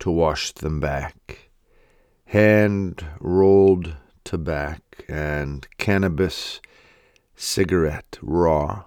to 0.01 0.11
wash 0.11 0.51
them 0.51 0.81
back. 0.81 1.51
Hand 2.25 3.07
rolled 3.21 3.95
tobacco 4.25 5.05
and 5.09 5.69
cannabis 5.79 6.61
cigarette 7.37 8.19
raw 8.21 8.83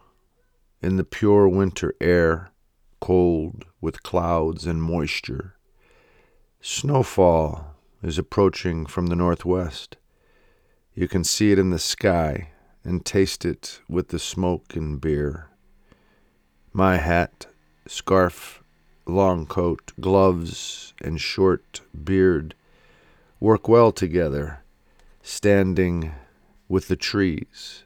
in 0.82 0.98
the 0.98 1.06
pure 1.06 1.48
winter 1.48 1.96
air, 2.02 2.52
cold 3.00 3.64
with 3.80 4.04
clouds 4.04 4.68
and 4.68 4.84
moisture. 4.84 5.56
Snowfall 6.60 7.78
is 8.02 8.18
approaching 8.18 8.86
from 8.88 9.06
the 9.06 9.16
northwest. 9.16 9.96
You 10.94 11.08
can 11.08 11.24
see 11.24 11.54
it 11.54 11.60
in 11.60 11.70
the 11.70 11.80
sky 11.80 12.50
and 12.84 13.06
taste 13.06 13.46
it 13.46 13.80
with 13.88 14.10
the 14.10 14.20
smoke 14.20 14.76
and 14.76 15.00
beer. 15.00 15.48
My 16.74 16.98
hat, 16.98 17.48
scarf, 17.88 18.64
long 19.06 19.46
coat, 19.46 19.92
gloves, 20.00 20.94
and 21.02 21.20
short 21.20 21.82
beard 22.04 22.56
work 23.40 23.68
well 23.68 23.92
together, 23.92 24.64
standing 25.22 26.14
with 26.68 26.88
the 26.88 26.96
trees 26.96 27.84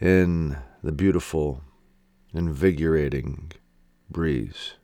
in 0.00 0.56
the 0.82 0.92
beautiful, 0.92 1.62
invigorating 2.32 3.52
breeze. 4.08 4.74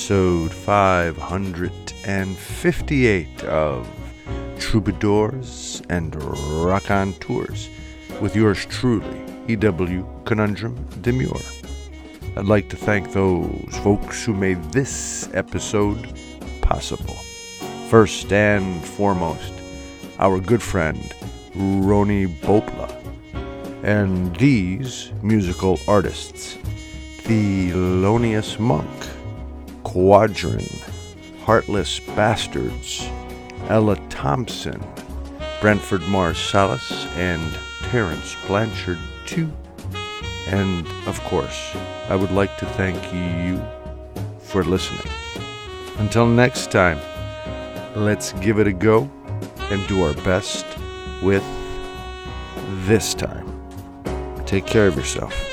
Episode 0.00 0.54
558 0.54 3.44
of 3.44 3.86
Troubadours 4.58 5.82
and 5.90 6.16
Raconteurs, 6.64 7.68
with 8.18 8.34
yours 8.34 8.64
truly, 8.64 9.20
E.W. 9.48 10.06
Conundrum 10.24 10.82
Demure. 11.02 11.42
I'd 12.34 12.46
like 12.46 12.70
to 12.70 12.76
thank 12.76 13.12
those 13.12 13.76
folks 13.82 14.24
who 14.24 14.32
made 14.32 14.72
this 14.72 15.28
episode 15.34 16.18
possible. 16.62 17.16
First 17.90 18.32
and 18.32 18.82
foremost, 18.82 19.52
our 20.18 20.40
good 20.40 20.62
friend, 20.62 21.12
Rhony 21.54 22.26
Bhopla, 22.26 22.90
and 23.84 24.34
these 24.36 25.12
musical 25.22 25.78
artists 25.86 26.56
Thelonious 27.18 28.58
Monk, 28.58 28.88
Quadron, 29.90 30.64
Heartless 31.44 31.98
Bastards, 31.98 33.10
Ella 33.68 33.96
Thompson, 34.08 34.80
Branford 35.60 36.02
Marsalis, 36.02 37.06
and 37.16 37.42
Terence 37.90 38.36
Blanchard, 38.46 39.00
too. 39.26 39.52
And 40.46 40.86
of 41.08 41.20
course, 41.24 41.74
I 42.08 42.14
would 42.14 42.30
like 42.30 42.56
to 42.58 42.66
thank 42.66 43.12
you 43.12 43.60
for 44.38 44.62
listening. 44.62 45.12
Until 45.98 46.28
next 46.28 46.70
time, 46.70 47.00
let's 47.96 48.32
give 48.34 48.60
it 48.60 48.68
a 48.68 48.72
go 48.72 49.10
and 49.72 49.88
do 49.88 50.04
our 50.04 50.14
best 50.22 50.66
with 51.20 51.44
this 52.86 53.12
time. 53.12 53.44
Take 54.46 54.66
care 54.66 54.86
of 54.86 54.94
yourself. 54.94 55.49